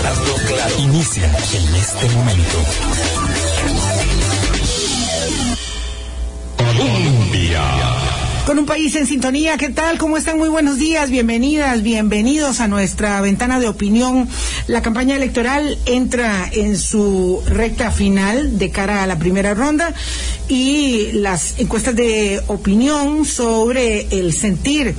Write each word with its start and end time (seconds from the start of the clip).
Hablando 0.00 0.34
claro. 0.46 0.78
Inicia 0.78 1.24
en 1.26 1.74
este 1.74 2.08
momento. 2.16 2.58
Colombia. 6.56 7.62
Con 8.46 8.58
un 8.58 8.64
país 8.64 8.96
en 8.96 9.06
sintonía, 9.06 9.58
¿qué 9.58 9.68
tal? 9.68 9.98
¿Cómo 9.98 10.16
están? 10.16 10.38
Muy 10.38 10.48
buenos 10.48 10.78
días, 10.78 11.10
bienvenidas, 11.10 11.82
bienvenidos 11.82 12.60
a 12.60 12.68
nuestra 12.68 13.20
ventana 13.20 13.60
de 13.60 13.68
opinión. 13.68 14.26
La 14.68 14.80
campaña 14.80 15.16
electoral 15.16 15.76
entra 15.84 16.48
en 16.50 16.78
su 16.78 17.42
recta 17.46 17.90
final 17.90 18.58
de 18.58 18.70
cara 18.70 19.02
a 19.02 19.06
la 19.06 19.18
primera 19.18 19.52
ronda 19.52 19.92
y 20.48 21.12
las 21.12 21.58
encuestas 21.58 21.94
de 21.94 22.40
opinión 22.46 23.26
sobre 23.26 24.06
el 24.18 24.32
sentir 24.32 24.94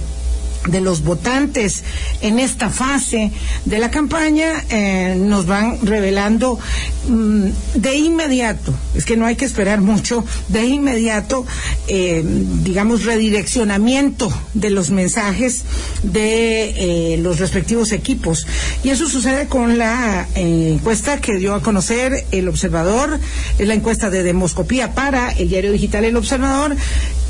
de 0.68 0.82
los 0.82 1.04
votantes 1.04 1.84
en 2.21 2.39
esta 2.39 2.70
fase 2.70 3.32
de 3.66 3.80
la 3.80 3.89
campaña 3.89 4.64
eh, 4.70 5.16
nos 5.18 5.46
van 5.46 5.79
revelando 5.86 6.60
mm, 7.07 7.46
de 7.75 7.96
inmediato, 7.96 8.74
es 8.96 9.05
que 9.05 9.18
no 9.18 9.25
hay 9.25 9.36
que 9.36 9.46
esperar 9.46 9.82
mucho, 9.82 10.24
de 10.50 10.66
inmediato, 10.66 11.46
eh, 11.88 12.24
digamos, 12.25 13.05
redireccionamiento 13.05 14.32
de 14.54 14.69
los 14.69 14.92
mensajes 14.92 15.64
de 16.04 17.14
eh, 17.14 17.18
los 17.18 17.39
respectivos 17.39 17.91
equipos. 17.91 18.46
Y 18.83 18.89
eso 18.89 19.07
sucede 19.07 19.47
con 19.47 19.78
la 19.78 20.28
encuesta 20.36 21.19
que 21.19 21.38
dio 21.38 21.55
a 21.55 21.61
conocer 21.61 22.25
el 22.32 22.47
observador, 22.47 23.19
es 23.57 23.68
la 23.68 23.74
encuesta 23.74 24.10
de 24.10 24.24
demoscopía 24.24 24.93
para 24.93 25.32
el 25.32 25.50
diario 25.50 25.71
digital 25.71 26.05
El 26.05 26.18
Observador, 26.18 26.75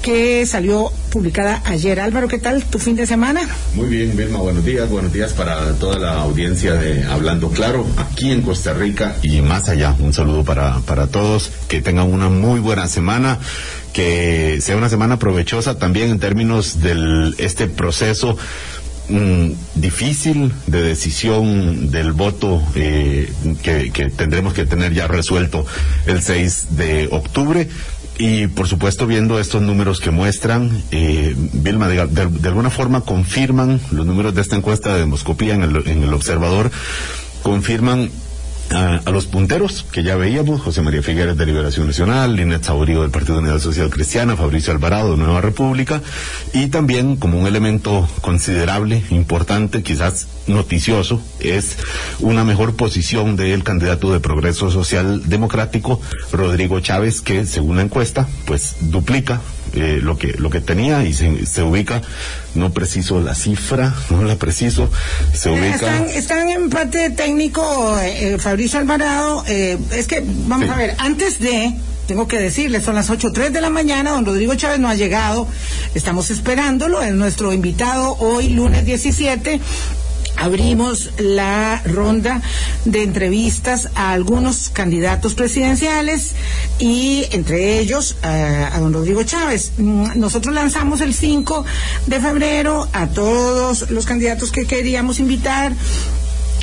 que 0.01 0.45
salió 0.45 0.91
publicada 1.11 1.61
ayer. 1.65 1.99
Álvaro, 1.99 2.27
¿qué 2.27 2.39
tal 2.39 2.63
tu 2.63 2.79
fin 2.79 2.95
de 2.95 3.05
semana? 3.05 3.41
Muy 3.75 3.87
bien, 3.87 4.15
Vilma, 4.15 4.39
buenos 4.39 4.65
días. 4.65 4.89
Buenos 4.89 5.13
días 5.13 5.33
para 5.33 5.73
toda 5.73 5.99
la 5.99 6.21
audiencia 6.21 6.73
de 6.73 7.03
Hablando 7.03 7.49
Claro, 7.49 7.85
aquí 7.97 8.31
en 8.31 8.41
Costa 8.41 8.73
Rica 8.73 9.15
y 9.21 9.41
más 9.41 9.69
allá. 9.69 9.95
Un 9.99 10.13
saludo 10.13 10.43
para, 10.43 10.79
para 10.79 11.07
todos. 11.07 11.51
Que 11.67 11.81
tengan 11.81 12.11
una 12.11 12.29
muy 12.29 12.59
buena 12.59 12.87
semana. 12.87 13.39
Que 13.93 14.59
sea 14.61 14.77
una 14.77 14.89
semana 14.89 15.19
provechosa 15.19 15.77
también 15.77 16.09
en 16.09 16.19
términos 16.19 16.81
de 16.81 17.33
este 17.37 17.67
proceso 17.67 18.37
mm, 19.09 19.51
difícil 19.75 20.53
de 20.67 20.81
decisión 20.81 21.91
del 21.91 22.13
voto 22.13 22.63
eh, 22.75 23.29
que, 23.61 23.91
que, 23.91 24.09
tendremos 24.09 24.53
que 24.53 24.65
tener 24.65 24.93
ya 24.93 25.07
resuelto 25.07 25.65
el 26.05 26.21
6 26.21 26.67
de 26.71 27.09
octubre. 27.11 27.67
Y 28.23 28.45
por 28.45 28.67
supuesto, 28.67 29.07
viendo 29.07 29.39
estos 29.39 29.63
números 29.63 29.99
que 29.99 30.11
muestran, 30.11 30.69
eh, 30.91 31.33
Vilma, 31.53 31.87
de, 31.87 32.05
de, 32.05 32.27
de, 32.27 32.47
alguna 32.49 32.69
forma 32.69 33.01
confirman 33.01 33.81
los 33.89 34.05
números 34.05 34.35
de 34.35 34.41
esta 34.41 34.55
encuesta 34.55 34.93
de 34.93 34.99
demoscopía 34.99 35.55
en 35.55 35.63
el, 35.63 35.87
en 35.87 36.03
el 36.03 36.13
observador, 36.13 36.69
confirman 37.41 38.11
a, 38.73 39.01
a, 39.05 39.11
los 39.11 39.25
punteros 39.25 39.85
que 39.91 40.03
ya 40.03 40.15
veíamos, 40.15 40.61
José 40.61 40.81
María 40.81 41.01
Figueres 41.01 41.37
de 41.37 41.45
Liberación 41.45 41.87
Nacional, 41.87 42.35
Linet 42.35 42.63
Saborío 42.63 43.01
del 43.01 43.11
Partido 43.11 43.39
Unidad 43.39 43.59
Social 43.59 43.89
Cristiana, 43.89 44.35
Fabricio 44.35 44.73
Alvarado 44.73 45.11
de 45.11 45.17
Nueva 45.17 45.41
República, 45.41 46.01
y 46.53 46.67
también 46.67 47.15
como 47.15 47.39
un 47.39 47.47
elemento 47.47 48.07
considerable, 48.21 49.03
importante, 49.09 49.83
quizás 49.83 50.27
noticioso, 50.47 51.21
es 51.39 51.77
una 52.19 52.43
mejor 52.43 52.75
posición 52.75 53.35
del 53.35 53.63
candidato 53.63 54.11
de 54.11 54.19
Progreso 54.19 54.71
Social 54.71 55.29
Democrático, 55.29 56.01
Rodrigo 56.31 56.79
Chávez, 56.79 57.21
que 57.21 57.45
según 57.45 57.77
la 57.77 57.83
encuesta, 57.83 58.27
pues 58.45 58.75
duplica 58.81 59.41
eh, 59.73 59.99
lo 60.01 60.17
que 60.17 60.33
lo 60.33 60.49
que 60.49 60.61
tenía 60.61 61.03
y 61.03 61.13
se, 61.13 61.45
se, 61.45 61.63
ubica 61.63 62.01
no 62.55 62.73
preciso 62.73 63.21
la 63.21 63.35
cifra 63.35 63.95
no 64.09 64.23
la 64.23 64.35
preciso 64.35 64.89
se 65.33 65.49
ubica 65.49 65.75
están, 65.75 66.09
están 66.09 66.49
en 66.49 66.69
parte 66.69 67.09
técnico 67.11 67.97
eh, 68.01 68.37
Fabricio 68.39 68.79
Alvarado 68.79 69.43
eh, 69.47 69.77
es 69.91 70.07
que 70.07 70.23
vamos 70.25 70.65
sí. 70.65 70.71
a 70.71 70.75
ver 70.75 70.95
antes 70.97 71.39
de 71.39 71.73
tengo 72.07 72.27
que 72.27 72.39
decirle, 72.39 72.81
son 72.81 72.95
las 72.95 73.09
8.03 73.09 73.51
de 73.51 73.61
la 73.61 73.69
mañana, 73.69 74.11
don 74.11 74.25
Rodrigo 74.25 74.53
Chávez 74.55 74.79
no 74.79 74.89
ha 74.89 74.95
llegado, 74.95 75.47
estamos 75.95 76.29
esperándolo, 76.29 77.01
es 77.01 77.13
nuestro 77.13 77.53
invitado 77.53 78.17
hoy, 78.19 78.49
lunes 78.49 78.85
17, 78.85 79.61
abrimos 80.37 81.11
la 81.17 81.81
ronda 81.85 82.41
de 82.85 83.03
entrevistas 83.03 83.89
a 83.95 84.11
algunos 84.11 84.69
candidatos 84.69 85.33
presidenciales 85.33 86.33
y 86.79 87.25
entre 87.31 87.79
ellos 87.79 88.17
uh, 88.23 88.75
a 88.75 88.79
don 88.79 88.93
Rodrigo 88.93 89.23
Chávez. 89.23 89.73
Nosotros 89.77 90.53
lanzamos 90.53 91.01
el 91.01 91.13
5 91.13 91.65
de 92.07 92.19
febrero 92.19 92.87
a 92.93 93.07
todos 93.07 93.89
los 93.91 94.05
candidatos 94.05 94.51
que 94.51 94.65
queríamos 94.65 95.19
invitar 95.19 95.73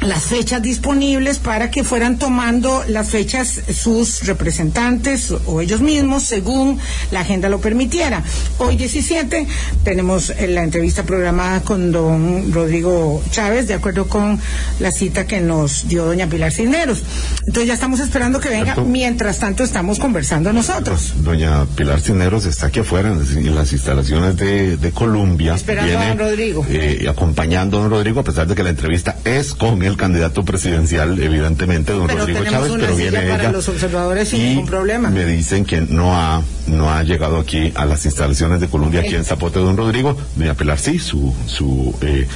las 0.03 0.25
fechas 0.25 0.63
disponibles 0.63 1.39
para 1.39 1.71
que 1.71 1.83
fueran 1.83 2.19
tomando 2.19 2.85
las 2.89 3.11
fechas 3.11 3.61
sus 3.75 4.23
representantes 4.27 5.33
o 5.47 5.61
ellos 5.61 5.81
mismos 5.81 6.23
según 6.23 6.79
la 7.11 7.21
agenda 7.21 7.49
lo 7.49 7.61
permitiera. 7.61 8.23
Hoy 8.59 8.77
17 8.77 9.47
tenemos 9.83 10.33
la 10.49 10.63
entrevista 10.63 11.03
programada 11.03 11.61
con 11.63 11.91
don 11.91 12.53
Rodrigo 12.53 13.23
Chávez 13.31 13.67
de 13.67 13.75
acuerdo 13.75 14.09
con 14.09 14.39
la 14.79 14.93
cita 14.93 15.27
que 15.27 15.41
nos 15.41 15.89
dio 15.89 16.05
doña 16.05 16.29
Pilar 16.29 16.53
Cisneros. 16.53 17.03
Entonces 17.47 17.67
ya 17.67 17.75
estamos 17.75 18.01
esperando 18.01 18.41
que 18.41 18.49
venga, 18.49 18.77
mientras 18.77 19.39
tanto 19.39 19.65
estamos 19.65 19.99
conversando 19.99 20.53
nosotros. 20.53 21.15
Doña 21.17 21.67
Pilar 21.77 22.01
Cisneros 22.01 22.47
está 22.47 22.67
aquí 22.67 22.81
afuera 22.81 23.11
en 23.11 23.55
las 23.55 23.73
instalaciones 23.73 24.37
de, 24.37 24.77
de 24.77 24.91
Colombia. 24.93 25.55
Esperando 25.55 25.89
viene, 25.89 26.05
a 26.05 26.09
don 26.11 26.19
Rodrigo. 26.19 26.67
Eh, 26.69 27.07
acompañando 27.09 27.79
a 27.79 27.83
don 27.83 27.91
Rodrigo 27.91 28.21
a 28.21 28.25
pesar 28.25 28.47
de 28.47 28.55
que 28.55 28.63
la 28.63 28.71
entrevista 28.71 29.17
es 29.25 29.55
con 29.55 29.88
el 29.89 29.97
candidato 29.97 30.45
presidencial, 30.45 31.19
evidentemente, 31.21 31.93
don 31.93 32.07
pero 32.07 32.21
Rodrigo 32.21 32.45
Chávez, 32.45 32.73
pero 32.79 32.97
viene 32.97 33.21
para 33.23 33.43
ella. 33.43 33.53
los 33.53 33.69
observadores 33.69 34.29
sin 34.29 34.41
y 34.41 34.49
ningún 34.51 34.67
problema. 34.67 35.11
Me 35.11 35.25
dicen 35.25 35.65
que 35.65 35.81
no 35.81 36.15
ha, 36.15 36.43
no 36.67 36.91
ha 36.91 37.03
llegado 37.03 37.39
aquí 37.39 37.73
a 37.75 37.85
las 37.85 38.05
instalaciones 38.05 38.61
de 38.61 38.69
Colombia, 38.69 39.01
aquí 39.01 39.15
en 39.15 39.25
Zapote, 39.25 39.59
don 39.59 39.77
Rodrigo. 39.77 40.17
Doña 40.37 40.55
Pilar, 40.55 40.79
sí, 40.79 40.99
su, 40.99 41.35
su 41.47 41.95
eh, 42.01 42.29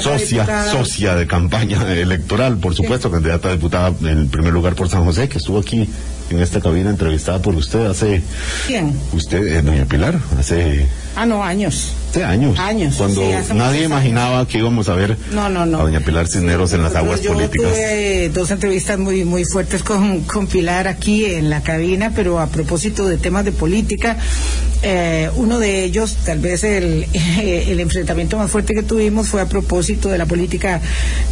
socia, 0.00 0.70
socia 0.70 1.14
de 1.14 1.26
campaña 1.26 1.92
electoral, 1.92 2.56
por 2.56 2.74
supuesto, 2.74 3.08
sí. 3.08 3.14
candidata 3.14 3.48
a 3.48 3.52
diputada 3.52 3.92
en 4.02 4.28
primer 4.28 4.52
lugar 4.52 4.74
por 4.74 4.88
San 4.88 5.04
José, 5.04 5.28
que 5.28 5.38
estuvo 5.38 5.58
aquí 5.58 5.88
en 6.30 6.40
esta 6.40 6.60
cabina 6.60 6.90
entrevistada 6.90 7.40
por 7.40 7.54
usted 7.54 7.86
hace. 7.86 8.22
¿Quién? 8.66 8.98
Usted, 9.12 9.46
eh, 9.46 9.62
doña 9.62 9.84
Pilar, 9.84 10.18
hace. 10.38 10.86
Ah, 11.16 11.26
no, 11.26 11.42
años. 11.42 11.94
Hace 12.10 12.24
años. 12.24 12.58
Años. 12.58 12.94
Cuando 12.96 13.20
sí, 13.20 13.54
nadie 13.54 13.84
imaginaba 13.84 14.38
años. 14.38 14.48
que 14.48 14.58
íbamos 14.58 14.88
a 14.88 14.94
ver 14.94 15.16
no, 15.32 15.48
no, 15.48 15.66
no. 15.66 15.78
a 15.78 15.82
doña 15.82 16.00
Pilar 16.00 16.28
Cisneros 16.28 16.70
sí, 16.70 16.76
en 16.76 16.82
las 16.82 16.94
aguas 16.94 17.20
yo 17.20 17.32
políticas. 17.32 17.70
Tuve 17.70 18.30
dos 18.30 18.50
entrevistas 18.50 18.98
muy, 18.98 19.24
muy 19.24 19.44
fuertes 19.44 19.82
con, 19.82 20.20
con 20.22 20.46
Pilar 20.46 20.88
aquí 20.88 21.24
en 21.24 21.50
la 21.50 21.62
cabina, 21.62 22.12
pero 22.14 22.40
a 22.40 22.46
propósito 22.46 23.06
de 23.08 23.16
temas 23.16 23.44
de 23.44 23.52
política. 23.52 24.16
Eh, 24.82 25.28
uno 25.36 25.58
de 25.58 25.84
ellos, 25.84 26.16
tal 26.24 26.38
vez 26.38 26.64
el, 26.64 27.06
el 27.42 27.80
enfrentamiento 27.80 28.38
más 28.38 28.50
fuerte 28.50 28.74
que 28.74 28.82
tuvimos 28.82 29.28
fue 29.28 29.40
a 29.40 29.46
propósito 29.46 30.08
de 30.08 30.18
la 30.18 30.26
política 30.26 30.80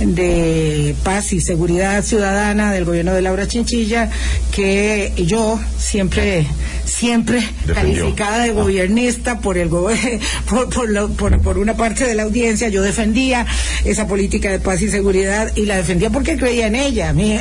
de 0.01 0.95
paz 1.03 1.33
y 1.33 1.41
seguridad 1.41 2.03
ciudadana 2.05 2.73
del 2.73 2.85
gobierno 2.85 3.13
de 3.15 3.23
Laura 3.23 3.47
Chinchilla, 3.47 4.11
que 4.53 4.88
yo 5.17 5.61
siempre, 5.79 6.47
siempre 6.85 7.41
Defendió. 7.67 7.75
calificada 7.75 8.45
de 8.45 8.53
gobiernista 8.53 9.41
por 9.41 9.59
el 9.59 9.69
por, 10.49 10.69
por, 10.71 10.89
lo, 10.89 11.09
por, 11.11 11.41
por, 11.41 11.59
una 11.59 11.77
parte 11.77 12.05
de 12.05 12.15
la 12.15 12.25
audiencia, 12.25 12.69
yo 12.69 12.83
defendía 12.83 13.47
esa 13.85 14.07
política 14.07 14.51
de 14.51 14.59
paz 14.59 14.83
y 14.83 14.89
seguridad 14.89 15.53
y 15.57 15.67
la 15.67 15.77
defendía 15.77 16.11
porque 16.11 16.37
creía 16.37 16.67
en 16.67 16.75
ella. 16.75 17.11
A 17.11 17.13
mí, 17.13 17.39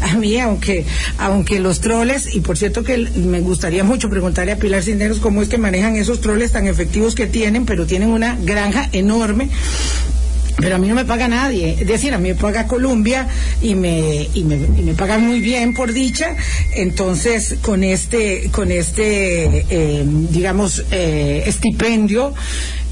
a 0.00 0.14
mí 0.16 0.38
aunque, 0.38 0.84
aunque 1.18 1.60
los 1.60 1.80
troles, 1.80 2.34
y 2.34 2.40
por 2.40 2.56
cierto 2.56 2.84
que 2.84 2.98
me 2.98 3.40
gustaría 3.40 3.84
mucho 3.84 4.10
preguntarle 4.10 4.52
a 4.52 4.56
Pilar 4.56 4.82
Cisneros 4.82 5.18
cómo 5.18 5.42
es 5.42 5.48
que 5.48 5.58
manejan 5.58 5.96
esos 5.96 6.20
troles 6.20 6.52
tan 6.52 6.66
efectivos 6.66 7.14
que 7.14 7.26
tienen, 7.26 7.66
pero 7.66 7.86
tienen 7.86 8.10
una 8.10 8.36
granja 8.42 8.88
enorme 8.92 9.48
pero 10.56 10.76
a 10.76 10.78
mí 10.78 10.88
no 10.88 10.94
me 10.94 11.04
paga 11.04 11.28
nadie, 11.28 11.76
es 11.80 11.86
decir, 11.86 12.14
a 12.14 12.18
mí 12.18 12.28
me 12.28 12.34
paga 12.34 12.66
Colombia 12.66 13.28
y 13.60 13.74
me, 13.74 14.28
y 14.34 14.44
me, 14.44 14.56
y 14.56 14.82
me 14.82 14.94
pagan 14.94 15.26
muy 15.26 15.40
bien 15.40 15.74
por 15.74 15.92
dicha, 15.92 16.36
entonces 16.72 17.56
con 17.60 17.82
este, 17.82 18.50
con 18.50 18.70
este, 18.70 19.66
eh, 19.68 20.04
digamos, 20.06 20.84
eh, 20.90 21.42
estipendio, 21.46 22.34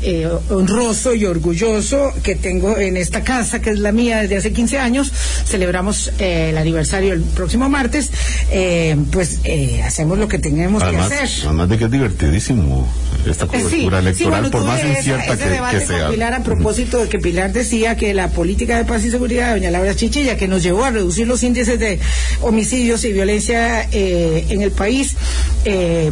eh, 0.05 0.29
honroso 0.51 1.15
y 1.15 1.25
orgulloso 1.27 2.13
que 2.25 2.35
tengo 2.35 2.77
en 2.77 2.97
esta 2.97 3.23
casa, 3.23 3.61
que 3.61 3.71
es 3.71 3.79
la 3.79 3.93
mía 3.93 4.23
desde 4.23 4.37
hace 4.37 4.53
15 4.53 4.79
años. 4.79 5.13
Celebramos 5.47 6.13
eh, 6.19 6.51
el 6.51 6.59
aniversario 6.59 7.13
el 7.13 7.21
próximo 7.21 7.69
martes. 7.69 8.11
Eh, 8.51 8.97
pues 9.13 9.39
hacemos 9.85 10.19
lo 10.19 10.27
que 10.27 10.39
tenemos 10.39 10.83
además, 10.83 11.09
que 11.09 11.15
hacer. 11.15 11.47
Además 11.47 11.69
de 11.69 11.79
que 11.79 11.85
es 11.85 11.91
divertidísimo 11.91 12.89
esta 13.27 13.47
cobertura 13.47 13.71
sí, 13.71 14.07
electoral, 14.07 14.15
sí, 14.17 14.25
bueno, 14.25 14.51
por 14.51 14.65
más 14.65 14.85
incierta 14.85 15.35
ese 15.35 15.79
que 15.79 15.87
sea. 15.87 16.03
Con 16.07 16.15
Pilar 16.15 16.35
a 16.35 16.43
propósito 16.43 16.99
de 16.99 17.09
que 17.09 17.19
Pilar 17.21 17.53
decía 17.53 17.97
que 17.97 18.13
la 18.13 18.29
política 18.29 18.79
de 18.79 18.85
paz 18.85 19.05
y 19.05 19.11
seguridad 19.11 19.49
de 19.49 19.61
doña 19.61 19.71
Laura 19.71 19.95
Chichilla, 19.95 20.37
que 20.37 20.49
nos 20.49 20.65
llevó 20.65 20.85
a 20.85 20.91
reducir 20.91 21.29
los 21.29 21.45
índices 21.45 21.79
de 21.79 22.01
homicidios 22.41 23.05
y 23.05 23.13
violencia 23.13 23.89
en 23.93 24.63
el 24.63 24.73
país 24.73 25.15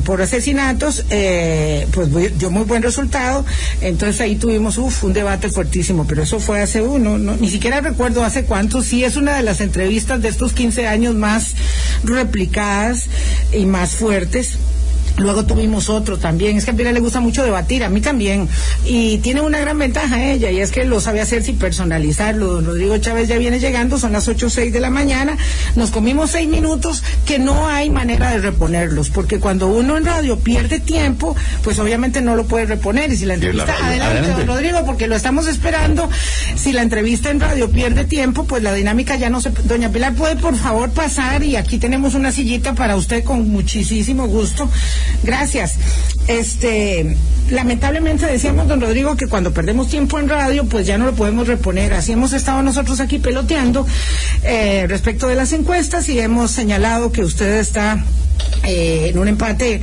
por 0.04 0.22
asesinatos, 0.22 1.04
pues 1.90 2.38
dio 2.38 2.50
muy 2.50 2.62
buen 2.62 2.82
resultado 2.84 3.44
Entonces 3.80 4.20
ahí 4.20 4.36
tuvimos 4.36 4.78
uf, 4.78 5.04
un 5.04 5.12
debate 5.12 5.48
fuertísimo, 5.48 6.06
pero 6.06 6.22
eso 6.22 6.38
fue 6.38 6.60
hace 6.60 6.82
uno, 6.82 7.18
no, 7.18 7.36
ni 7.36 7.48
siquiera 7.48 7.80
recuerdo 7.80 8.22
hace 8.22 8.44
cuánto, 8.44 8.82
sí 8.82 9.04
es 9.04 9.16
una 9.16 9.34
de 9.36 9.42
las 9.42 9.60
entrevistas 9.60 10.20
de 10.20 10.28
estos 10.28 10.52
15 10.52 10.86
años 10.86 11.14
más 11.14 11.54
replicadas 12.04 13.06
y 13.52 13.66
más 13.66 13.94
fuertes. 13.96 14.58
Luego 15.16 15.44
tuvimos 15.44 15.88
otro 15.88 16.18
también. 16.18 16.56
Es 16.56 16.64
que 16.64 16.70
a 16.70 16.74
Pilar 16.74 16.94
le 16.94 17.00
gusta 17.00 17.20
mucho 17.20 17.42
debatir, 17.42 17.84
a 17.84 17.88
mí 17.88 18.00
también. 18.00 18.48
Y 18.84 19.18
tiene 19.18 19.40
una 19.40 19.58
gran 19.60 19.78
ventaja 19.78 20.22
ella, 20.22 20.50
y 20.50 20.60
es 20.60 20.70
que 20.70 20.84
lo 20.84 21.00
sabe 21.00 21.20
hacer 21.20 21.42
sin 21.42 21.58
personalizarlo. 21.58 22.46
Don 22.46 22.66
Rodrigo 22.66 22.96
Chávez 22.98 23.28
ya 23.28 23.38
viene 23.38 23.58
llegando, 23.60 23.98
son 23.98 24.12
las 24.12 24.28
ocho 24.28 24.46
o 24.46 24.50
seis 24.50 24.72
de 24.72 24.80
la 24.80 24.90
mañana. 24.90 25.36
Nos 25.76 25.90
comimos 25.90 26.30
seis 26.30 26.48
minutos 26.48 27.02
que 27.26 27.38
no 27.38 27.68
hay 27.68 27.90
manera 27.90 28.30
de 28.30 28.38
reponerlos, 28.38 29.10
porque 29.10 29.38
cuando 29.38 29.68
uno 29.68 29.96
en 29.96 30.04
radio 30.04 30.38
pierde 30.38 30.80
tiempo, 30.80 31.36
pues 31.62 31.78
obviamente 31.78 32.20
no 32.20 32.36
lo 32.36 32.44
puede 32.44 32.66
reponer. 32.66 33.12
Y 33.12 33.16
si 33.16 33.26
la 33.26 33.34
entrevista, 33.34 33.74
adelante, 33.74 34.18
adelante, 34.18 34.44
don 34.44 34.56
Rodrigo, 34.56 34.84
porque 34.84 35.06
lo 35.06 35.16
estamos 35.16 35.46
esperando. 35.46 36.08
Si 36.56 36.72
la 36.72 36.82
entrevista 36.82 37.30
en 37.30 37.40
radio 37.40 37.70
pierde 37.70 38.04
tiempo, 38.04 38.44
pues 38.44 38.62
la 38.62 38.72
dinámica 38.72 39.16
ya 39.16 39.30
no 39.30 39.40
se. 39.40 39.50
Doña 39.64 39.90
Pilar, 39.90 40.14
¿puede 40.14 40.36
por 40.36 40.56
favor 40.56 40.90
pasar? 40.90 41.42
Y 41.42 41.56
aquí 41.56 41.78
tenemos 41.78 42.14
una 42.14 42.32
sillita 42.32 42.74
para 42.74 42.96
usted 42.96 43.24
con 43.24 43.48
muchísimo 43.50 44.26
gusto. 44.26 44.68
Gracias. 45.22 45.74
Este, 46.26 47.16
lamentablemente 47.50 48.26
decíamos, 48.26 48.68
don 48.68 48.80
Rodrigo, 48.80 49.16
que 49.16 49.26
cuando 49.26 49.52
perdemos 49.52 49.88
tiempo 49.88 50.18
en 50.18 50.28
radio, 50.28 50.64
pues 50.64 50.86
ya 50.86 50.98
no 50.98 51.06
lo 51.06 51.14
podemos 51.14 51.46
reponer. 51.46 51.92
Así 51.92 52.12
hemos 52.12 52.32
estado 52.32 52.62
nosotros 52.62 53.00
aquí 53.00 53.18
peloteando 53.18 53.86
eh, 54.42 54.86
respecto 54.88 55.28
de 55.28 55.34
las 55.34 55.52
encuestas 55.52 56.08
y 56.08 56.20
hemos 56.20 56.50
señalado 56.50 57.12
que 57.12 57.22
usted 57.22 57.58
está 57.58 58.04
eh, 58.64 59.08
en 59.08 59.18
un 59.18 59.26
empate 59.26 59.80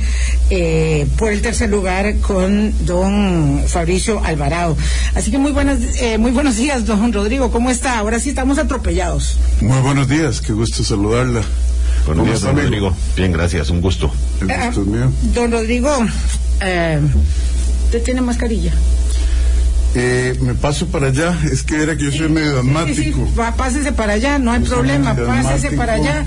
eh, 0.50 1.06
por 1.16 1.32
el 1.32 1.42
tercer 1.42 1.68
lugar 1.68 2.18
con 2.18 2.72
don 2.86 3.64
Fabricio 3.66 4.22
Alvarado. 4.24 4.76
Así 5.14 5.30
que 5.30 5.38
muy 5.38 5.52
buenas, 5.52 5.78
eh, 6.00 6.16
muy 6.18 6.30
buenos 6.30 6.56
días, 6.56 6.86
don 6.86 7.12
Rodrigo. 7.12 7.50
¿Cómo 7.50 7.70
está? 7.70 7.98
Ahora 7.98 8.20
sí 8.20 8.28
estamos 8.30 8.58
atropellados. 8.58 9.36
Muy 9.60 9.80
buenos 9.80 10.08
días, 10.08 10.40
qué 10.40 10.52
gusto 10.52 10.84
saludarla. 10.84 11.42
Buenos 12.06 12.26
días, 12.26 12.40
don 12.42 12.56
Rodrigo. 12.56 12.94
Bien, 13.16 13.32
gracias, 13.32 13.70
un 13.70 13.80
gusto. 13.80 14.10
El 14.40 14.48
gusto 14.48 14.82
es 14.82 14.86
mío. 14.86 15.12
Don 15.34 15.52
Rodrigo, 15.52 15.90
eh, 16.60 17.00
¿usted 17.84 18.02
tiene 18.02 18.20
mascarilla? 18.20 18.72
Eh, 20.00 20.34
me 20.40 20.54
paso 20.54 20.86
para 20.86 21.08
allá, 21.08 21.36
es 21.50 21.64
que 21.64 21.82
era 21.82 21.96
que 21.96 22.04
yo 22.04 22.12
soy 22.12 22.28
medio 22.28 22.60
asmático. 22.60 22.94
Sí, 22.94 23.12
sí, 23.12 23.14
va, 23.36 23.52
pásese 23.56 23.90
para 23.90 24.12
allá, 24.12 24.38
no 24.38 24.52
hay 24.52 24.62
Yo 24.62 24.68
problema, 24.70 25.16
pásese 25.16 25.72
para 25.72 25.94
allá. 25.94 26.24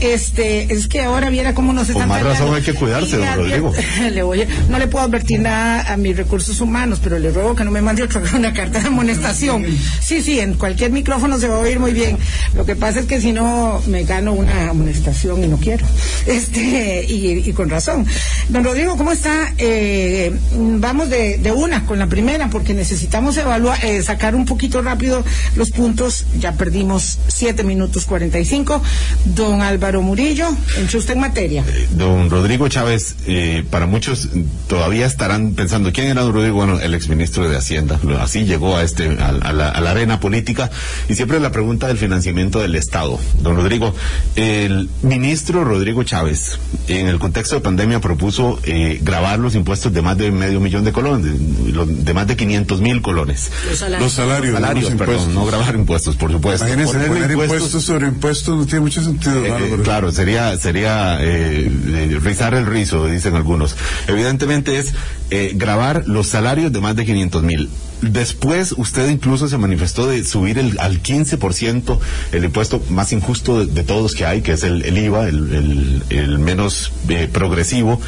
Este, 0.00 0.70
es 0.74 0.88
que 0.88 1.00
ahora 1.00 1.30
viera 1.30 1.54
cómo 1.54 1.72
nos 1.72 1.88
están 1.88 2.06
más 2.06 2.22
razón 2.22 2.54
hay 2.54 2.60
que 2.60 2.74
cuidarse, 2.74 3.16
don 3.16 3.34
Rodrigo. 3.34 3.72
le 4.12 4.22
voy 4.22 4.42
a- 4.42 4.46
no 4.68 4.78
le 4.78 4.88
puedo 4.88 5.06
advertir 5.06 5.40
nada 5.40 5.90
a 5.90 5.96
mis 5.96 6.14
recursos 6.14 6.60
humanos, 6.60 7.00
pero 7.02 7.18
le 7.18 7.30
ruego 7.30 7.54
que 7.54 7.64
no 7.64 7.70
me 7.70 7.80
mande 7.80 8.02
otra 8.02 8.20
una 8.36 8.52
carta 8.52 8.80
de 8.80 8.88
amonestación. 8.88 9.64
Sí, 10.02 10.20
sí, 10.20 10.38
en 10.40 10.54
cualquier 10.54 10.90
micrófono 10.90 11.38
se 11.38 11.48
va 11.48 11.56
a 11.56 11.60
oír 11.60 11.80
muy 11.80 11.92
bien. 11.94 12.18
Lo 12.54 12.66
que 12.66 12.76
pasa 12.76 13.00
es 13.00 13.06
que 13.06 13.22
si 13.22 13.32
no 13.32 13.80
me 13.86 14.04
gano 14.04 14.34
una 14.34 14.68
amonestación 14.68 15.42
y 15.44 15.46
no 15.46 15.56
quiero. 15.56 15.86
Este, 16.26 17.04
y, 17.08 17.48
y 17.48 17.52
con 17.52 17.68
razón. 17.70 18.06
Don 18.48 18.64
Rodrigo, 18.64 18.96
¿cómo 18.96 19.12
está? 19.12 19.52
Eh, 19.58 20.34
vamos 20.56 21.08
de, 21.10 21.38
de 21.38 21.52
una 21.52 21.84
con 21.86 21.98
la 21.98 22.06
primera, 22.06 22.48
porque 22.50 22.74
necesitamos 22.74 23.13
evaluar, 23.14 23.84
eh, 23.84 24.02
sacar 24.02 24.34
un 24.34 24.44
poquito 24.44 24.82
rápido 24.82 25.24
los 25.54 25.70
puntos. 25.70 26.26
Ya 26.38 26.52
perdimos 26.52 27.18
7 27.28 27.62
minutos 27.62 28.06
45. 28.06 28.82
Don 29.24 29.62
Álvaro 29.62 30.02
Murillo, 30.02 30.48
entre 30.76 30.98
usted 30.98 31.14
en 31.14 31.20
materia. 31.20 31.64
Don 31.90 32.28
Rodrigo 32.28 32.68
Chávez, 32.68 33.14
eh, 33.26 33.64
para 33.70 33.86
muchos 33.86 34.28
todavía 34.68 35.06
estarán 35.06 35.54
pensando, 35.54 35.92
¿quién 35.92 36.08
era 36.08 36.22
don 36.22 36.34
Rodrigo? 36.34 36.56
Bueno, 36.56 36.80
el 36.80 36.94
exministro 36.94 37.48
de 37.48 37.56
Hacienda. 37.56 38.00
Así 38.20 38.44
llegó 38.44 38.76
a, 38.76 38.82
este, 38.82 39.16
a, 39.20 39.52
la, 39.52 39.68
arena 39.70 40.18
política. 40.18 40.70
Y 41.08 41.14
siempre 41.14 41.38
la 41.38 41.52
pregunta 41.52 41.86
del 41.86 41.98
financiamiento 41.98 42.58
del 42.58 42.74
Estado. 42.74 43.20
Don 43.42 43.56
Rodrigo, 43.56 43.94
el 44.34 44.88
ministro 45.02 45.64
Rodrigo 45.64 46.02
Chávez, 46.02 46.58
en 46.88 47.06
el 47.06 47.20
contexto 47.20 47.54
de 47.54 47.60
pandemia, 47.60 48.00
propuso 48.00 48.58
eh, 48.64 48.98
grabar 49.02 49.38
los 49.38 49.54
impuestos 49.54 49.92
de 49.92 50.02
más 50.02 50.18
de 50.18 50.32
medio 50.32 50.58
millón 50.60 50.84
de 50.84 50.92
colones, 50.92 51.24
de, 51.24 51.86
de 51.86 52.14
más 52.14 52.26
de 52.26 52.36
500 52.36 52.80
mil 52.80 52.93
colones. 53.00 53.50
Los 53.68 53.78
salarios. 53.78 54.02
Los 54.02 54.12
salarios, 54.12 54.52
no 54.54 54.60
Salarios, 54.60 54.90
los 54.90 54.98
perdón, 54.98 55.34
no 55.34 55.46
grabar 55.46 55.74
impuestos, 55.74 56.16
por 56.16 56.32
supuesto. 56.32 56.64
Imagínense, 56.66 56.92
poner 56.92 57.30
impuestos- 57.30 57.54
impuestos 57.56 57.84
sobre 57.84 58.06
impuestos 58.08 58.56
no 58.58 58.64
tiene 58.66 58.80
mucho 58.80 59.02
sentido, 59.02 59.44
eh, 59.44 59.80
claro, 59.82 60.12
sería 60.12 60.56
sería 60.58 61.18
eh, 61.20 61.70
eh, 61.70 62.18
rizar 62.22 62.54
el 62.54 62.66
rizo, 62.66 63.06
dicen 63.06 63.34
algunos. 63.34 63.76
Evidentemente 64.08 64.78
es 64.78 64.94
eh, 65.30 65.52
grabar 65.54 66.04
los 66.06 66.26
salarios 66.28 66.72
de 66.72 66.80
más 66.80 66.96
de 66.96 67.04
500 67.04 67.42
mil. 67.42 67.70
Después 68.12 68.72
usted 68.76 69.08
incluso 69.08 69.48
se 69.48 69.58
manifestó 69.58 70.06
de 70.06 70.24
subir 70.24 70.58
el, 70.58 70.78
al 70.78 71.02
15% 71.02 71.98
el 72.32 72.44
impuesto 72.44 72.82
más 72.90 73.12
injusto 73.12 73.64
de, 73.64 73.82
todos 73.84 74.14
que 74.14 74.26
hay, 74.26 74.42
que 74.42 74.52
es 74.52 74.62
el, 74.62 74.96
IVA, 74.96 75.28
el, 75.28 76.38
menos 76.38 76.92
eh, 77.08 77.28
progresivo, 77.32 78.00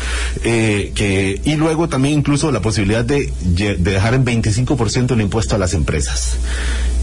eh, 0.44 0.92
que, 0.94 1.40
y 1.44 1.56
luego 1.56 1.88
también 1.88 2.18
incluso 2.18 2.50
la 2.52 2.60
posibilidad 2.60 3.04
de, 3.04 3.32
de 3.42 3.76
dejar 3.76 4.14
en 4.14 4.24
25% 4.24 5.12
el 5.12 5.20
impuesto 5.20 5.54
a 5.54 5.58
las 5.58 5.74
empresas. 5.74 6.36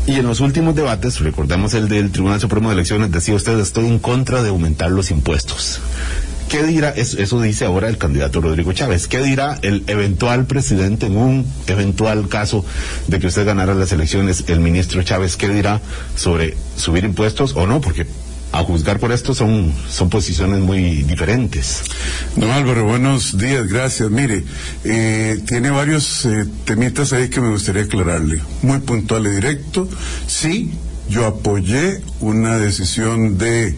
Y 0.06 0.16
en 0.16 0.28
los 0.28 0.42
últimos 0.42 0.76
debates, 0.76 1.22
recordemos 1.22 1.74
el 1.74 1.88
del 1.88 2.12
Tribunal 2.12 2.42
Supremo 2.42 2.70
de 2.70 2.76
Elecciones, 2.76 3.12
decía 3.12 3.36
usted, 3.36 3.58
estoy 3.60 3.88
en 3.88 4.00
contra 4.00 4.44
de 4.44 4.50
aumentar 4.50 4.92
los 4.92 5.12
impuestos. 5.12 5.80
¿Qué 6.54 6.62
dirá? 6.62 6.90
Eso, 6.92 7.42
dice 7.42 7.66
ahora 7.66 7.90
el 7.90 7.98
candidato 7.98 8.40
Rodrigo 8.40 8.74
Chávez. 8.74 9.08
¿Qué 9.08 9.24
dirá 9.24 9.58
el 9.64 9.84
eventual 9.88 10.46
presidente 10.46 11.08
en 11.08 11.18
un 11.18 11.52
eventual 11.66 12.28
caso 12.30 12.64
de 13.08 13.18
que 13.18 13.26
usted 13.26 13.44
ganara 13.44 13.74
las 13.74 13.92
elecciones, 13.92 14.44
el 14.46 14.60
ministro 14.60 15.02
Chávez? 15.02 15.36
¿Qué 15.36 15.50
dirá 15.50 15.82
sobre 16.16 16.56
subir 16.78 17.06
impuestos 17.06 17.56
o 17.56 17.66
no? 17.66 17.82
Porque 17.82 18.06
a 18.52 18.62
juzgar 18.64 19.00
por 19.00 19.12
esto 19.12 19.34
son, 19.34 19.74
son 19.90 20.12
posiciones 20.12 20.60
muy 20.60 21.02
diferentes. 21.02 21.86
Don 22.36 22.52
Álvaro, 22.52 22.86
buenos 22.86 23.36
días, 23.36 23.68
gracias. 23.68 24.12
Mire, 24.12 24.44
eh, 24.84 25.40
tiene 25.48 25.72
varios 25.72 26.24
eh, 26.26 26.46
temitas 26.66 27.14
ahí 27.14 27.30
que 27.30 27.42
me 27.42 27.50
gustaría 27.50 27.82
aclararle. 27.82 28.40
Muy 28.62 28.78
puntual 28.78 29.26
y 29.26 29.32
directo. 29.32 29.90
Sí, 30.28 30.72
yo 31.10 31.26
apoyé 31.26 32.02
una 32.20 32.60
decisión 32.60 33.40
de 33.40 33.76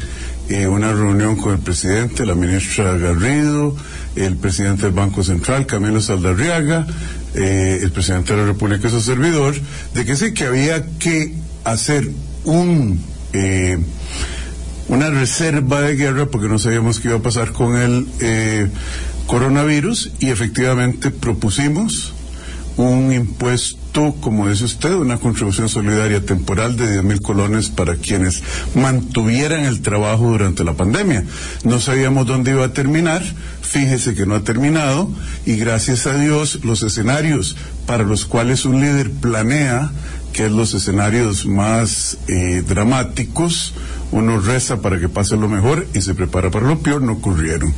eh, 0.49 0.67
una 0.67 0.91
reunión 0.93 1.35
con 1.35 1.53
el 1.53 1.59
presidente, 1.59 2.25
la 2.25 2.35
ministra 2.35 2.97
Garrido, 2.97 3.75
el 4.15 4.35
presidente 4.37 4.83
del 4.83 4.91
Banco 4.91 5.23
Central, 5.23 5.65
Camilo 5.65 6.01
Saldarriaga, 6.01 6.85
eh, 7.33 7.79
el 7.81 7.91
presidente 7.91 8.33
de 8.33 8.39
la 8.41 8.45
República 8.47 8.87
y 8.87 8.91
su 8.91 9.01
servidor, 9.01 9.55
de 9.93 10.05
que 10.05 10.15
sí, 10.15 10.33
que 10.33 10.45
había 10.45 10.85
que 10.99 11.33
hacer 11.63 12.07
un... 12.43 12.99
eh, 13.33 13.77
una 14.87 15.09
reserva 15.09 15.81
de 15.81 15.95
guerra 15.95 16.27
porque 16.27 16.47
no 16.47 16.59
sabíamos 16.59 16.99
qué 16.99 17.07
iba 17.07 17.17
a 17.17 17.21
pasar 17.21 17.53
con 17.53 17.75
el 17.75 18.05
eh, 18.19 18.67
coronavirus 19.25 20.11
y 20.19 20.29
efectivamente 20.29 21.09
propusimos 21.09 22.13
un 22.77 23.11
impuesto, 23.11 23.79
como 23.95 24.49
dice 24.49 24.65
usted, 24.65 24.93
una 24.93 25.17
contribución 25.17 25.69
solidaria 25.69 26.25
temporal 26.25 26.75
de 26.75 26.91
10 26.91 27.03
mil 27.03 27.21
colones 27.21 27.69
para 27.69 27.95
quienes 27.95 28.43
mantuvieran 28.75 29.63
el 29.63 29.81
trabajo 29.81 30.31
durante 30.31 30.65
la 30.65 30.73
pandemia. 30.73 31.23
No 31.63 31.79
sabíamos 31.79 32.27
dónde 32.27 32.51
iba 32.51 32.65
a 32.65 32.73
terminar, 32.73 33.23
fíjese 33.61 34.13
que 34.13 34.25
no 34.25 34.35
ha 34.35 34.43
terminado 34.43 35.09
y 35.45 35.55
gracias 35.55 36.07
a 36.07 36.17
Dios 36.17 36.59
los 36.65 36.83
escenarios 36.83 37.55
para 37.85 38.03
los 38.03 38.25
cuales 38.25 38.65
un 38.65 38.81
líder 38.81 39.11
planea, 39.11 39.91
que 40.33 40.47
es 40.47 40.51
los 40.51 40.73
escenarios 40.73 41.45
más 41.45 42.17
eh, 42.27 42.63
dramáticos, 42.67 43.73
uno 44.11 44.39
reza 44.39 44.81
para 44.81 44.99
que 44.99 45.09
pase 45.09 45.35
lo 45.35 45.49
mejor 45.49 45.87
y 45.93 46.01
se 46.01 46.15
prepara 46.15 46.51
para 46.51 46.67
lo 46.67 46.79
peor, 46.79 47.01
no 47.01 47.13
ocurrieron. 47.13 47.73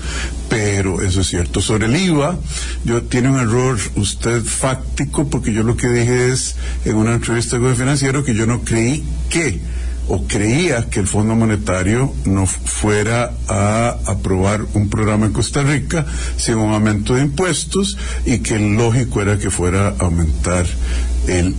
Pero 0.50 1.02
eso 1.02 1.22
es 1.22 1.28
cierto. 1.28 1.62
Sobre 1.62 1.88
el 1.88 1.96
IVA, 1.96 2.38
yo 2.84 3.04
tiene 3.04 3.30
un 3.30 3.40
error 3.40 3.78
usted 3.96 4.44
fáctico 4.44 5.30
porque 5.30 5.54
yo 5.54 5.64
lo 5.64 5.78
que 5.78 5.88
dije 5.88 6.30
es 6.30 6.56
en 6.86 6.96
una 6.96 7.14
entrevista 7.14 7.58
con 7.58 7.70
el 7.70 7.76
financiero 7.76 8.24
que 8.24 8.36
yo 8.36 8.46
no 8.46 8.62
creí 8.62 9.04
que 9.30 9.60
o 10.10 10.26
creía 10.26 10.90
que 10.90 11.02
el 11.02 11.08
Fondo 11.08 11.36
Monetario 11.36 12.14
no 12.26 12.46
fuera 12.46 13.34
a 13.50 13.98
aprobar 14.06 14.66
un 14.74 14.90
programa 14.90 15.26
en 15.26 15.34
Costa 15.34 15.64
Rica 15.64 16.06
sin 16.38 16.56
un 16.56 16.74
aumento 16.74 17.16
de 17.16 17.24
impuestos 17.24 17.98
y 18.26 18.40
que 18.40 18.56
el 18.56 18.76
lógico 18.76 19.22
era 19.22 19.38
que 19.38 19.52
fuera 19.52 19.90
a 19.90 19.96
aumentar 20.00 20.66
el 21.28 21.56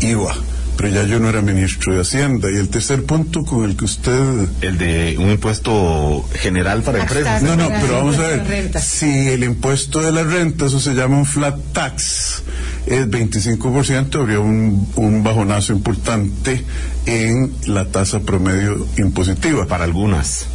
IVA. 0.00 0.47
Pero 0.78 0.90
ya 0.90 1.02
yo 1.02 1.18
no 1.18 1.28
era 1.28 1.42
ministro 1.42 1.92
de 1.92 2.02
Hacienda. 2.02 2.48
Y 2.52 2.54
el 2.54 2.68
tercer 2.68 3.04
punto 3.04 3.44
con 3.44 3.64
el 3.68 3.76
que 3.76 3.84
usted 3.84 4.48
El 4.60 4.78
de 4.78 5.16
un 5.18 5.28
impuesto 5.30 6.24
general 6.34 6.82
para 6.82 7.00
empresas. 7.00 7.42
no, 7.42 7.56
no, 7.56 7.68
pero 7.68 7.94
vamos 7.94 8.16
a 8.18 8.28
ver. 8.28 8.72
Si 8.80 9.28
el 9.28 9.42
impuesto 9.42 10.00
de 10.00 10.12
la 10.12 10.22
renta, 10.22 10.66
eso 10.66 10.78
se 10.78 10.94
llama 10.94 11.18
un 11.18 11.26
flat 11.26 11.58
tax, 11.72 12.44
es 12.86 13.08
25%, 13.08 14.20
habría 14.20 14.38
un, 14.38 14.88
un 14.94 15.24
bajonazo 15.24 15.72
importante 15.72 16.64
en 17.06 17.52
la 17.66 17.86
tasa 17.86 18.20
promedio 18.20 18.86
impositiva. 18.98 19.66
Para 19.66 19.82
algunas. 19.82 20.46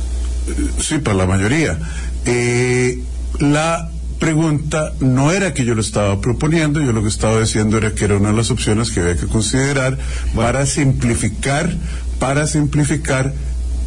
Sí, 0.79 0.99
para 0.99 1.17
la 1.17 1.25
mayoría. 1.25 1.77
Eh, 2.25 3.03
la 3.39 3.89
pregunta 4.23 4.93
no 5.01 5.31
era 5.31 5.53
que 5.53 5.65
yo 5.65 5.75
lo 5.75 5.81
estaba 5.81 6.21
proponiendo, 6.21 6.79
yo 6.81 6.93
lo 6.93 7.01
que 7.03 7.09
estaba 7.09 7.41
diciendo 7.41 7.77
era 7.77 7.93
que 7.93 8.05
era 8.05 8.15
una 8.15 8.29
de 8.29 8.37
las 8.37 8.51
opciones 8.51 8.89
que 8.91 9.01
había 9.01 9.17
que 9.17 9.27
considerar 9.27 9.97
para 10.33 10.65
simplificar, 10.65 11.73
para 12.19 12.47
simplificar 12.47 13.33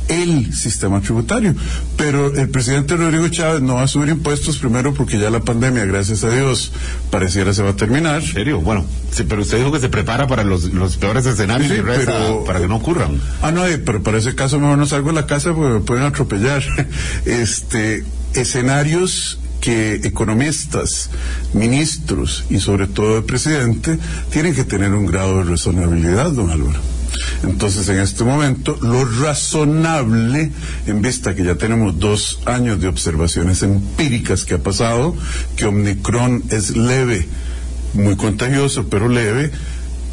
el 0.09 0.55
sistema 0.55 1.01
tributario. 1.01 1.55
Pero 1.97 2.35
el 2.37 2.49
presidente 2.51 2.97
Rodrigo 2.97 3.27
Chávez 3.29 3.63
no 3.63 3.77
va 3.77 3.85
a 3.85 3.89
subir 3.89 4.11
impuestos 4.11 4.59
primero 4.59 4.93
porque 4.93 5.19
ya 5.19 5.31
la 5.31 5.41
pandemia, 5.41 5.85
gracias 5.87 6.23
a 6.23 6.29
Dios, 6.31 6.71
pareciera 7.11 7.55
se 7.55 7.63
va 7.63 7.71
a 7.71 7.77
terminar. 7.77 8.23
¿En 8.23 8.29
serio? 8.33 8.61
Bueno, 8.61 8.85
sí, 9.11 9.25
pero 9.29 9.41
usted 9.43 9.57
dijo 9.59 9.73
que 9.73 9.81
se 9.81 9.89
prepara 9.89 10.27
para 10.29 10.45
los, 10.45 10.65
los 10.65 10.99
peores 10.99 11.25
escenarios 11.27 11.71
Sí, 11.73 11.79
y 11.79 11.81
reza 11.81 12.05
pero- 12.13 12.45
para 12.45 12.61
que 12.61 12.69
no 12.69 12.77
ocurran. 12.77 13.19
Ah, 13.43 13.51
no, 13.53 13.67
eh, 13.67 13.79
pero 13.79 14.03
para 14.03 14.19
ese 14.19 14.35
caso 14.35 14.61
mejor 14.61 14.77
no 14.77 14.85
salgo 14.87 15.09
de 15.09 15.15
la 15.15 15.27
casa 15.27 15.53
porque 15.55 15.73
me 15.75 15.81
pueden 15.81 16.05
atropellar. 16.05 16.63
Este, 17.25 18.05
escenarios 18.35 19.41
que 19.61 19.95
economistas, 19.95 21.11
ministros 21.53 22.45
y 22.51 22.61
sobre 22.61 22.87
todo 22.87 23.19
el 23.19 23.25
presidente 23.25 23.99
tienen 24.31 24.55
que 24.55 24.65
tener 24.65 24.93
un 24.93 25.07
grado 25.07 25.39
de 25.39 25.51
razonabilidad, 25.51 26.31
don 26.33 26.51
Álvaro. 26.51 26.81
Entonces, 27.43 27.89
en 27.89 28.01
este 28.01 28.25
momento, 28.25 28.79
lo 28.83 29.05
razonable, 29.05 30.51
en 30.87 31.03
vista 31.03 31.35
que 31.35 31.45
ya 31.45 31.55
tenemos 31.55 31.99
dos 31.99 32.41
años 32.45 32.81
de 32.81 32.89
observaciones 32.89 33.63
empíricas 33.63 34.45
que 34.45 34.55
ha 34.55 34.59
pasado, 34.59 35.15
que 35.57 35.67
Omicron 35.67 36.43
es 36.51 36.77
leve, 36.77 37.27
muy 37.95 38.17
contagioso, 38.17 38.89
pero 38.89 39.09
leve, 39.09 39.51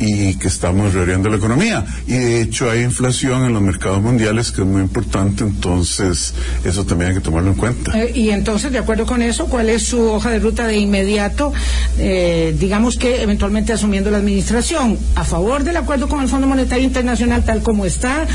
y 0.05 0.35
que 0.35 0.47
estamos 0.47 0.93
reabriendo 0.93 1.29
la 1.29 1.37
economía. 1.37 1.85
Y 2.07 2.13
de 2.13 2.41
hecho 2.41 2.69
hay 2.69 2.81
inflación 2.83 3.45
en 3.45 3.53
los 3.53 3.61
mercados 3.61 4.01
mundiales 4.01 4.51
que 4.51 4.61
es 4.61 4.67
muy 4.67 4.81
importante, 4.81 5.43
entonces 5.43 6.33
eso 6.63 6.85
también 6.85 7.09
hay 7.11 7.15
que 7.17 7.21
tomarlo 7.21 7.49
en 7.51 7.55
cuenta. 7.57 7.91
Eh, 7.97 8.11
y 8.15 8.29
entonces, 8.29 8.71
de 8.71 8.79
acuerdo 8.79 9.05
con 9.05 9.21
eso, 9.21 9.45
¿cuál 9.47 9.69
es 9.69 9.83
su 9.83 10.01
hoja 10.01 10.29
de 10.29 10.39
ruta 10.39 10.67
de 10.67 10.77
inmediato? 10.77 11.53
Eh, 11.97 12.55
digamos 12.59 12.97
que 12.97 13.21
eventualmente 13.21 13.73
asumiendo 13.73 14.11
la 14.11 14.17
administración, 14.17 14.97
a 15.15 15.23
favor 15.23 15.63
del 15.63 15.77
acuerdo 15.77 16.07
con 16.07 16.21
el 16.21 16.27
Fondo 16.27 16.47
Monetario 16.47 16.83
Internacional 16.85 17.43
tal 17.45 17.61
como 17.61 17.85
está, 17.85 18.25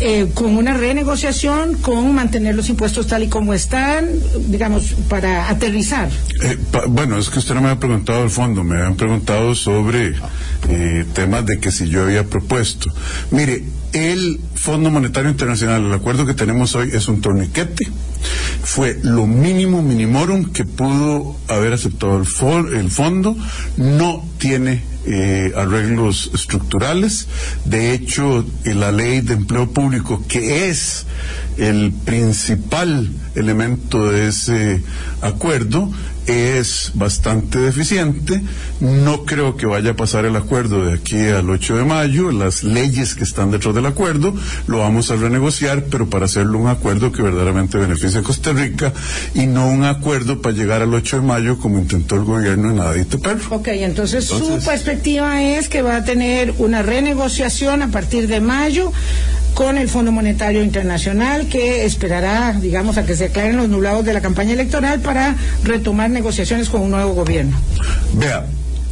eh, 0.00 0.28
con 0.34 0.56
una 0.56 0.74
renegociación, 0.74 1.74
con 1.74 2.14
mantener 2.14 2.54
los 2.54 2.68
impuestos 2.68 3.06
tal 3.06 3.22
y 3.22 3.28
como 3.28 3.54
están, 3.54 4.06
digamos, 4.48 4.94
para 5.08 5.48
aterrizar. 5.48 6.08
Pa- 6.70 6.86
bueno, 6.86 7.18
es 7.18 7.28
que 7.30 7.38
usted 7.38 7.54
no 7.54 7.60
me 7.60 7.70
ha 7.70 7.78
preguntado 7.78 8.24
el 8.24 8.30
fondo, 8.30 8.64
me 8.64 8.82
han 8.82 8.96
preguntado 8.96 9.54
sobre 9.54 10.14
eh, 10.68 11.04
temas 11.12 11.46
de 11.46 11.58
que 11.58 11.70
si 11.70 11.88
yo 11.88 12.02
había 12.04 12.24
propuesto. 12.24 12.92
Mire, 13.30 13.64
el 13.92 14.40
Fondo 14.54 14.90
Monetario 14.90 15.30
Internacional, 15.30 15.84
el 15.84 15.92
acuerdo 15.92 16.24
que 16.26 16.34
tenemos 16.34 16.74
hoy 16.74 16.90
es 16.92 17.08
un 17.08 17.20
torniquete. 17.20 17.88
Fue 18.62 18.98
lo 19.02 19.26
mínimo 19.26 19.82
minimorum 19.82 20.52
que 20.52 20.64
pudo 20.64 21.36
haber 21.48 21.72
aceptado 21.72 22.16
el, 22.18 22.24
fo- 22.24 22.72
el 22.74 22.90
fondo. 22.90 23.36
No 23.76 24.24
tiene 24.38 24.82
eh, 25.04 25.52
arreglos 25.56 26.30
estructurales. 26.32 27.26
De 27.64 27.92
hecho, 27.92 28.46
la 28.64 28.92
ley 28.92 29.20
de 29.20 29.34
empleo 29.34 29.70
público, 29.72 30.24
que 30.28 30.68
es 30.70 31.06
el 31.58 31.92
principal 32.04 33.10
elemento 33.34 34.10
de 34.10 34.28
ese 34.28 34.82
acuerdo, 35.20 35.90
es 36.26 36.92
bastante 36.94 37.58
deficiente. 37.58 38.40
No 38.80 39.24
creo 39.24 39.56
que 39.56 39.66
vaya 39.66 39.92
a 39.92 39.96
pasar 39.96 40.24
el 40.24 40.36
acuerdo 40.36 40.84
de 40.84 40.94
aquí 40.94 41.18
al 41.26 41.48
8 41.50 41.76
de 41.76 41.84
mayo. 41.84 42.30
Las 42.30 42.62
leyes 42.62 43.14
que 43.14 43.24
están 43.24 43.50
detrás 43.50 43.74
del 43.74 43.86
acuerdo 43.86 44.34
lo 44.66 44.78
vamos 44.78 45.10
a 45.10 45.16
renegociar, 45.16 45.84
pero 45.90 46.08
para 46.08 46.26
hacerlo 46.26 46.58
un 46.58 46.68
acuerdo 46.68 47.12
que 47.12 47.22
verdaderamente 47.22 47.78
beneficie 47.78 48.20
a 48.20 48.22
Costa 48.22 48.52
Rica 48.52 48.92
y 49.34 49.46
no 49.46 49.68
un 49.68 49.84
acuerdo 49.84 50.40
para 50.40 50.54
llegar 50.54 50.82
al 50.82 50.92
8 50.94 51.16
de 51.16 51.22
mayo 51.22 51.58
como 51.58 51.78
intentó 51.78 52.16
el 52.16 52.24
gobierno 52.24 52.70
en 52.70 52.80
Adito 52.80 53.18
Perro. 53.20 53.56
Ok, 53.56 53.68
entonces, 53.68 54.30
Entonces- 54.30 54.62
su 54.62 54.68
perspectiva 54.68 55.42
es 55.42 55.68
que 55.68 55.82
va 55.82 55.96
a 55.96 56.04
tener 56.04 56.54
una 56.58 56.82
renegociación 56.82 57.82
a 57.82 57.88
partir 57.88 58.28
de 58.28 58.40
mayo 58.40 58.92
con 59.54 59.78
el 59.78 59.88
Fondo 59.88 60.12
Monetario 60.12 60.62
Internacional 60.62 61.46
que 61.48 61.84
esperará, 61.84 62.52
digamos, 62.52 62.96
a 62.98 63.04
que 63.04 63.16
se 63.16 63.26
aclaren 63.26 63.56
los 63.56 63.68
nublados 63.68 64.04
de 64.04 64.12
la 64.12 64.20
campaña 64.20 64.52
electoral 64.52 65.00
para 65.00 65.36
retomar 65.64 66.10
negociaciones 66.10 66.68
con 66.68 66.82
un 66.82 66.90
nuevo 66.90 67.14
gobierno. 67.14 67.56
Vea, 68.14 68.46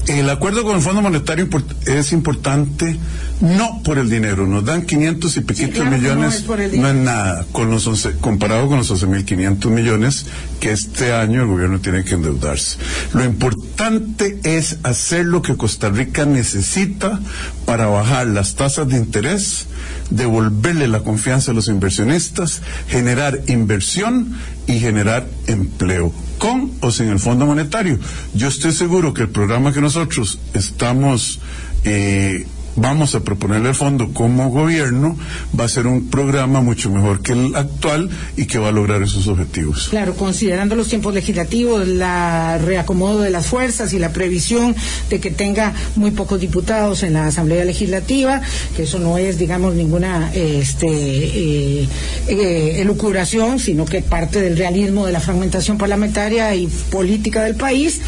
el 0.06 0.28
acuerdo 0.30 0.64
con 0.64 0.76
el 0.76 0.82
Fondo 0.82 1.02
Monetario 1.02 1.48
es 1.86 2.12
importante 2.12 2.98
no 3.40 3.82
por 3.82 3.98
el 3.98 4.10
dinero, 4.10 4.46
nos 4.46 4.64
dan 4.64 4.82
500 4.82 5.36
y 5.36 5.40
piquitos 5.40 5.74
claro 5.74 5.90
que 5.90 5.96
no 5.96 6.02
millones, 6.02 6.34
es 6.34 6.78
no 6.78 6.88
es 6.88 6.94
nada, 6.94 7.46
con 7.52 7.70
los 7.70 7.86
11 7.86 8.16
comparado 8.20 8.68
con 8.68 8.78
los 8.78 8.90
11.500 8.90 9.66
millones 9.70 10.26
que 10.60 10.72
este 10.72 11.12
año 11.12 11.42
el 11.42 11.48
gobierno 11.48 11.80
tiene 11.80 12.04
que 12.04 12.14
endeudarse. 12.14 12.76
Lo 13.14 13.24
importante 13.24 14.40
es 14.44 14.78
hacer 14.82 15.24
lo 15.24 15.42
que 15.42 15.56
Costa 15.56 15.88
Rica 15.88 16.26
necesita 16.26 17.20
para 17.64 17.86
bajar 17.86 18.26
las 18.26 18.56
tasas 18.56 18.88
de 18.88 18.96
interés, 18.96 19.66
devolverle 20.10 20.88
la 20.88 21.00
confianza 21.00 21.52
a 21.52 21.54
los 21.54 21.68
inversionistas, 21.68 22.60
generar 22.88 23.40
inversión 23.46 24.36
y 24.66 24.80
generar 24.80 25.26
empleo 25.46 26.12
con 26.40 26.72
o 26.80 26.90
sin 26.90 27.08
el 27.08 27.20
Fondo 27.20 27.46
Monetario. 27.46 27.98
Yo 28.34 28.48
estoy 28.48 28.72
seguro 28.72 29.14
que 29.14 29.22
el 29.22 29.28
programa 29.28 29.72
que 29.72 29.80
nosotros 29.80 30.40
estamos 30.54 31.38
eh, 31.84 32.46
vamos 32.76 33.14
a 33.14 33.20
proponerle 33.20 33.68
al 33.68 33.74
fondo 33.74 34.12
como 34.12 34.50
gobierno 34.50 35.16
va 35.58 35.64
a 35.64 35.68
ser 35.68 35.86
un 35.86 36.08
programa 36.08 36.60
mucho 36.60 36.90
mejor 36.90 37.22
que 37.22 37.32
el 37.32 37.54
actual 37.54 38.10
y 38.36 38.46
que 38.46 38.58
va 38.58 38.68
a 38.68 38.72
lograr 38.72 39.02
esos 39.02 39.26
objetivos. 39.28 39.88
Claro, 39.90 40.14
considerando 40.14 40.76
los 40.76 40.88
tiempos 40.88 41.14
legislativos, 41.14 41.86
la 41.86 42.58
reacomodo 42.58 43.20
de 43.20 43.30
las 43.30 43.46
fuerzas 43.46 43.92
y 43.92 43.98
la 43.98 44.12
previsión 44.12 44.74
de 45.08 45.20
que 45.20 45.30
tenga 45.30 45.72
muy 45.96 46.10
pocos 46.10 46.40
diputados 46.40 47.02
en 47.02 47.14
la 47.14 47.26
Asamblea 47.26 47.64
Legislativa, 47.64 48.40
que 48.76 48.84
eso 48.84 48.98
no 48.98 49.18
es, 49.18 49.38
digamos, 49.38 49.74
ninguna 49.74 50.30
este, 50.34 50.86
eh, 50.88 51.88
eh, 52.28 52.76
elucubración, 52.80 53.58
sino 53.58 53.84
que 53.84 54.02
parte 54.02 54.40
del 54.40 54.56
realismo 54.56 55.06
de 55.06 55.12
la 55.12 55.20
fragmentación 55.20 55.78
parlamentaria 55.78 56.54
y 56.54 56.66
política 56.90 57.42
del 57.44 57.54
país. 57.56 58.00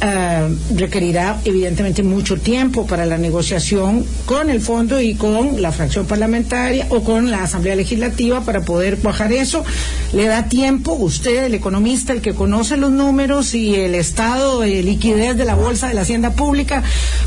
ah, 0.00 0.48
requerirá 0.76 1.40
evidentemente 1.44 2.02
mucho 2.02 2.36
tiempo 2.36 2.86
para 2.86 3.06
la 3.06 3.16
negociación 3.16 3.95
con 4.24 4.50
el 4.50 4.60
fondo 4.60 5.00
y 5.00 5.14
con 5.14 5.60
la 5.62 5.72
fracción 5.72 6.06
parlamentaria 6.06 6.86
o 6.90 7.02
con 7.02 7.30
la 7.30 7.42
Asamblea 7.44 7.76
Legislativa 7.76 8.40
para 8.42 8.62
poder 8.62 8.98
cuajar 8.98 9.32
eso. 9.32 9.64
Le 10.12 10.26
da 10.26 10.48
tiempo, 10.48 10.92
usted, 10.92 11.44
el 11.44 11.54
economista, 11.54 12.12
el 12.12 12.20
que 12.20 12.34
conoce 12.34 12.76
los 12.76 12.90
números 12.90 13.54
y 13.54 13.74
el 13.74 13.94
estado 13.94 14.60
de 14.60 14.82
liquidez 14.82 15.36
de 15.36 15.44
la 15.44 15.54
Bolsa 15.54 15.88
de 15.88 15.94
la 15.94 16.02
Hacienda 16.02 16.32
Pública, 16.32 16.82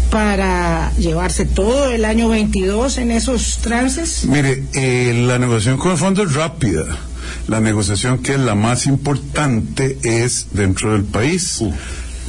para 0.10 0.92
llevarse 0.98 1.46
todo 1.46 1.90
el 1.92 2.06
año 2.06 2.30
22 2.30 2.98
en 2.98 3.12
esos 3.12 3.58
trances. 3.58 4.26
Mire, 4.26 4.64
eh, 4.74 5.14
la 5.26 5.40
negociación 5.40 5.78
con 5.78 5.92
el 5.92 5.98
fondo 5.98 6.24
es 6.24 6.34
rápida. 6.34 6.86
La 7.48 7.60
negociación 7.60 8.20
que 8.20 8.34
es 8.34 8.40
la 8.40 8.56
más 8.56 8.86
importante 8.86 9.98
es 10.04 10.48
dentro 10.52 10.94
del 10.94 11.04
país. 11.04 11.64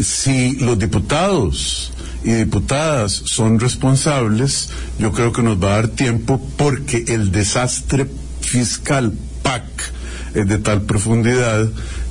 Si 0.03 0.57
los 0.57 0.79
diputados 0.79 1.93
y 2.23 2.33
diputadas 2.33 3.13
son 3.25 3.59
responsables, 3.59 4.71
yo 4.99 5.13
creo 5.13 5.33
que 5.33 5.43
nos 5.43 5.63
va 5.63 5.73
a 5.73 5.77
dar 5.77 5.89
tiempo 5.89 6.41
porque 6.57 7.05
el 7.09 7.33
desastre 7.33 8.07
fiscal 8.41 9.13
PAC 9.43 9.65
es 10.35 10.47
de 10.47 10.59
tal 10.59 10.83
profundidad 10.83 11.69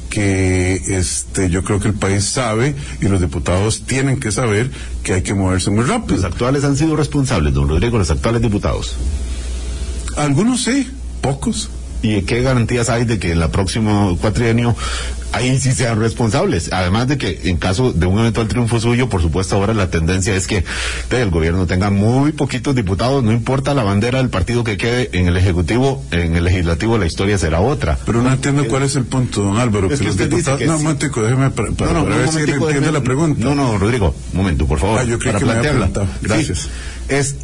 que 0.09 0.81
este 0.87 1.49
yo 1.49 1.63
creo 1.63 1.79
que 1.79 1.87
el 1.89 1.93
país 1.93 2.25
sabe 2.25 2.75
y 2.99 3.07
los 3.07 3.21
diputados 3.21 3.83
tienen 3.83 4.19
que 4.19 4.31
saber 4.31 4.71
que 5.03 5.13
hay 5.13 5.21
que 5.21 5.33
moverse 5.33 5.69
muy 5.69 5.83
rápido. 5.83 6.15
Los 6.15 6.25
actuales 6.25 6.63
han 6.63 6.75
sido 6.75 6.95
responsables, 6.95 7.53
don 7.53 7.69
Rodrigo, 7.69 7.97
los 7.97 8.09
actuales 8.09 8.41
diputados. 8.41 8.95
Algunos 10.17 10.63
sí, 10.63 10.89
pocos. 11.21 11.69
¿Y 12.01 12.21
qué 12.21 12.41
garantías 12.41 12.89
hay 12.89 13.03
de 13.05 13.19
que 13.19 13.33
en 13.33 13.41
el 13.41 13.49
próximo 13.49 14.17
cuatrienio 14.21 14.73
ahí 15.33 15.59
sí 15.59 15.73
sean 15.73 15.99
responsables? 15.99 16.71
Además 16.71 17.09
de 17.09 17.17
que 17.17 17.41
en 17.43 17.57
caso 17.57 17.91
de 17.91 18.05
un 18.05 18.19
eventual 18.19 18.47
triunfo 18.47 18.79
suyo, 18.79 19.09
por 19.09 19.21
supuesto 19.21 19.55
ahora 19.55 19.73
la 19.73 19.89
tendencia 19.89 20.33
es 20.33 20.47
que 20.47 20.63
el 21.11 21.29
gobierno 21.29 21.67
tenga 21.67 21.89
muy 21.89 22.31
poquitos 22.31 22.73
diputados, 22.73 23.21
no 23.23 23.33
importa 23.33 23.73
la 23.73 23.83
bandera 23.83 24.19
del 24.19 24.29
partido 24.29 24.63
que 24.63 24.77
quede 24.77 25.09
en 25.11 25.27
el 25.27 25.35
Ejecutivo, 25.35 26.01
en 26.11 26.37
el 26.37 26.45
Legislativo 26.45 26.97
la 26.97 27.05
historia 27.05 27.37
será 27.37 27.59
otra. 27.59 27.99
Pero 28.05 28.21
no 28.21 28.31
entiendo 28.31 28.65
cuál 28.67 28.83
es 28.83 28.95
el 28.95 29.03
punto, 29.03 29.41
don 29.43 29.57
Álvaro. 29.57 29.91
Es 29.91 29.99
que 29.99 30.05
los 30.05 30.17
diputados... 30.17 30.59
que 30.59 30.67
no, 30.67 30.77
sí. 30.77 30.83
momentico, 30.83 31.21
déjeme 31.21 31.49
para, 31.51 31.71
para- 31.71 31.91
No, 31.91 31.99
no, 31.99 32.05
para 32.05 32.17
ver 32.17 32.29
si 32.29 32.45
le 32.45 32.53
entiende 32.53 32.91
la 32.93 33.03
pregunta. 33.03 33.43
No, 33.43 33.55
no, 33.55 33.77
Rodrigo, 33.77 34.15
un 34.31 34.37
momento, 34.37 34.65
por 34.67 34.79
favor. 34.79 34.99
Ah, 34.99 35.03
yo 35.03 35.19
creí 35.19 35.33
para 35.33 35.61
que 35.61 35.73
me. 35.73 35.89
Gracias. 36.21 36.59
Sí, 36.59 36.69
es 37.09 37.35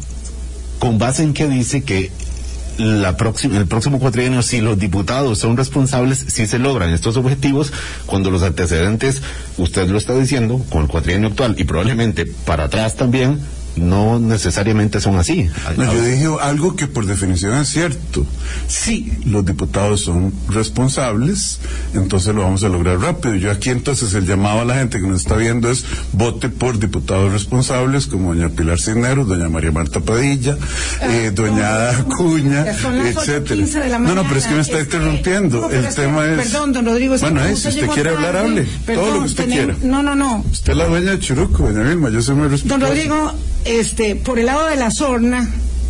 con 0.78 0.98
base 0.98 1.22
en 1.22 1.34
que 1.34 1.46
dice 1.48 1.82
que 1.82 2.10
la 2.78 3.16
próxima, 3.16 3.56
el 3.58 3.66
próximo 3.66 3.98
cuatrienio, 3.98 4.42
si 4.42 4.60
los 4.60 4.78
diputados 4.78 5.38
son 5.38 5.56
responsables, 5.56 6.18
si 6.28 6.46
se 6.46 6.58
logran 6.58 6.90
estos 6.90 7.16
objetivos, 7.16 7.72
cuando 8.06 8.30
los 8.30 8.42
antecedentes, 8.42 9.22
usted 9.58 9.88
lo 9.88 9.98
está 9.98 10.14
diciendo, 10.14 10.64
con 10.70 10.82
el 10.82 10.88
cuatrienio 10.88 11.28
actual 11.28 11.54
y 11.58 11.64
probablemente 11.64 12.26
para 12.26 12.64
atrás 12.64 12.96
también, 12.96 13.40
no 13.76 14.18
necesariamente 14.18 15.00
son 15.00 15.16
así. 15.16 15.48
No, 15.76 15.84
yo 15.92 16.02
dije 16.02 16.28
algo 16.40 16.76
que 16.76 16.86
por 16.86 17.06
definición 17.06 17.54
es 17.58 17.68
cierto. 17.68 18.26
Si 18.68 19.12
los 19.24 19.44
diputados 19.44 20.00
son 20.00 20.32
responsables, 20.48 21.60
entonces 21.94 22.34
lo 22.34 22.42
vamos 22.42 22.64
a 22.64 22.68
lograr 22.68 22.98
rápido. 22.98 23.34
Yo 23.36 23.50
aquí 23.50 23.70
entonces 23.70 24.14
el 24.14 24.26
llamado 24.26 24.60
a 24.60 24.64
la 24.64 24.74
gente 24.76 25.00
que 25.00 25.06
nos 25.06 25.22
está 25.22 25.36
viendo 25.36 25.70
es 25.70 25.84
vote 26.12 26.48
por 26.48 26.78
diputados 26.78 27.32
responsables 27.32 28.06
como 28.06 28.34
doña 28.34 28.48
Pilar 28.48 28.80
Cisneros, 28.80 29.28
doña 29.28 29.48
María 29.48 29.72
Marta 29.72 30.00
Padilla, 30.00 30.56
eh, 31.02 31.30
doña 31.34 31.90
Acuña, 31.90 32.66
etcétera. 32.66 33.98
No, 33.98 34.14
no, 34.14 34.22
pero 34.24 34.36
es 34.36 34.46
que 34.46 34.54
me 34.54 34.60
está 34.60 34.80
interrumpiendo. 34.80 35.70
el 35.70 35.94
tema 35.94 36.26
es. 36.26 36.48
Perdón, 36.50 36.72
don 36.72 36.86
Rodrigo. 36.86 37.16
Bueno, 37.18 37.44
es, 37.44 37.60
si 37.60 37.68
usted 37.68 37.88
quiere 37.88 38.10
hablar, 38.10 38.36
hable. 38.36 38.66
Todo 38.86 39.14
lo 39.14 39.20
que 39.20 39.26
usted 39.26 39.46
quiera. 39.46 39.76
No, 39.82 40.02
no, 40.02 40.14
no. 40.14 40.44
Usted 40.50 40.72
es 40.72 40.78
la 40.78 40.86
dueña 40.86 41.12
de 41.12 41.18
Churuco, 41.18 41.64
doña 41.64 41.82
Vilma, 41.88 42.10
yo 42.10 42.22
soy 42.22 42.34
muy 42.34 42.48
respetuoso. 42.48 42.78
Don 42.78 42.88
Rodrigo, 42.88 43.32
este, 43.66 44.16
por 44.16 44.38
el 44.38 44.46
lado 44.46 44.66
de 44.66 44.76
la 44.76 44.90
sorna, 44.90 45.48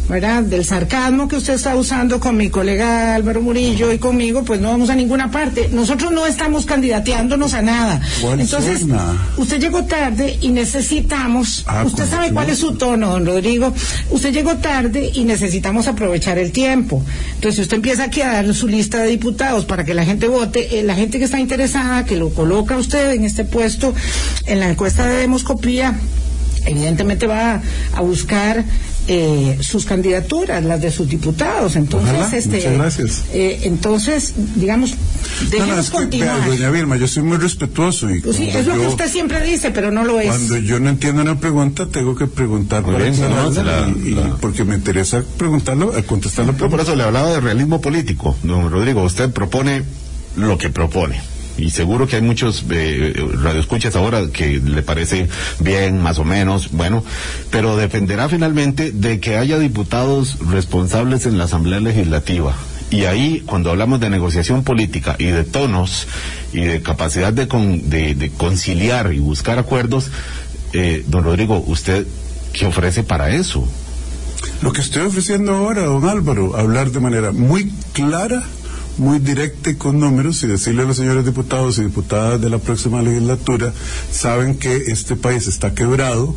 ¿verdad? 0.08 0.44
Del 0.44 0.64
sarcasmo 0.64 1.26
que 1.26 1.36
usted 1.36 1.54
está 1.54 1.74
usando 1.76 2.20
con 2.20 2.36
mi 2.36 2.48
colega 2.48 3.14
Álvaro 3.14 3.42
Murillo 3.42 3.92
y 3.92 3.98
conmigo, 3.98 4.44
pues 4.44 4.60
no 4.60 4.68
vamos 4.68 4.90
a 4.90 4.94
ninguna 4.94 5.30
parte. 5.30 5.68
Nosotros 5.72 6.12
no 6.12 6.26
estamos 6.26 6.64
candidateándonos 6.64 7.54
a 7.54 7.62
nada. 7.62 8.00
Entonces, 8.38 8.84
usted 9.36 9.60
llegó 9.60 9.84
tarde 9.84 10.38
y 10.40 10.48
necesitamos, 10.50 11.64
ah, 11.66 11.84
usted 11.84 12.08
sabe 12.08 12.32
cuál 12.32 12.50
es 12.50 12.58
su 12.58 12.74
tono, 12.74 13.10
don 13.10 13.26
Rodrigo, 13.26 13.72
usted 14.10 14.32
llegó 14.32 14.56
tarde 14.56 15.10
y 15.12 15.24
necesitamos 15.24 15.88
aprovechar 15.88 16.38
el 16.38 16.52
tiempo. 16.52 17.02
Entonces, 17.34 17.62
usted 17.62 17.76
empieza 17.76 18.04
aquí 18.04 18.22
a 18.22 18.32
dar 18.32 18.54
su 18.54 18.68
lista 18.68 19.02
de 19.02 19.08
diputados 19.08 19.64
para 19.64 19.84
que 19.84 19.94
la 19.94 20.04
gente 20.04 20.28
vote, 20.28 20.78
eh, 20.78 20.82
la 20.82 20.94
gente 20.94 21.18
que 21.18 21.24
está 21.24 21.40
interesada, 21.40 22.04
que 22.04 22.16
lo 22.16 22.30
coloca 22.30 22.76
usted 22.76 23.12
en 23.12 23.24
este 23.24 23.44
puesto 23.44 23.92
en 24.46 24.60
la 24.60 24.70
encuesta 24.70 25.06
de 25.06 25.16
demoscopía, 25.16 25.98
evidentemente 26.66 27.26
va 27.26 27.62
a 27.94 28.00
buscar 28.00 28.64
eh, 29.08 29.58
sus 29.60 29.84
candidaturas, 29.84 30.64
las 30.64 30.80
de 30.80 30.90
sus 30.90 31.08
diputados. 31.08 31.76
Entonces, 31.76 32.32
este, 32.32 32.56
muchas 32.56 32.74
gracias. 32.74 33.24
Eh, 33.32 33.60
entonces, 33.62 34.34
digamos, 34.56 34.94
debemos 35.48 35.90
continuar. 35.90 36.44
doña 36.44 36.70
Vilma, 36.70 36.96
yo 36.96 37.06
soy 37.06 37.22
muy 37.22 37.36
respetuoso 37.36 38.10
y 38.10 38.20
pues 38.20 38.36
sí, 38.36 38.48
es 38.48 38.66
lo 38.66 38.74
que 38.74 38.86
usted 38.86 39.08
siempre 39.08 39.40
dice, 39.44 39.70
pero 39.70 39.92
no 39.92 40.04
lo 40.04 40.18
es. 40.18 40.28
Cuando 40.28 40.58
yo 40.58 40.80
no 40.80 40.90
entiendo 40.90 41.22
una 41.22 41.38
pregunta, 41.38 41.86
tengo 41.86 42.16
que 42.16 42.26
preguntar 42.26 42.82
porque 44.40 44.64
me 44.64 44.74
interesa 44.74 45.22
preguntarlo, 45.38 45.96
eh, 45.96 46.02
contestarlo. 46.02 46.56
por 46.56 46.80
eso 46.80 46.96
le 46.96 47.04
hablaba 47.04 47.30
de 47.30 47.40
realismo 47.40 47.80
político, 47.80 48.36
don 48.42 48.70
Rodrigo. 48.70 49.04
Usted 49.04 49.30
propone 49.30 49.84
lo 50.36 50.58
que 50.58 50.68
propone 50.70 51.35
y 51.58 51.70
seguro 51.70 52.06
que 52.06 52.16
hay 52.16 52.22
muchos 52.22 52.64
eh, 52.70 53.14
radioescuchas 53.42 53.96
ahora 53.96 54.26
que 54.32 54.60
le 54.60 54.82
parece 54.82 55.28
bien, 55.60 56.02
más 56.02 56.18
o 56.18 56.24
menos, 56.24 56.70
bueno, 56.72 57.04
pero 57.50 57.76
dependerá 57.76 58.28
finalmente 58.28 58.92
de 58.92 59.20
que 59.20 59.36
haya 59.36 59.58
diputados 59.58 60.38
responsables 60.50 61.26
en 61.26 61.38
la 61.38 61.44
Asamblea 61.44 61.80
Legislativa. 61.80 62.54
Y 62.90 63.04
ahí, 63.04 63.42
cuando 63.46 63.70
hablamos 63.70 63.98
de 63.98 64.10
negociación 64.10 64.62
política 64.62 65.16
y 65.18 65.26
de 65.26 65.42
tonos 65.42 66.06
y 66.52 66.60
de 66.60 66.82
capacidad 66.82 67.32
de, 67.32 67.46
de, 67.46 68.30
conciliar 68.36 69.12
y 69.12 69.18
buscar 69.18 69.58
acuerdos, 69.58 70.10
eh, 70.72 71.04
don 71.08 71.24
Rodrigo, 71.24 71.64
¿usted 71.66 72.06
qué 72.52 72.66
ofrece 72.66 73.02
para 73.02 73.30
eso? 73.30 73.66
Lo 74.62 74.72
que 74.72 74.82
estoy 74.82 75.02
ofreciendo 75.02 75.54
ahora, 75.54 75.82
don 75.82 76.08
Álvaro, 76.08 76.56
hablar 76.56 76.90
de 76.90 77.00
manera 77.00 77.32
muy 77.32 77.72
clara 77.92 78.44
muy 78.98 79.18
directa 79.18 79.70
y 79.70 79.74
con 79.74 80.00
números 80.00 80.42
y 80.42 80.46
decirle 80.46 80.82
a 80.82 80.86
los 80.86 80.96
señores 80.96 81.24
diputados 81.24 81.78
y 81.78 81.84
diputadas 81.84 82.40
de 82.40 82.50
la 82.50 82.58
próxima 82.58 83.02
legislatura, 83.02 83.72
saben 84.10 84.58
que 84.58 84.76
este 84.76 85.16
país 85.16 85.46
está 85.46 85.74
quebrado, 85.74 86.34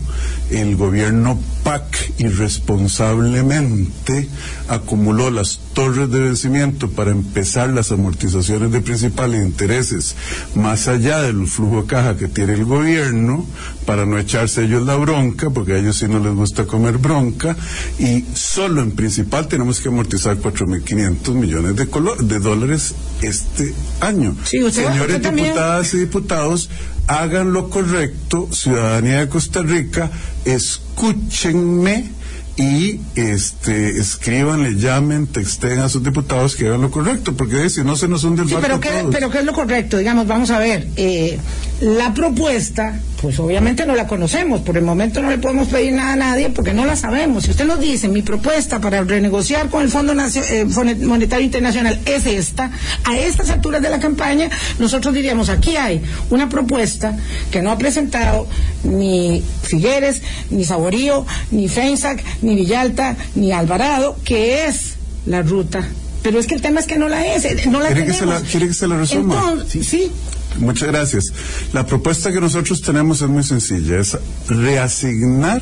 el 0.51 0.75
gobierno 0.75 1.39
PAC 1.69 2.13
irresponsablemente 2.17 4.27
acumuló 4.69 5.29
las 5.29 5.59
torres 5.73 6.09
de 6.09 6.19
vencimiento 6.19 6.89
para 6.89 7.11
empezar 7.11 7.69
las 7.69 7.91
amortizaciones 7.91 8.71
de 8.71 8.81
principal 8.81 9.35
e 9.35 9.37
intereses 9.37 10.15
más 10.55 10.87
allá 10.87 11.21
del 11.21 11.45
flujo 11.45 11.83
de 11.83 11.87
caja 11.87 12.17
que 12.17 12.27
tiene 12.27 12.53
el 12.53 12.65
gobierno 12.65 13.45
para 13.85 14.07
no 14.07 14.17
echarse 14.17 14.63
ellos 14.63 14.83
la 14.87 14.95
bronca, 14.95 15.51
porque 15.51 15.73
a 15.73 15.77
ellos 15.77 15.97
sí 15.97 16.07
no 16.07 16.17
les 16.17 16.33
gusta 16.33 16.65
comer 16.65 16.97
bronca, 16.97 17.55
y 17.99 18.25
solo 18.33 18.81
en 18.81 18.91
principal 18.91 19.47
tenemos 19.47 19.79
que 19.79 19.89
amortizar 19.89 20.37
4.500 20.37 21.33
millones 21.35 21.75
de, 21.75 21.87
de 22.25 22.39
dólares 22.39 22.95
este 23.21 23.75
año. 23.99 24.35
Señores 24.43 25.21
diputadas 25.21 25.93
y 25.93 25.99
diputados, 25.99 26.69
hagan 27.09 27.53
lo 27.53 27.71
correcto, 27.71 28.47
ciudadanía 28.51 29.21
de 29.21 29.29
Costa 29.29 29.63
Rica, 29.63 30.11
escúchenme 30.45 32.11
y 32.55 32.99
este 33.15 33.97
escriban, 33.99 34.77
llamen, 34.77 35.25
texten 35.25 35.79
a 35.79 35.89
sus 35.89 36.03
diputados 36.03 36.55
que 36.55 36.67
hagan 36.67 36.81
lo 36.81 36.91
correcto, 36.91 37.35
porque 37.35 37.67
si 37.71 37.83
no 37.83 37.95
se 37.95 38.07
nos 38.07 38.23
hunde 38.23 38.43
el 38.43 38.49
sí, 38.49 38.55
pero 38.61 38.79
¿qué, 38.79 38.89
pero 39.11 39.31
¿qué 39.31 39.39
es 39.39 39.45
lo 39.45 39.53
correcto? 39.53 39.97
Digamos, 39.97 40.27
vamos 40.27 40.51
a 40.51 40.59
ver, 40.59 40.87
eh, 40.97 41.39
la 41.81 42.13
propuesta, 42.13 42.99
pues 43.21 43.37
obviamente 43.39 43.85
no 43.85 43.95
la 43.95 44.07
conocemos, 44.07 44.61
por 44.61 44.77
el 44.77 44.83
momento 44.83 45.21
no 45.21 45.29
le 45.29 45.37
podemos 45.37 45.67
pedir 45.67 45.93
nada 45.93 46.13
a 46.13 46.15
nadie 46.15 46.49
porque 46.49 46.73
no 46.73 46.85
la 46.85 46.95
sabemos. 46.95 47.43
Si 47.43 47.51
usted 47.51 47.65
nos 47.65 47.79
dice, 47.79 48.07
mi 48.07 48.21
propuesta 48.21 48.79
para 48.79 49.03
renegociar 49.03 49.69
con 49.69 49.83
el 49.83 49.89
Fondo 49.89 50.13
eh, 50.13 50.65
Monetario 51.01 51.45
Internacional 51.45 51.99
es 52.05 52.25
esta, 52.25 52.71
a 53.03 53.17
estas 53.17 53.49
alturas 53.49 53.81
de 53.81 53.89
la 53.89 53.99
campaña, 53.99 54.49
nosotros 54.79 55.13
diríamos, 55.13 55.49
aquí 55.49 55.75
hay 55.75 56.01
una 56.29 56.47
propuesta 56.47 57.17
que 57.51 57.61
no 57.61 57.71
ha 57.71 57.77
presentado 57.77 58.47
ni 58.83 59.43
Figueres, 59.63 60.21
ni 60.49 60.63
Saborío, 60.63 61.25
ni 61.51 61.67
Feinsack, 61.67 62.23
ni 62.41 62.55
Villalta, 62.55 63.17
ni 63.35 63.51
Alvarado, 63.51 64.17
que 64.23 64.65
es 64.65 64.95
la 65.25 65.41
ruta. 65.41 65.85
Pero 66.23 66.39
es 66.39 66.47
que 66.47 66.55
el 66.55 66.61
tema 66.61 66.79
es 66.79 66.85
que 66.85 66.97
no 66.97 67.09
la 67.09 67.25
es, 67.33 67.45
eh, 67.45 67.63
no 67.69 67.79
la 67.79 67.87
¿Quiere 67.87 68.13
tenemos. 68.13 68.41
Que 68.41 68.45
se 68.45 68.51
¿Quiere 68.51 68.67
que 68.67 68.73
se 68.73 68.87
la 68.87 68.97
resuma? 68.97 69.55
sí. 69.67 70.11
Muchas 70.57 70.89
gracias. 70.89 71.25
La 71.73 71.85
propuesta 71.85 72.31
que 72.31 72.41
nosotros 72.41 72.81
tenemos 72.81 73.21
es 73.21 73.29
muy 73.29 73.43
sencilla, 73.43 73.99
es 73.99 74.17
reasignar 74.47 75.61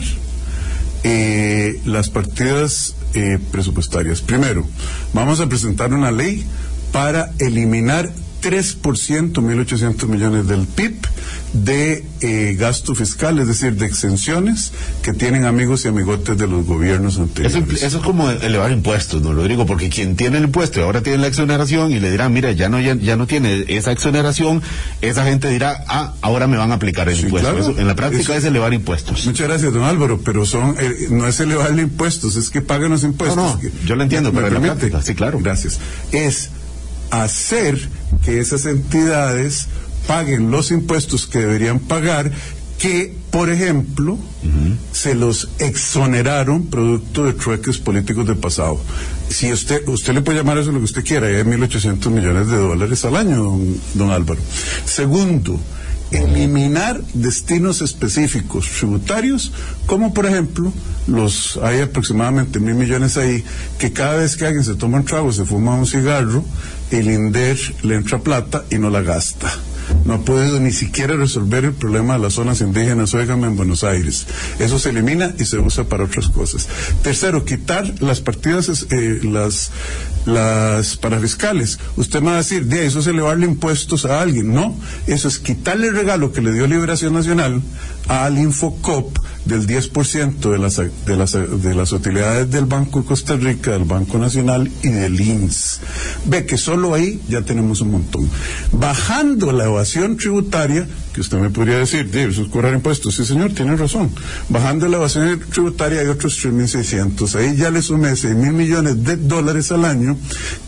eh, 1.03 1.79
las 1.85 2.09
partidas 2.09 2.95
eh, 3.13 3.39
presupuestarias. 3.51 4.21
Primero, 4.21 4.65
vamos 5.13 5.39
a 5.39 5.47
presentar 5.47 5.93
una 5.93 6.11
ley 6.11 6.45
para 6.91 7.31
eliminar 7.39 8.11
3%, 8.47 9.33
1.800 9.33 10.07
millones 10.07 10.47
del 10.47 10.65
PIB 10.65 10.95
de 11.51 12.05
eh, 12.21 12.55
gasto 12.57 12.95
fiscal, 12.95 13.39
es 13.39 13.47
decir, 13.47 13.73
de 13.75 13.85
exenciones 13.85 14.71
que 15.01 15.13
tienen 15.13 15.45
amigos 15.45 15.83
y 15.83 15.89
amigotes 15.89 16.37
de 16.37 16.47
los 16.47 16.65
gobiernos 16.65 17.19
anteriores. 17.19 17.83
Eso, 17.83 17.97
es 17.97 18.03
como 18.03 18.29
elevar 18.29 18.71
impuestos, 18.71 19.21
¿no? 19.21 19.33
Lo 19.33 19.43
digo, 19.43 19.65
porque 19.65 19.89
quien 19.89 20.15
tiene 20.15 20.37
el 20.37 20.45
impuesto 20.45 20.79
y 20.79 20.83
ahora 20.83 21.01
tiene 21.01 21.19
la 21.19 21.27
exoneración 21.27 21.91
y 21.91 21.99
le 21.99 22.09
dirán, 22.09 22.31
mira, 22.31 22.51
ya 22.53 22.69
no, 22.69 22.79
ya, 22.79 23.15
no 23.17 23.27
tiene 23.27 23.65
esa 23.67 23.91
exoneración, 23.91 24.61
esa 25.01 25.25
gente 25.25 25.49
dirá, 25.49 25.83
ah, 25.87 26.13
ahora 26.21 26.47
me 26.47 26.57
van 26.57 26.71
a 26.71 26.75
aplicar 26.75 27.09
el 27.09 27.19
impuesto. 27.19 27.77
en 27.77 27.87
la 27.87 27.95
práctica 27.95 28.35
es 28.35 28.45
elevar 28.45 28.73
impuestos. 28.73 29.25
Muchas 29.25 29.47
gracias, 29.47 29.73
don 29.73 29.83
Álvaro, 29.83 30.21
pero 30.23 30.45
son 30.45 30.75
eh, 30.79 31.07
no 31.09 31.27
es 31.27 31.39
elevarle 31.41 31.81
impuestos, 31.81 32.37
es 32.37 32.49
que 32.49 32.61
pagan 32.61 32.91
los 32.91 33.03
impuestos. 33.03 33.37
No, 33.37 33.59
yo 33.85 33.95
lo 33.95 34.03
entiendo, 34.03 34.31
pero 34.31 34.47
en 34.47 34.53
la 34.53 34.61
práctica, 34.61 35.01
sí, 35.01 35.15
claro. 35.15 35.39
Gracias. 35.41 35.79
Es 36.11 36.49
hacer 37.11 37.77
que 38.23 38.39
esas 38.39 38.65
entidades 38.65 39.67
paguen 40.07 40.51
los 40.51 40.71
impuestos 40.71 41.27
que 41.27 41.39
deberían 41.39 41.79
pagar 41.79 42.31
que, 42.77 43.15
por 43.31 43.49
ejemplo, 43.49 44.17
se 44.91 45.15
los 45.15 45.49
exoneraron 45.59 46.67
producto 46.67 47.25
de 47.25 47.33
trueques 47.33 47.77
políticos 47.79 48.27
del 48.27 48.37
pasado. 48.37 48.79
Si 49.29 49.51
usted, 49.51 49.87
usted 49.87 50.13
le 50.13 50.21
puede 50.21 50.37
llamar 50.37 50.57
eso 50.57 50.71
lo 50.71 50.79
que 50.79 50.85
usted 50.85 51.03
quiera, 51.03 51.27
hay 51.27 51.43
1.800 51.43 52.09
millones 52.09 52.47
de 52.47 52.57
dólares 52.57 53.03
al 53.05 53.15
año, 53.15 53.43
don, 53.43 53.77
don 53.95 54.11
Álvaro. 54.11 54.39
Segundo, 54.85 55.59
eliminar 56.11 57.01
destinos 57.13 57.81
específicos 57.81 58.69
tributarios, 58.77 59.51
como 59.87 60.13
por 60.13 60.25
ejemplo, 60.25 60.71
los 61.07 61.57
hay 61.61 61.81
aproximadamente 61.81 62.59
mil 62.59 62.75
millones 62.75 63.17
ahí, 63.17 63.43
que 63.79 63.91
cada 63.91 64.17
vez 64.17 64.37
que 64.37 64.45
alguien 64.45 64.63
se 64.63 64.75
toma 64.75 64.99
un 64.99 65.05
trago, 65.05 65.33
se 65.33 65.45
fuma 65.45 65.75
un 65.75 65.87
cigarro, 65.87 66.45
el 66.91 67.09
INDER 67.09 67.57
le 67.83 67.95
entra 67.95 68.19
plata 68.19 68.65
y 68.69 68.77
no 68.77 68.89
la 68.89 69.01
gasta 69.01 69.53
no 70.05 70.15
ha 70.15 70.21
podido 70.21 70.59
ni 70.59 70.71
siquiera 70.71 71.15
resolver 71.15 71.65
el 71.65 71.73
problema 71.73 72.13
de 72.13 72.19
las 72.19 72.33
zonas 72.33 72.61
indígenas, 72.61 73.13
óigame, 73.13 73.47
en 73.47 73.55
Buenos 73.55 73.83
Aires. 73.83 74.25
Eso 74.59 74.79
se 74.79 74.89
elimina 74.89 75.33
y 75.37 75.45
se 75.45 75.59
usa 75.59 75.83
para 75.85 76.05
otras 76.05 76.29
cosas. 76.29 76.67
Tercero, 77.01 77.45
quitar 77.45 78.01
las 78.01 78.21
partidas, 78.21 78.87
eh, 78.89 79.19
las, 79.23 79.71
las 80.25 80.97
parafiscales. 80.97 81.79
Usted 81.95 82.21
me 82.21 82.27
va 82.27 82.35
a 82.35 82.37
decir, 82.37 82.65
de 82.65 82.85
eso 82.85 82.99
es 82.99 83.07
elevarle 83.07 83.45
impuestos 83.45 84.05
a 84.05 84.21
alguien. 84.21 84.53
No, 84.53 84.77
eso 85.07 85.27
es 85.27 85.39
quitarle 85.39 85.87
el 85.87 85.95
regalo 85.95 86.31
que 86.31 86.41
le 86.41 86.53
dio 86.53 86.67
Liberación 86.67 87.13
Nacional 87.13 87.61
al 88.07 88.37
Infocop 88.37 89.17
del 89.47 89.65
10% 89.65 90.51
de 90.51 90.57
las, 90.57 90.75
de, 90.77 91.17
las, 91.17 91.33
de 91.33 91.75
las 91.75 91.91
utilidades 91.91 92.49
del 92.51 92.65
Banco 92.65 93.01
de 93.01 93.05
Costa 93.05 93.35
Rica, 93.35 93.71
del 93.71 93.85
Banco 93.85 94.17
Nacional 94.17 94.69
y 94.83 94.89
del 94.89 95.19
INS. 95.19 95.79
Ve 96.25 96.45
que 96.45 96.57
solo 96.57 96.93
ahí 96.93 97.19
ya 97.27 97.41
tenemos 97.41 97.81
un 97.81 97.91
montón. 97.91 98.29
Bajando 98.71 99.51
la 99.51 99.65
evasión 99.65 100.17
tributaria, 100.17 100.87
que 101.13 101.21
usted 101.21 101.37
me 101.37 101.49
podría 101.49 101.77
decir, 101.77 102.09
eso 102.13 102.41
es 102.41 102.47
cobrar 102.49 102.73
impuestos. 102.73 103.15
Sí, 103.15 103.25
señor, 103.25 103.53
tiene 103.53 103.75
razón. 103.75 104.11
Bajando 104.49 104.87
la 104.87 104.97
evasión 104.97 105.39
tributaria 105.51 106.01
hay 106.01 106.07
otros 106.07 106.43
3.600. 106.43 107.35
Ahí 107.35 107.55
ya 107.55 107.71
le 107.71 107.81
sumé 107.81 108.15
6 108.15 108.35
mil 108.35 108.53
millones 108.53 109.03
de 109.03 109.17
dólares 109.17 109.71
al 109.71 109.85
año 109.85 110.17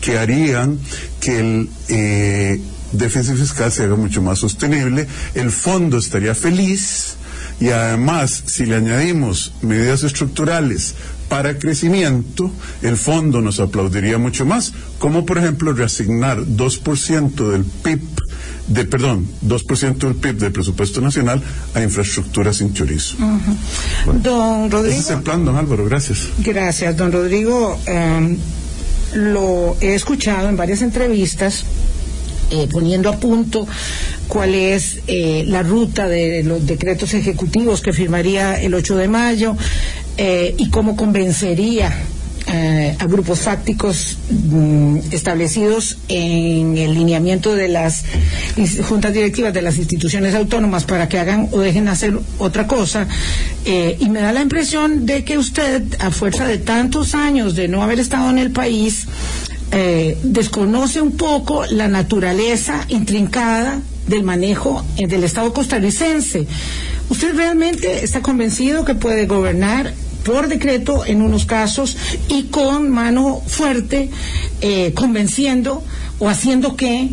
que 0.00 0.18
harían 0.18 0.78
que 1.20 1.38
el 1.38 1.70
eh, 1.88 2.60
déficit 2.92 3.36
fiscal 3.36 3.70
se 3.70 3.84
haga 3.84 3.96
mucho 3.96 4.22
más 4.22 4.38
sostenible. 4.38 5.06
El 5.34 5.50
fondo 5.50 5.98
estaría 5.98 6.34
feliz 6.34 7.16
y 7.60 7.68
además, 7.68 8.42
si 8.46 8.64
le 8.64 8.76
añadimos 8.76 9.52
medidas 9.60 10.02
estructurales 10.02 10.94
para 11.28 11.58
crecimiento, 11.58 12.50
el 12.82 12.96
fondo 12.96 13.40
nos 13.42 13.60
aplaudiría 13.60 14.18
mucho 14.18 14.46
más, 14.46 14.72
como 14.98 15.24
por 15.26 15.38
ejemplo 15.38 15.72
reasignar 15.72 16.38
2% 16.38 17.50
del 17.52 17.64
PIB, 17.64 18.00
de, 18.66 18.84
perdón, 18.86 19.28
2% 19.46 19.98
del 19.98 20.14
PIB 20.16 20.38
del 20.38 20.52
presupuesto 20.52 21.00
nacional 21.00 21.42
a 21.74 21.82
infraestructura 21.82 22.52
sin 22.52 22.72
chorizo. 22.72 23.16
don 24.22 24.70
Rodrigo. 24.70 24.98
Ese 24.98 25.00
es 25.00 25.10
el 25.10 25.22
plan, 25.22 25.44
don 25.44 25.56
Álvaro, 25.56 25.84
gracias. 25.84 26.28
Gracias, 26.38 26.96
don 26.96 27.12
Rodrigo. 27.12 27.78
Em, 27.86 28.38
lo 29.14 29.76
he 29.80 29.94
escuchado 29.94 30.48
en 30.48 30.56
varias 30.56 30.82
entrevistas. 30.82 31.64
Eh, 32.50 32.66
poniendo 32.68 33.08
a 33.10 33.16
punto 33.16 33.64
cuál 34.26 34.56
es 34.56 34.98
eh, 35.06 35.44
la 35.46 35.62
ruta 35.62 36.08
de 36.08 36.42
los 36.42 36.66
decretos 36.66 37.14
ejecutivos 37.14 37.80
que 37.80 37.92
firmaría 37.92 38.60
el 38.60 38.74
8 38.74 38.96
de 38.96 39.06
mayo 39.06 39.56
eh, 40.16 40.54
y 40.58 40.68
cómo 40.68 40.96
convencería 40.96 41.92
eh, 42.52 42.96
a 42.98 43.06
grupos 43.06 43.40
fácticos 43.40 44.16
mm, 44.28 44.96
establecidos 45.12 45.98
en 46.08 46.76
el 46.78 46.94
lineamiento 46.94 47.54
de 47.54 47.68
las 47.68 48.04
juntas 48.88 49.12
directivas 49.12 49.54
de 49.54 49.62
las 49.62 49.76
instituciones 49.76 50.34
autónomas 50.34 50.84
para 50.84 51.08
que 51.08 51.18
hagan 51.18 51.48
o 51.52 51.60
dejen 51.60 51.86
hacer 51.88 52.18
otra 52.38 52.66
cosa. 52.66 53.06
Eh, 53.64 53.96
y 54.00 54.08
me 54.08 54.20
da 54.20 54.32
la 54.32 54.40
impresión 54.40 55.06
de 55.06 55.22
que 55.22 55.38
usted, 55.38 55.82
a 56.00 56.10
fuerza 56.10 56.44
de 56.46 56.58
tantos 56.58 57.14
años 57.14 57.54
de 57.54 57.68
no 57.68 57.82
haber 57.82 58.00
estado 58.00 58.30
en 58.30 58.38
el 58.38 58.50
país, 58.50 59.06
eh, 59.72 60.18
desconoce 60.22 61.00
un 61.00 61.12
poco 61.12 61.64
la 61.66 61.88
naturaleza 61.88 62.84
intrincada 62.88 63.80
del 64.06 64.22
manejo 64.24 64.84
del 64.96 65.24
Estado 65.24 65.52
costarricense. 65.52 66.46
¿Usted 67.08 67.34
realmente 67.34 68.04
está 68.04 68.22
convencido 68.22 68.84
que 68.84 68.94
puede 68.94 69.26
gobernar 69.26 69.92
por 70.24 70.48
decreto 70.48 71.04
en 71.06 71.22
unos 71.22 71.46
casos 71.46 71.96
y 72.28 72.44
con 72.44 72.90
mano 72.90 73.42
fuerte 73.46 74.10
eh, 74.60 74.92
convenciendo 74.94 75.82
o 76.18 76.28
haciendo 76.28 76.76
que 76.76 77.10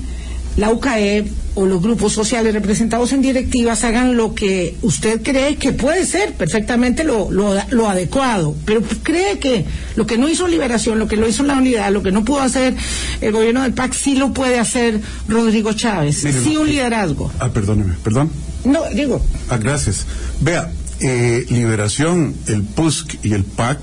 la 0.57 0.71
UCAE 0.71 1.25
o 1.55 1.65
los 1.65 1.81
grupos 1.81 2.13
sociales 2.13 2.53
representados 2.53 3.13
en 3.13 3.21
directivas 3.21 3.83
hagan 3.83 4.17
lo 4.17 4.35
que 4.35 4.75
usted 4.81 5.21
cree 5.21 5.55
que 5.55 5.71
puede 5.71 6.05
ser 6.05 6.33
perfectamente 6.33 7.03
lo, 7.03 7.29
lo, 7.31 7.89
adecuado, 7.89 8.55
pero 8.65 8.81
cree 9.03 9.39
que 9.39 9.65
lo 9.95 10.05
que 10.05 10.17
no 10.17 10.27
hizo 10.27 10.47
Liberación, 10.47 10.99
lo 10.99 11.07
que 11.07 11.15
lo 11.15 11.27
hizo 11.27 11.43
la 11.43 11.55
unidad, 11.55 11.91
lo 11.91 12.03
que 12.03 12.11
no 12.11 12.25
pudo 12.25 12.41
hacer 12.41 12.75
el 13.21 13.31
gobierno 13.31 13.63
del 13.63 13.73
PAC, 13.73 13.93
sí 13.93 14.15
lo 14.15 14.33
puede 14.33 14.59
hacer 14.59 14.99
Rodrigo 15.27 15.73
Chávez, 15.73 16.17
sí 16.17 16.57
un 16.57 16.67
liderazgo. 16.67 17.31
Ah, 17.39 17.49
perdóneme, 17.49 17.95
perdón. 18.03 18.29
No, 18.65 18.81
digo. 18.93 19.21
Ah, 19.49 19.57
gracias. 19.57 20.05
Vea, 20.41 20.71
eh, 20.99 21.45
Liberación, 21.49 22.35
el 22.47 22.63
PUSC 22.63 23.19
y 23.23 23.33
el 23.33 23.43
PAC 23.43 23.79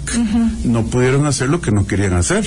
no 0.65 0.85
pudieron 0.87 1.27
hacer 1.27 1.49
lo 1.49 1.61
que 1.61 1.71
no 1.71 1.87
querían 1.87 2.15
hacer. 2.15 2.45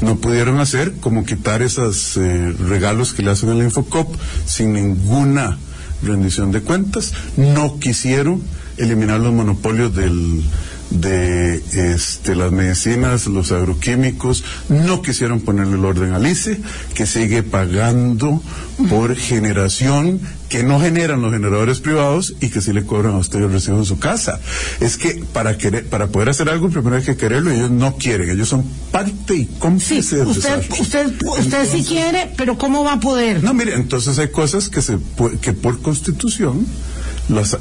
No 0.00 0.16
pudieron 0.16 0.60
hacer 0.60 0.94
como 1.00 1.24
quitar 1.24 1.62
esos 1.62 2.16
eh, 2.16 2.54
regalos 2.58 3.14
que 3.14 3.22
le 3.22 3.30
hacen 3.30 3.48
al 3.50 3.62
Infocop 3.62 4.14
sin 4.44 4.72
ninguna 4.74 5.58
rendición 6.02 6.52
de 6.52 6.60
cuentas. 6.60 7.12
No 7.36 7.78
quisieron 7.78 8.42
eliminar 8.76 9.20
los 9.20 9.32
monopolios 9.32 9.94
del, 9.94 10.42
de 10.90 11.62
este, 11.72 12.34
las 12.34 12.52
medicinas, 12.52 13.26
los 13.26 13.52
agroquímicos, 13.52 14.44
no 14.68 15.02
quisieron 15.02 15.40
ponerle 15.40 15.76
el 15.76 15.84
orden 15.84 16.12
al 16.12 16.26
ICE, 16.26 16.60
que 16.94 17.06
sigue 17.06 17.42
pagando 17.42 18.42
por 18.88 19.16
generación 19.16 20.20
que 20.48 20.62
no 20.62 20.80
generan 20.80 21.22
los 21.22 21.32
generadores 21.32 21.80
privados 21.80 22.34
y 22.40 22.50
que 22.50 22.60
sí 22.60 22.72
le 22.72 22.84
cobran 22.84 23.14
a 23.14 23.18
usted 23.18 23.40
el 23.40 23.50
recibo 23.50 23.78
en 23.78 23.84
su 23.84 23.98
casa. 23.98 24.38
Es 24.80 24.96
que 24.96 25.24
para 25.32 25.58
querer, 25.58 25.86
para 25.86 26.08
poder 26.08 26.28
hacer 26.28 26.48
algo 26.48 26.68
primero 26.68 26.96
hay 26.96 27.02
que 27.02 27.16
quererlo 27.16 27.52
y 27.52 27.56
ellos 27.56 27.70
no 27.70 27.96
quieren, 27.96 28.30
ellos 28.30 28.48
son 28.48 28.64
parte 28.92 29.34
y 29.34 29.46
cómplice 29.58 30.22
usted, 30.22 30.64
usted, 30.78 31.12
usted 31.38 31.68
sí 31.70 31.84
quiere, 31.84 32.30
pero 32.36 32.56
¿cómo 32.56 32.84
va 32.84 32.94
a 32.94 33.00
poder? 33.00 33.42
No, 33.42 33.54
mire, 33.54 33.74
entonces 33.74 34.18
hay 34.18 34.28
cosas 34.28 34.68
que 34.68 34.82
se 34.82 34.98
que 35.40 35.52
por 35.52 35.80
constitución 35.82 36.66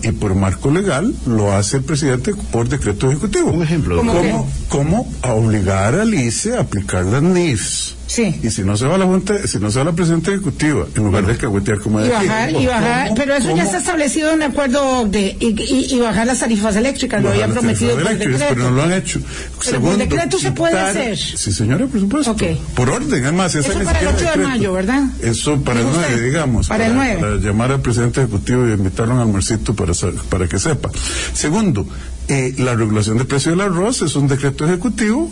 y 0.03 0.11
por 0.11 0.35
marco 0.35 0.69
legal 0.69 1.13
lo 1.25 1.51
hace 1.51 1.77
el 1.77 1.83
presidente 1.83 2.33
por 2.51 2.69
decreto 2.69 3.09
ejecutivo. 3.09 3.51
Un 3.51 3.63
ejemplo. 3.63 3.97
¿Cómo, 3.97 4.51
¿Cómo 4.69 5.11
obligar 5.23 5.95
al 5.95 6.13
ICE 6.13 6.57
a 6.57 6.61
aplicar 6.61 7.05
las 7.05 7.23
NIFs? 7.23 7.95
Sí. 8.07 8.39
Y 8.43 8.49
si 8.51 8.63
no 8.63 8.77
se 8.77 8.85
va 8.85 8.95
a 8.95 8.97
la 8.97 9.05
Junta, 9.05 9.47
si 9.47 9.59
no 9.59 9.71
se 9.71 9.79
va 9.79 9.83
a 9.83 9.85
la 9.85 9.93
presidenta 9.93 10.31
ejecutiva, 10.31 10.85
en 10.95 11.03
lugar 11.03 11.25
de 11.25 11.37
caguetear 11.37 11.79
como 11.79 12.03
y 12.05 12.09
bajar, 12.09 12.51
y 12.51 12.65
bajar, 12.65 13.11
pero 13.15 13.35
eso 13.35 13.55
ya 13.55 13.63
está 13.63 13.79
establecido 13.79 14.31
en 14.31 14.43
acuerdo 14.43 15.05
de 15.05 15.35
y, 15.39 15.99
bajar 15.99 16.27
las 16.27 16.39
tarifas 16.39 16.75
eléctricas, 16.75 17.21
lo 17.23 17.29
habían 17.29 17.51
prometido 17.51 17.95
por 17.95 18.09
decreto. 18.09 18.45
Pero 18.49 18.63
no 18.63 18.71
lo 18.71 18.83
han 18.83 18.93
hecho. 18.93 19.19
Pero 19.63 19.81
por 19.81 19.97
decreto 19.97 20.37
se 20.37 20.51
puede 20.51 20.79
hacer. 20.79 21.17
Sí, 21.17 21.51
señora, 21.51 21.87
por 21.87 21.99
supuesto. 21.99 22.35
Por 22.75 22.89
orden, 22.89 23.23
además. 23.23 23.55
Eso 23.55 23.73
para 23.83 23.99
el 23.99 24.07
8 24.07 24.31
de 24.31 24.37
mayo, 24.37 24.73
¿verdad? 24.73 25.03
Eso 25.21 25.61
para 25.61 25.79
el 25.79 25.87
9, 25.91 26.21
digamos. 26.21 26.67
Para, 26.67 26.87
el 26.87 26.95
9. 26.95 27.17
Para 27.19 27.35
llamar 27.37 27.71
al 27.71 27.81
presidente 27.81 28.21
ejecutivo 28.21 28.67
y 28.67 28.71
invitarlo 28.71 29.13
a 29.13 29.15
un 29.15 29.21
almuercito 29.21 29.73
para, 29.73 29.93
para 30.29 30.47
que 30.47 30.59
sepa. 30.59 30.89
Segundo, 31.33 31.87
eh, 32.27 32.53
la 32.57 32.75
regulación 32.75 33.17
del 33.17 33.27
precio 33.27 33.51
del 33.51 33.61
arroz 33.61 34.01
es 34.01 34.15
un 34.15 34.27
decreto 34.27 34.65
ejecutivo 34.65 35.29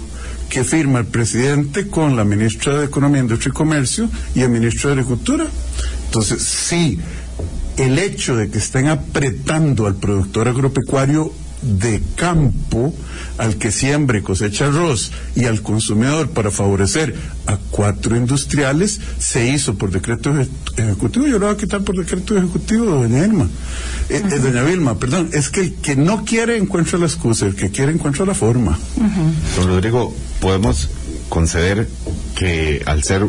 que 0.53 0.63
firma 0.63 0.99
el 0.99 1.07
presidente 1.07 1.87
con 1.87 2.15
la 2.15 2.23
ministra 2.23 2.77
de 2.77 2.85
Economía, 2.85 3.21
Industria 3.21 3.49
y 3.49 3.53
Comercio 3.53 4.07
y 4.35 4.41
el 4.41 4.49
ministro 4.49 4.89
de 4.89 5.01
Agricultura. 5.01 5.47
Entonces, 6.05 6.43
sí, 6.43 6.99
el 7.75 7.97
hecho 7.97 8.35
de 8.35 8.51
que 8.51 8.59
estén 8.59 8.87
apretando 8.87 9.87
al 9.87 9.95
productor 9.95 10.47
agropecuario 10.47 11.33
de 11.63 12.01
campo 12.15 12.93
al 13.37 13.55
que 13.55 13.71
siembre 13.71 14.19
y 14.19 14.21
cosecha 14.21 14.67
arroz 14.67 15.11
y 15.35 15.45
al 15.45 15.61
consumidor 15.61 16.29
para 16.29 16.51
favorecer 16.51 17.15
a 17.45 17.57
cuatro 17.71 18.15
industriales 18.15 18.99
se 19.19 19.47
hizo 19.49 19.75
por 19.75 19.91
decreto 19.91 20.33
ejecutivo. 20.77 21.27
Yo 21.27 21.39
lo 21.39 21.47
voy 21.47 21.55
a 21.55 21.57
quitar 21.57 21.81
por 21.81 21.97
decreto 21.97 22.37
ejecutivo, 22.37 22.85
doña 22.85 23.25
Irma. 23.25 23.47
Eh, 24.09 24.21
eh, 24.23 24.39
doña 24.39 24.63
Vilma, 24.63 24.97
perdón. 24.99 25.29
Es 25.33 25.49
que 25.49 25.61
el 25.61 25.73
que 25.75 25.95
no 25.95 26.25
quiere 26.25 26.57
encuentra 26.57 26.99
la 26.99 27.05
excusa, 27.05 27.45
el 27.45 27.55
que 27.55 27.71
quiere 27.71 27.91
encuentra 27.91 28.25
la 28.25 28.33
forma. 28.33 28.77
Don 29.55 29.67
Rodrigo, 29.67 30.13
podemos 30.39 30.89
conceder 31.29 31.87
que 32.35 32.83
al 32.85 33.03
ser 33.03 33.25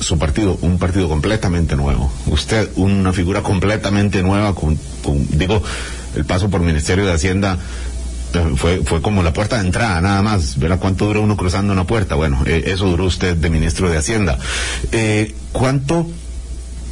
su 0.00 0.18
partido 0.18 0.58
un 0.62 0.78
partido 0.78 1.08
completamente 1.08 1.74
nuevo, 1.76 2.12
usted 2.26 2.68
una 2.76 3.12
figura 3.12 3.42
completamente 3.42 4.22
nueva, 4.22 4.54
con 4.54 4.78
digo, 5.32 5.62
el 6.16 6.24
paso 6.24 6.50
por 6.50 6.60
Ministerio 6.60 7.06
de 7.06 7.12
Hacienda 7.12 7.58
eh, 8.34 8.52
fue, 8.56 8.82
fue 8.84 9.00
como 9.00 9.22
la 9.22 9.32
puerta 9.32 9.56
de 9.56 9.66
entrada, 9.66 10.00
nada 10.00 10.22
más. 10.22 10.58
¿Verá 10.58 10.78
cuánto 10.78 11.06
duró 11.06 11.22
uno 11.22 11.36
cruzando 11.36 11.72
una 11.72 11.84
puerta? 11.84 12.14
Bueno, 12.14 12.42
eh, 12.46 12.64
eso 12.66 12.86
duró 12.86 13.04
usted 13.04 13.36
de 13.36 13.50
ministro 13.50 13.88
de 13.88 13.96
Hacienda. 13.96 14.38
Eh, 14.92 15.34
¿Cuánto 15.52 16.06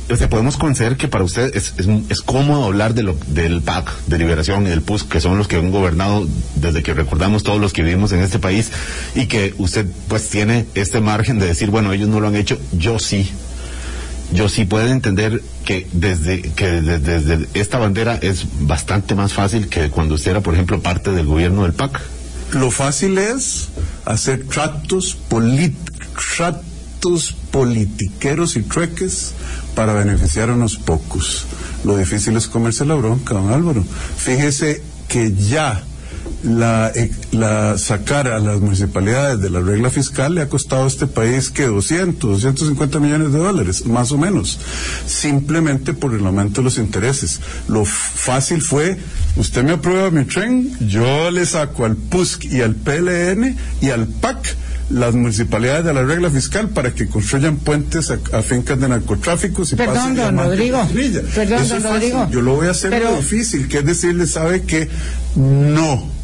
o 0.08 0.14
sea, 0.14 0.28
podemos 0.28 0.56
conceder 0.56 0.96
que 0.96 1.08
para 1.08 1.24
usted 1.24 1.54
es, 1.56 1.74
es, 1.78 2.22
cómodo 2.22 2.64
hablar 2.64 2.94
de 2.94 3.02
lo, 3.02 3.16
del 3.26 3.60
PAC, 3.60 3.92
de 4.06 4.18
Liberación 4.18 4.64
y 4.64 4.70
del 4.70 4.82
PUS, 4.82 5.02
que 5.02 5.20
son 5.20 5.36
los 5.36 5.48
que 5.48 5.56
han 5.56 5.72
gobernado 5.72 6.28
desde 6.54 6.84
que 6.84 6.94
recordamos 6.94 7.42
todos 7.42 7.60
los 7.60 7.72
que 7.72 7.82
vivimos 7.82 8.12
en 8.12 8.20
este 8.20 8.38
país, 8.38 8.70
y 9.16 9.26
que 9.26 9.54
usted 9.58 9.84
pues 10.06 10.28
tiene 10.28 10.66
este 10.76 11.00
margen 11.00 11.40
de 11.40 11.46
decir, 11.46 11.70
bueno, 11.70 11.92
ellos 11.92 12.08
no 12.08 12.20
lo 12.20 12.28
han 12.28 12.36
hecho, 12.36 12.56
yo 12.72 13.00
sí 13.00 13.28
yo 14.32 14.48
sí 14.48 14.64
puedo 14.64 14.86
entender 14.86 15.42
que 15.64 15.86
desde 15.92 16.42
que 16.42 16.66
desde, 16.66 17.48
esta 17.54 17.78
bandera 17.78 18.16
es 18.16 18.46
bastante 18.60 19.14
más 19.14 19.32
fácil 19.32 19.68
que 19.68 19.90
cuando 19.90 20.14
usted 20.14 20.32
era, 20.32 20.40
por 20.40 20.54
ejemplo, 20.54 20.80
parte 20.80 21.12
del 21.12 21.26
gobierno 21.26 21.62
del 21.62 21.72
PAC. 21.72 22.00
Lo 22.52 22.70
fácil 22.70 23.18
es 23.18 23.68
hacer 24.04 24.44
tratos, 24.46 25.16
tratos 26.36 27.34
politiqueros 27.50 28.56
y 28.56 28.62
trueques 28.62 29.32
para 29.74 29.92
beneficiar 29.92 30.50
a 30.50 30.54
unos 30.54 30.76
pocos. 30.76 31.44
Lo 31.84 31.96
difícil 31.96 32.36
es 32.36 32.46
comerse 32.46 32.84
la 32.84 32.94
bronca, 32.94 33.34
don 33.34 33.52
Álvaro. 33.52 33.84
Fíjese 34.16 34.82
que 35.08 35.32
ya 35.34 35.82
la, 36.42 36.92
eh, 36.94 37.10
la 37.32 37.78
sacar 37.78 38.28
a 38.28 38.38
las 38.38 38.60
municipalidades 38.60 39.40
de 39.40 39.50
la 39.50 39.60
regla 39.60 39.90
fiscal 39.90 40.34
le 40.34 40.42
ha 40.42 40.48
costado 40.48 40.84
a 40.84 40.86
este 40.86 41.06
país 41.06 41.50
que 41.50 41.66
200, 41.66 42.30
250 42.30 43.00
millones 43.00 43.32
de 43.32 43.38
dólares, 43.38 43.86
más 43.86 44.12
o 44.12 44.18
menos, 44.18 44.58
simplemente 45.06 45.92
por 45.92 46.14
el 46.14 46.24
aumento 46.26 46.60
de 46.60 46.64
los 46.64 46.78
intereses. 46.78 47.40
Lo 47.68 47.84
fácil 47.84 48.62
fue, 48.62 48.96
usted 49.36 49.64
me 49.64 49.72
aprueba 49.72 50.10
mi 50.10 50.24
tren, 50.24 50.76
yo 50.80 51.30
le 51.30 51.46
saco 51.46 51.84
al 51.84 51.96
PUSC 51.96 52.44
y 52.44 52.60
al 52.60 52.74
PLN 52.74 53.56
y 53.80 53.90
al 53.90 54.06
PAC 54.06 54.56
las 54.88 55.14
municipalidades 55.14 55.84
de 55.84 55.92
la 55.92 56.04
regla 56.04 56.30
fiscal 56.30 56.68
para 56.68 56.94
que 56.94 57.08
construyan 57.08 57.56
puentes 57.56 58.10
a, 58.10 58.42
fincas 58.42 58.78
de 58.78 58.88
narcotráfico. 58.88 59.62
y 59.64 59.74
Perdón, 59.74 60.14
don 60.14 60.38
Rodrigo. 60.38 60.88
Perdón, 61.34 61.68
don 61.68 61.82
Rodrigo. 61.82 62.28
Yo 62.30 62.40
lo 62.40 62.54
voy 62.54 62.68
a 62.68 62.70
hacer 62.70 62.92
muy 62.92 63.16
difícil, 63.16 63.66
que 63.66 63.78
es 63.78 63.84
decirle, 63.84 64.26
sabe 64.26 64.62
que 64.62 64.88
no 65.34 66.15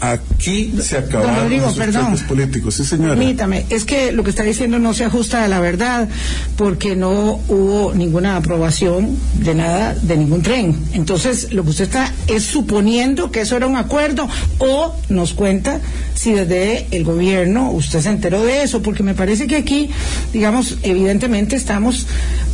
Aquí 0.00 0.72
se 0.82 0.96
acabaron 0.96 1.54
los 1.58 1.74
perdón, 1.74 2.16
políticos, 2.26 2.74
sí 2.74 2.84
señora. 2.84 3.16
Permítame, 3.16 3.66
es 3.68 3.84
que 3.84 4.12
lo 4.12 4.24
que 4.24 4.30
está 4.30 4.42
diciendo 4.42 4.78
no 4.78 4.94
se 4.94 5.04
ajusta 5.04 5.44
a 5.44 5.48
la 5.48 5.60
verdad, 5.60 6.08
porque 6.56 6.96
no 6.96 7.38
hubo 7.48 7.92
ninguna 7.94 8.36
aprobación 8.36 9.16
de 9.34 9.54
nada, 9.54 9.94
de 9.94 10.16
ningún 10.16 10.40
tren. 10.40 10.74
Entonces, 10.94 11.52
lo 11.52 11.64
que 11.64 11.70
usted 11.70 11.84
está 11.84 12.12
es 12.28 12.44
suponiendo 12.44 13.30
que 13.30 13.42
eso 13.42 13.58
era 13.58 13.66
un 13.66 13.76
acuerdo, 13.76 14.26
o 14.58 14.94
nos 15.10 15.34
cuenta 15.34 15.80
si 16.14 16.32
desde 16.32 16.86
el 16.92 17.04
gobierno 17.04 17.70
usted 17.70 18.00
se 18.00 18.08
enteró 18.08 18.42
de 18.42 18.62
eso, 18.62 18.80
porque 18.80 19.02
me 19.02 19.14
parece 19.14 19.46
que 19.46 19.56
aquí, 19.56 19.90
digamos, 20.32 20.78
evidentemente 20.82 21.56
estamos 21.56 22.06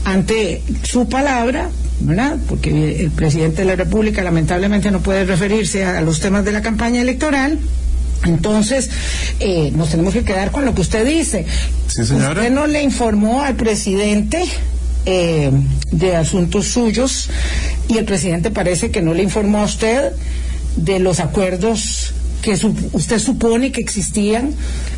ante 0.05 0.63
su 0.83 1.09
palabra, 1.09 1.71
¿verdad? 2.01 2.37
Porque 2.49 3.01
el 3.01 3.11
presidente 3.11 3.63
de 3.63 3.69
la 3.69 3.77
República 3.77 4.23
lamentablemente 4.23 4.91
no 4.91 5.01
puede 5.01 5.25
referirse 5.25 5.85
a 5.85 6.01
los 6.01 6.21
temas 6.21 6.45
de 6.45 6.53
la 6.53 6.63
campaña 6.63 7.01
electoral. 7.01 7.59
Entonces, 8.25 8.91
eh, 9.41 9.73
nos 9.75 9.91
tenemos 9.91 10.15
que 10.15 10.25
quedar 10.25 10.51
con 10.51 10.65
lo 10.65 10.75
que 10.75 10.81
usted 10.81 11.07
dice. 11.07 11.47
Sí, 11.89 12.05
señora. 12.05 12.41
Usted 12.41 12.51
no 12.51 12.67
le 12.67 12.83
informó 12.83 13.43
al 13.43 13.55
presidente 13.57 14.45
eh, 15.05 15.51
de 15.93 16.17
asuntos 16.17 16.67
suyos 16.67 17.29
y 17.89 17.99
el 17.99 18.05
presidente 18.05 18.51
parece 18.51 18.91
que 18.91 19.03
no 19.03 19.15
le 19.15 19.23
informó 19.23 19.61
a 19.61 19.65
usted 19.65 20.13
de 20.77 20.99
los 20.99 21.21
acuerdos 21.21 22.13
que 22.47 22.53
usted 22.93 23.19
supone 23.19 23.73
que 23.73 23.81
existían 23.81 24.53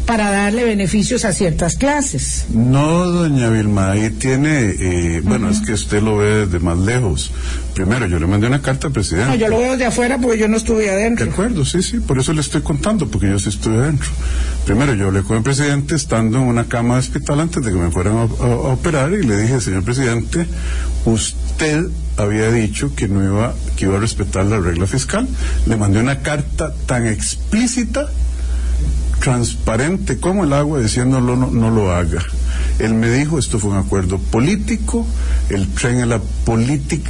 para 0.04 0.30
darle 0.30 0.64
beneficios 0.64 1.24
a 1.24 1.32
ciertas 1.32 1.76
clases. 1.76 2.44
No, 2.52 3.06
doña 3.06 3.48
Vilma, 3.48 3.92
ahí 3.92 4.10
tiene, 4.10 4.74
eh, 4.78 5.22
bueno, 5.24 5.48
es 5.48 5.62
que 5.62 5.72
usted 5.72 6.02
lo 6.02 6.18
ve 6.18 6.44
desde 6.44 6.58
más 6.58 6.76
lejos. 6.76 7.32
Primero, 7.74 8.06
yo 8.06 8.18
le 8.18 8.26
mandé 8.26 8.48
una 8.48 8.60
carta 8.60 8.88
al 8.88 8.92
presidente. 8.92 9.30
No, 9.30 9.34
yo 9.36 9.48
lo 9.48 9.60
veo 9.60 9.78
de 9.78 9.86
afuera 9.86 10.18
porque 10.18 10.36
yo 10.36 10.46
no 10.46 10.58
estuve 10.58 10.90
adentro. 10.90 11.24
De 11.24 11.32
acuerdo, 11.32 11.64
sí, 11.64 11.80
sí, 11.82 12.00
por 12.00 12.18
eso 12.18 12.34
le 12.34 12.42
estoy 12.42 12.60
contando, 12.60 13.08
porque 13.08 13.30
yo 13.30 13.38
sí 13.38 13.48
estuve 13.48 13.78
adentro. 13.78 14.10
Primero, 14.68 14.92
yo 14.92 15.06
hablé 15.06 15.22
con 15.22 15.38
el 15.38 15.42
presidente 15.42 15.94
estando 15.94 16.36
en 16.36 16.44
una 16.44 16.68
cama 16.68 16.92
de 16.92 17.00
hospital 17.00 17.40
antes 17.40 17.64
de 17.64 17.72
que 17.72 17.78
me 17.78 17.90
fueran 17.90 18.18
a, 18.18 18.24
operar 18.24 19.10
y 19.14 19.22
le 19.22 19.40
dije, 19.40 19.62
señor 19.62 19.82
presidente, 19.82 20.46
usted 21.06 21.86
había 22.18 22.50
dicho 22.50 22.94
que 22.94 23.08
no 23.08 23.24
iba, 23.24 23.54
que 23.78 23.86
iba 23.86 23.96
a 23.96 24.00
respetar 24.00 24.44
la 24.44 24.60
regla 24.60 24.86
fiscal. 24.86 25.26
Le 25.64 25.74
mandé 25.78 26.00
una 26.00 26.20
carta 26.20 26.74
tan 26.84 27.06
explícita 27.06 28.10
transparente 29.20 30.18
como 30.18 30.44
el 30.44 30.52
agua 30.52 30.80
diciéndolo 30.80 31.36
no, 31.36 31.50
no 31.50 31.70
lo 31.70 31.92
haga. 31.92 32.22
Él 32.78 32.94
me 32.94 33.10
dijo, 33.10 33.38
esto 33.38 33.58
fue 33.58 33.70
un 33.70 33.76
acuerdo 33.76 34.18
político, 34.18 35.04
el 35.48 35.66
tren 35.68 36.00
es 36.00 36.06
la, 36.06 36.20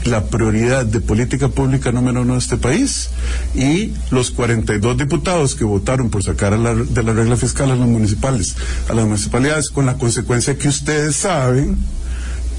la 0.04 0.24
prioridad 0.24 0.86
de 0.86 1.00
política 1.00 1.48
pública 1.48 1.92
número 1.92 2.22
uno 2.22 2.34
de 2.34 2.38
este 2.38 2.56
país 2.56 3.10
y 3.54 3.92
los 4.10 4.30
42 4.30 4.96
diputados 4.96 5.54
que 5.54 5.64
votaron 5.64 6.08
por 6.08 6.22
sacar 6.22 6.58
de 6.58 7.02
la 7.02 7.12
regla 7.12 7.36
fiscal 7.36 7.70
a 7.70 7.76
los 7.76 7.86
municipales, 7.86 8.56
a 8.88 8.94
las 8.94 9.04
municipalidades, 9.04 9.68
con 9.68 9.84
la 9.84 9.98
consecuencia 9.98 10.56
que 10.56 10.68
ustedes 10.68 11.16
saben 11.16 11.76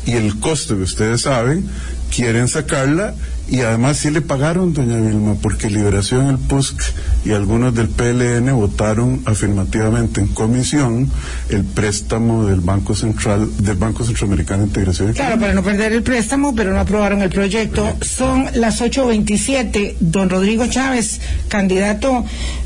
y 0.05 0.11
el 0.11 0.39
costo 0.39 0.75
que 0.75 0.83
ustedes 0.83 1.21
saben, 1.21 1.67
quieren 2.15 2.47
sacarla 2.47 3.15
y 3.49 3.61
además 3.61 3.97
sí 3.97 4.11
le 4.11 4.21
pagaron, 4.21 4.73
doña 4.73 4.97
Vilma, 4.97 5.35
porque 5.41 5.69
Liberación, 5.69 6.27
el 6.27 6.37
PUSC 6.37 6.81
y 7.25 7.31
algunos 7.31 7.73
del 7.73 7.89
PLN 7.89 8.53
votaron 8.55 9.21
afirmativamente 9.25 10.21
en 10.21 10.27
comisión 10.27 11.09
el 11.49 11.63
préstamo 11.63 12.45
del 12.45 12.61
Banco 12.61 12.95
Central, 12.95 13.49
del 13.57 13.75
Banco 13.75 14.03
Centroamericano 14.03 14.61
de 14.61 14.67
Integración. 14.67 15.13
Claro, 15.13 15.39
para 15.39 15.53
no 15.53 15.63
perder 15.63 15.93
el 15.93 16.03
préstamo, 16.03 16.53
pero 16.55 16.73
no 16.73 16.79
aprobaron 16.79 17.21
el 17.21 17.29
proyecto. 17.29 17.95
Son 18.01 18.45
las 18.53 18.81
8.27. 18.81 19.95
Don 19.99 20.29
Rodrigo 20.29 20.67
Chávez, 20.67 21.19
candidato 21.47 22.25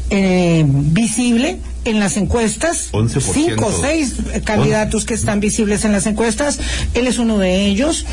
eh, 0.09 0.65
visible 0.67 1.59
en 1.85 1.99
las 1.99 2.17
encuestas, 2.17 2.91
cinco 3.19 3.67
o 3.67 3.71
seis 3.71 4.15
candidatos 4.43 5.05
que 5.05 5.13
están 5.13 5.39
visibles 5.39 5.85
en 5.85 5.91
las 5.91 6.05
encuestas, 6.05 6.59
él 6.93 7.07
es 7.07 7.17
uno 7.17 7.37
de 7.37 7.65
ellos, 7.65 8.05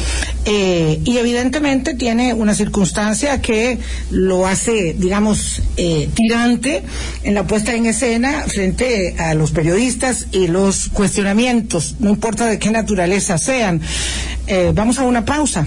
eh, 0.45 1.01
y 1.05 1.19
evidentemente 1.19 1.95
tiene 1.95 2.35
una 2.35 2.55
circunstancia 2.55 3.41
que 3.41 3.79
lo 4.11 4.47
hace, 4.47 4.95
digamos, 4.99 5.63
eh, 5.77 6.09
tirante 6.15 6.83
en 7.23 7.35
la 7.35 7.47
puesta 7.47 7.75
en 7.75 7.87
escena 7.87 8.45
frente 8.47 9.15
a 9.19 9.35
los 9.35 9.53
periodistas 9.53 10.27
y 10.33 10.49
los 10.49 10.89
cuestionamientos, 10.89 11.97
no 12.01 12.11
importa 12.11 12.47
de 12.47 12.59
qué 12.59 12.71
naturaleza 12.71 13.39
sean. 13.39 13.81
Eh, 14.47 14.73
vamos 14.75 14.99
a 14.99 15.03
una 15.03 15.25
pausa, 15.25 15.67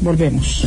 volvemos. 0.00 0.66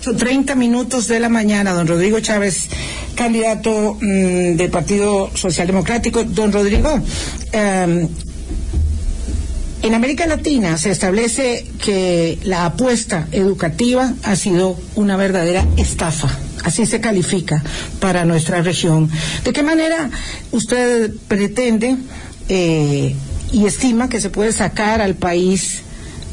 30 0.00 0.54
minutos 0.54 1.08
de 1.08 1.20
la 1.20 1.28
mañana, 1.28 1.72
don 1.72 1.86
Rodrigo 1.86 2.20
Chávez, 2.20 2.68
candidato 3.14 3.96
mm, 4.00 4.56
del 4.56 4.70
Partido 4.70 5.30
Socialdemocrático. 5.34 6.24
Don 6.24 6.52
Rodrigo, 6.52 7.00
em, 7.52 8.08
en 9.82 9.94
América 9.94 10.26
Latina 10.26 10.76
se 10.78 10.90
establece 10.90 11.66
que 11.82 12.38
la 12.44 12.66
apuesta 12.66 13.28
educativa 13.32 14.12
ha 14.22 14.36
sido 14.36 14.78
una 14.94 15.16
verdadera 15.16 15.66
estafa. 15.76 16.28
Así 16.64 16.84
se 16.86 17.00
califica 17.00 17.62
para 18.00 18.24
nuestra 18.24 18.62
región. 18.62 19.10
¿De 19.44 19.52
qué 19.52 19.62
manera 19.62 20.10
usted 20.52 21.12
pretende 21.28 21.96
eh, 22.48 23.14
y 23.52 23.66
estima 23.66 24.08
que 24.08 24.20
se 24.20 24.30
puede 24.30 24.52
sacar 24.52 25.00
al 25.00 25.14
país 25.14 25.82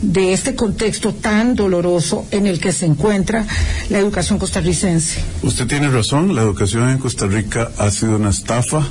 de 0.01 0.33
este 0.33 0.55
contexto 0.55 1.13
tan 1.13 1.55
doloroso 1.55 2.25
en 2.31 2.47
el 2.47 2.60
que 2.60 2.71
se 2.71 2.86
encuentra 2.86 3.45
la 3.89 3.99
educación 3.99 4.39
costarricense. 4.39 5.19
Usted 5.43 5.67
tiene 5.67 5.89
razón, 5.89 6.36
la 6.36 6.41
educación 6.41 6.89
en 6.89 6.97
Costa 6.97 7.25
Rica 7.25 7.71
ha 7.77 7.89
sido 7.89 8.17
una 8.17 8.29
estafa, 8.29 8.88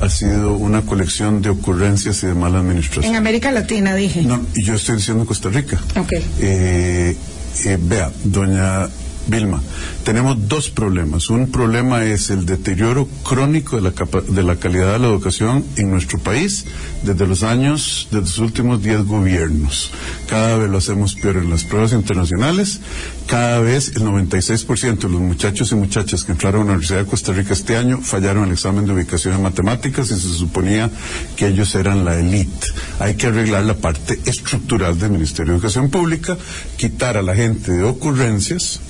ha 0.00 0.08
sido 0.08 0.54
una 0.54 0.82
colección 0.82 1.42
de 1.42 1.50
ocurrencias 1.50 2.22
y 2.22 2.26
de 2.26 2.34
mala 2.34 2.60
administración. 2.60 3.04
En 3.04 3.16
América 3.16 3.50
Latina, 3.52 3.94
dije. 3.94 4.22
No, 4.22 4.44
yo 4.54 4.74
estoy 4.74 4.96
diciendo 4.96 5.24
Costa 5.24 5.48
Rica. 5.48 5.80
Ok. 5.96 6.12
Eh, 6.40 7.16
eh, 7.64 7.78
vea, 7.80 8.10
doña 8.24 8.88
Vilma, 9.26 9.62
tenemos 10.04 10.48
dos 10.48 10.70
problemas. 10.70 11.30
Un 11.30 11.50
problema 11.50 12.04
es 12.04 12.30
el 12.30 12.46
deterioro 12.46 13.08
crónico 13.22 13.76
de 13.76 13.82
la, 13.82 13.92
de 14.28 14.42
la 14.42 14.56
calidad 14.56 14.92
de 14.92 14.98
la 14.98 15.08
educación 15.08 15.64
en 15.76 15.90
nuestro 15.90 16.18
país 16.18 16.64
desde 17.02 17.26
los 17.26 17.42
años, 17.42 18.08
desde 18.10 18.22
los 18.22 18.38
últimos 18.38 18.82
diez 18.82 19.04
gobiernos. 19.04 19.90
Cada 20.28 20.56
vez 20.58 20.70
lo 20.70 20.78
hacemos 20.78 21.14
peor 21.14 21.36
en 21.36 21.50
las 21.50 21.64
pruebas 21.64 21.92
internacionales. 21.92 22.80
Cada 23.26 23.60
vez 23.60 23.92
el 23.94 24.02
96% 24.02 24.98
de 24.98 25.08
los 25.08 25.20
muchachos 25.20 25.70
y 25.72 25.74
muchachas 25.76 26.24
que 26.24 26.32
entraron 26.32 26.62
a 26.62 26.64
la 26.64 26.70
Universidad 26.72 27.00
de 27.00 27.06
Costa 27.06 27.32
Rica 27.32 27.52
este 27.52 27.76
año 27.76 28.00
fallaron 28.00 28.44
el 28.44 28.52
examen 28.52 28.86
de 28.86 28.92
ubicación 28.92 29.34
en 29.34 29.42
matemáticas 29.42 30.10
y 30.10 30.14
se 30.14 30.28
suponía 30.32 30.90
que 31.36 31.46
ellos 31.46 31.74
eran 31.74 32.04
la 32.04 32.18
élite. 32.18 32.66
Hay 32.98 33.14
que 33.14 33.28
arreglar 33.28 33.64
la 33.64 33.74
parte 33.74 34.20
estructural 34.24 34.98
del 34.98 35.10
Ministerio 35.10 35.52
de 35.52 35.58
Educación 35.58 35.90
Pública, 35.90 36.36
quitar 36.76 37.16
a 37.16 37.22
la 37.22 37.34
gente 37.34 37.72
de 37.72 37.84
ocurrencias, 37.84 38.80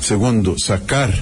Segundo, 0.00 0.58
sacar 0.58 1.12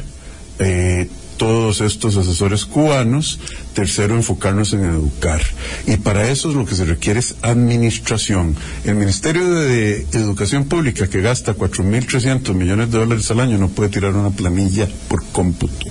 eh, 0.58 1.08
todos 1.37 1.80
estos 1.80 2.16
asesores 2.16 2.64
cubanos. 2.64 3.38
Tercero, 3.74 4.14
enfocarnos 4.14 4.72
en 4.72 4.84
educar. 4.84 5.42
Y 5.87 5.96
para 5.96 6.30
eso 6.30 6.52
lo 6.52 6.64
que 6.64 6.76
se 6.76 6.84
requiere 6.84 7.18
es 7.20 7.34
administración. 7.42 8.56
El 8.84 8.94
Ministerio 8.94 9.50
de 9.50 10.06
Educación 10.12 10.64
Pública, 10.64 11.08
que 11.08 11.20
gasta 11.20 11.56
4.300 11.56 12.54
millones 12.54 12.90
de 12.90 12.98
dólares 12.98 13.30
al 13.30 13.40
año, 13.40 13.58
no 13.58 13.68
puede 13.68 13.90
tirar 13.90 14.14
una 14.14 14.30
planilla 14.30 14.88
por 15.08 15.24
cómputo. 15.26 15.87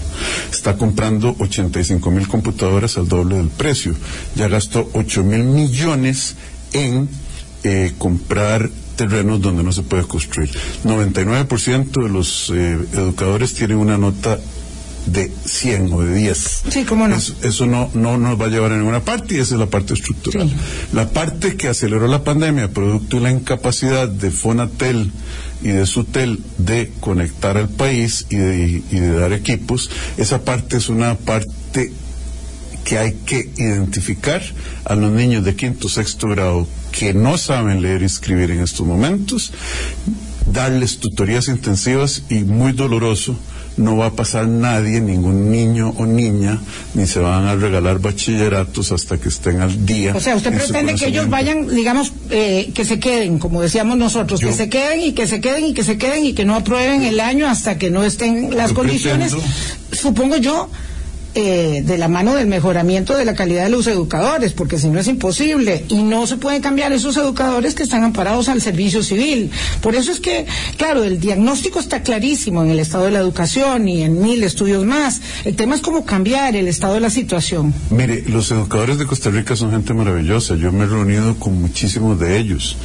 Está 0.51 0.77
comprando 0.77 1.35
85.000 1.35 2.27
computadoras 2.27 2.97
al 2.97 3.07
doble 3.07 3.35
del 3.35 3.49
precio. 3.49 3.93
Ya 4.35 4.47
gastó 4.47 4.89
8.000 4.93 5.43
millones 5.43 6.35
en 6.71 7.09
eh, 7.63 7.93
comprar 7.97 8.69
terrenos 9.07 9.41
donde 9.41 9.63
no 9.63 9.71
se 9.71 9.83
puede 9.83 10.03
construir. 10.03 10.49
99% 10.83 12.03
de 12.03 12.09
los 12.09 12.51
eh, 12.53 12.77
educadores 12.93 13.53
tienen 13.53 13.77
una 13.77 13.97
nota 13.97 14.39
de 15.05 15.31
100 15.45 15.93
o 15.93 16.01
de 16.01 16.15
10. 16.15 16.63
Sí, 16.69 16.83
cómo 16.85 17.07
no. 17.07 17.15
Eso, 17.15 17.35
eso 17.43 17.65
no, 17.65 17.89
no 17.93 18.17
nos 18.17 18.39
va 18.39 18.45
a 18.45 18.49
llevar 18.49 18.71
a 18.71 18.77
ninguna 18.77 19.01
parte 19.01 19.35
y 19.35 19.39
esa 19.39 19.55
es 19.55 19.59
la 19.59 19.67
parte 19.67 19.93
estructural. 19.93 20.49
Sí. 20.49 20.55
La 20.93 21.09
parte 21.09 21.55
que 21.55 21.67
aceleró 21.67 22.07
la 22.07 22.23
pandemia, 22.23 22.71
producto 22.71 23.17
de 23.17 23.23
la 23.23 23.31
incapacidad 23.31 24.07
de 24.07 24.31
Fonatel 24.31 25.11
y 25.61 25.69
de 25.69 25.85
Sutel 25.85 26.39
de 26.57 26.91
conectar 26.99 27.57
al 27.57 27.69
país 27.69 28.27
y 28.29 28.37
de, 28.37 28.83
y 28.91 28.99
de 28.99 29.11
dar 29.11 29.33
equipos, 29.33 29.89
esa 30.17 30.43
parte 30.43 30.77
es 30.77 30.89
una 30.89 31.15
parte 31.15 31.91
que 32.83 32.97
hay 32.97 33.13
que 33.25 33.49
identificar 33.57 34.41
a 34.85 34.95
los 34.95 35.11
niños 35.11 35.43
de 35.45 35.55
quinto 35.55 35.87
sexto 35.87 36.27
grado 36.27 36.67
que 36.97 37.13
no 37.13 37.37
saben 37.37 37.81
leer 37.81 38.03
y 38.03 38.05
escribir 38.05 38.51
en 38.51 38.61
estos 38.61 38.85
momentos, 38.85 39.51
darles 40.45 40.99
tutorías 40.99 41.47
intensivas 41.47 42.23
y 42.29 42.43
muy 42.43 42.71
doloroso. 42.73 43.35
No 43.75 43.97
va 43.97 44.05
a 44.05 44.11
pasar 44.11 44.47
nadie, 44.47 45.01
ningún 45.01 45.49
niño 45.49 45.95
o 45.97 46.05
niña, 46.05 46.59
ni 46.93 47.07
se 47.07 47.17
van 47.17 47.47
a 47.47 47.55
regalar 47.55 47.97
bachilleratos 47.97 48.91
hasta 48.91 49.17
que 49.17 49.29
estén 49.29 49.61
al 49.61 49.83
día. 49.83 50.13
O 50.15 50.19
sea, 50.19 50.35
usted 50.35 50.55
pretende 50.55 50.93
que 50.93 51.07
ellos 51.07 51.27
vayan, 51.27 51.67
digamos, 51.73 52.13
eh, 52.29 52.69
que 52.75 52.85
se 52.85 52.99
queden, 52.99 53.39
como 53.39 53.61
decíamos 53.63 53.97
nosotros, 53.97 54.39
Yo- 54.41 54.49
que 54.49 54.53
se 54.53 54.69
queden 54.69 55.01
y 55.01 55.13
que 55.13 55.25
se 55.25 55.41
queden 55.41 55.65
y 55.65 55.73
que 55.73 55.83
se 55.83 55.97
queden 55.97 56.23
y 56.23 56.33
que 56.33 56.45
no 56.45 56.53
aprueben 56.53 57.01
el 57.01 57.19
año 57.19 57.47
hasta 57.49 57.79
que 57.79 57.89
no 57.89 58.03
estén 58.03 58.55
las 58.55 58.73
condiciones, 58.73 59.31
pretendo- 59.33 59.53
supongo 59.91 60.37
yo, 60.37 60.69
eh, 61.35 61.81
de 61.83 61.97
la 61.97 62.07
mano 62.07 62.35
del 62.35 62.47
mejoramiento 62.47 63.17
de 63.17 63.25
la 63.25 63.33
calidad 63.33 63.63
de 63.63 63.69
los 63.69 63.87
educadores, 63.87 64.53
porque 64.53 64.77
si 64.77 64.87
no 64.89 64.99
es 64.99 65.07
imposible 65.07 65.83
y 65.89 66.03
no 66.03 66.27
se 66.27 66.37
pueden 66.37 66.61
cambiar 66.61 66.93
esos 66.93 67.17
educadores 67.17 67.75
que 67.75 67.83
están 67.83 68.03
amparados 68.03 68.49
al 68.49 68.61
servicio 68.61 69.03
civil. 69.03 69.49
Por 69.81 69.95
eso 69.95 70.11
es 70.11 70.19
que, 70.19 70.45
claro, 70.77 71.03
el 71.03 71.19
diagnóstico 71.19 71.79
está 71.79 72.03
clarísimo 72.03 72.63
en 72.63 72.69
el 72.69 72.79
estado 72.79 73.05
de 73.05 73.11
la 73.11 73.19
educación 73.19 73.87
y 73.87 74.03
en 74.03 74.21
mil 74.21 74.43
estudios 74.43 74.85
más. 74.85 75.21
El 75.43 75.55
tema 75.55 75.75
es 75.75 75.81
cómo 75.81 76.05
cambiar 76.05 76.55
el 76.55 76.67
estado 76.67 76.95
de 76.95 76.99
la 76.99 77.09
situación. 77.09 77.73
Mire, 77.89 78.23
los 78.27 78.51
educadores 78.51 78.97
de 78.97 79.05
Costa 79.05 79.29
Rica 79.29 79.55
son 79.55 79.71
gente 79.71 79.93
maravillosa. 79.93 80.55
Yo 80.55 80.71
me 80.71 80.83
he 80.85 80.87
reunido 80.87 81.35
con 81.39 81.61
muchísimos 81.61 82.19
de 82.19 82.37
ellos. 82.37 82.77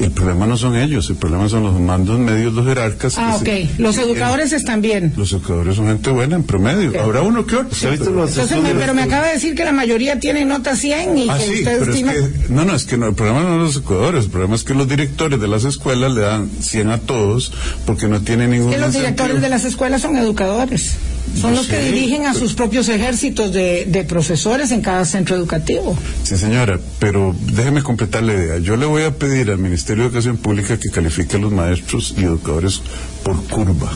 El 0.00 0.12
problema 0.12 0.46
no 0.46 0.56
son 0.56 0.76
ellos, 0.76 1.10
el 1.10 1.16
problema 1.16 1.48
son 1.48 1.64
los 1.64 1.78
mandos 1.80 2.18
medios, 2.20 2.52
los 2.54 2.64
jerarcas. 2.64 3.14
Ah, 3.18 3.34
ok. 3.36 3.44
se- 3.44 3.68
Los 3.78 3.98
educadores 3.98 4.52
están 4.52 4.80
bien. 4.80 5.12
Los 5.16 5.32
educadores 5.32 5.74
son 5.74 5.86
gente 5.88 6.10
buena 6.10 6.36
en 6.36 6.44
promedio. 6.44 6.90
Ok. 6.90 6.96
Habrá 6.96 7.22
uno 7.22 7.44
que 7.46 7.56
otro. 7.56 7.74
¿Se 7.74 7.88
ha 7.88 7.90
visto 7.90 8.10
los 8.10 8.30
Entonces, 8.30 8.62
me- 8.62 8.74
pero 8.74 8.94
me 8.94 9.02
acaba 9.02 9.26
de 9.26 9.32
decir 9.34 9.54
que 9.56 9.64
la 9.64 9.72
mayoría 9.72 10.20
tiene 10.20 10.44
nota 10.44 10.76
100 10.76 11.18
y 11.18 11.28
Ah, 11.28 11.36
que 11.38 11.44
sí, 11.44 11.52
usted 11.58 11.78
pero 11.80 11.90
estima... 11.92 12.12
es 12.14 12.20
que, 12.28 12.52
no, 12.52 12.64
no, 12.64 12.74
es 12.76 12.84
que 12.84 12.96
no, 12.96 13.06
el 13.08 13.14
problema 13.14 13.40
no 13.42 13.48
son 13.48 13.58
los 13.64 13.76
educadores, 13.76 14.24
el 14.26 14.30
problema 14.30 14.54
es 14.54 14.62
que 14.64 14.74
los 14.74 14.88
directores 14.88 15.40
de 15.40 15.48
las 15.48 15.64
escuelas 15.64 16.12
le 16.12 16.20
dan 16.20 16.48
100 16.60 16.90
a 16.90 16.98
todos 16.98 17.52
porque 17.84 18.06
no 18.06 18.20
tienen 18.20 18.50
ningún 18.50 18.70
que 18.70 18.78
los 18.78 18.92
directores 18.92 19.40
de 19.42 19.48
las 19.48 19.64
escuelas 19.64 20.00
son 20.02 20.16
educadores. 20.16 20.92
Son 21.36 21.54
los 21.54 21.66
que 21.66 21.80
dirigen 21.80 22.26
a 22.26 22.34
sus 22.34 22.54
propios 22.54 22.88
ejércitos 22.88 23.52
de, 23.52 23.84
de 23.86 24.04
profesores 24.04 24.70
en 24.70 24.80
cada 24.80 25.04
centro 25.04 25.36
educativo. 25.36 25.96
Sí, 26.22 26.36
señora, 26.36 26.78
pero 26.98 27.34
déjeme 27.52 27.82
completar 27.82 28.22
la 28.22 28.34
idea. 28.34 28.58
Yo 28.58 28.76
le 28.76 28.86
voy 28.86 29.02
a 29.02 29.12
pedir 29.12 29.50
al 29.50 29.58
Ministerio 29.58 30.04
de 30.04 30.08
Educación 30.08 30.36
Pública 30.36 30.78
que 30.78 30.90
califique 30.90 31.36
a 31.36 31.40
los 31.40 31.52
maestros 31.52 32.14
y 32.16 32.24
educadores 32.24 32.82
por 33.22 33.42
curva. 33.44 33.90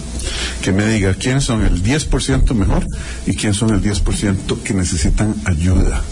Que 0.63 0.73
me 0.73 0.87
diga 0.87 1.15
quiénes 1.15 1.45
son 1.45 1.65
el 1.65 1.83
10% 1.83 2.55
mejor 2.55 2.87
y 3.27 3.35
quiénes 3.35 3.57
son 3.57 3.71
el 3.71 3.83
10% 3.83 4.63
que 4.63 4.75
necesitan 4.75 5.35
ayuda. 5.45 6.03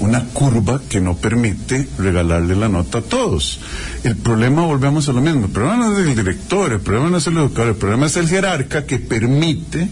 Una 0.00 0.24
curva 0.24 0.80
que 0.88 1.00
no 1.00 1.16
permite 1.16 1.88
regalarle 1.98 2.56
la 2.56 2.68
nota 2.68 2.98
a 2.98 3.02
todos. 3.02 3.60
El 4.04 4.16
problema, 4.16 4.62
volvemos 4.62 5.08
a 5.08 5.12
lo 5.12 5.20
mismo, 5.20 5.46
el 5.46 5.52
problema 5.52 5.76
no 5.76 5.98
es 5.98 6.06
el 6.06 6.14
director, 6.14 6.72
el 6.72 6.80
problema 6.80 7.10
no 7.10 7.18
es 7.18 7.26
el 7.26 7.38
educador, 7.38 7.68
el 7.70 7.76
problema 7.76 8.06
es 8.06 8.16
el 8.16 8.28
jerarca 8.28 8.84
que 8.84 8.98
permite 8.98 9.88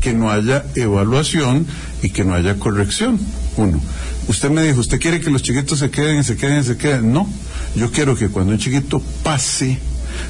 que 0.00 0.12
no 0.12 0.30
haya 0.30 0.64
evaluación 0.74 1.66
y 2.02 2.10
que 2.10 2.24
no 2.24 2.34
haya 2.34 2.58
corrección. 2.58 3.18
Uno. 3.56 3.80
Usted 4.28 4.50
me 4.50 4.62
dijo, 4.62 4.80
¿usted 4.80 5.00
quiere 5.00 5.20
que 5.20 5.30
los 5.30 5.42
chiquitos 5.42 5.78
se 5.78 5.90
queden 5.90 6.24
se 6.24 6.36
queden 6.36 6.64
se 6.64 6.76
queden? 6.76 7.12
No. 7.12 7.28
Yo 7.74 7.90
quiero 7.90 8.16
que 8.16 8.28
cuando 8.28 8.52
un 8.52 8.58
chiquito 8.58 9.00
pase 9.22 9.78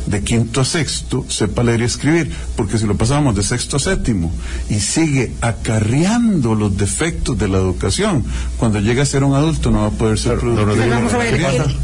de 0.07 0.23
quinto 0.23 0.61
a 0.61 0.65
sexto 0.65 1.25
sepa 1.29 1.63
leer 1.63 1.81
y 1.81 1.85
escribir, 1.85 2.31
porque 2.57 2.79
si 2.79 2.87
lo 2.87 2.97
pasamos 2.97 3.35
de 3.35 3.43
sexto 3.43 3.77
a 3.77 3.81
séptimo 3.81 4.33
y 4.71 4.81
sigue 4.81 5.33
acarreando 5.41 6.55
los 6.55 6.77
defectos 6.77 7.39
de 7.39 7.49
la 7.49 7.59
educación, 7.59 8.25
cuando 8.59 8.81
llegue 8.81 9.01
a 9.01 9.07
ser 9.07 9.25
un 9.25 9.35
adulto 9.35 9.71
no 9.71 9.81
va 9.81 9.87
a 9.89 9.91
poder 9.91 10.19
ser 10.19 10.39
productivo. 10.39 10.75
Pero 10.77 10.91
vamos 10.91 11.13
a 11.13 11.19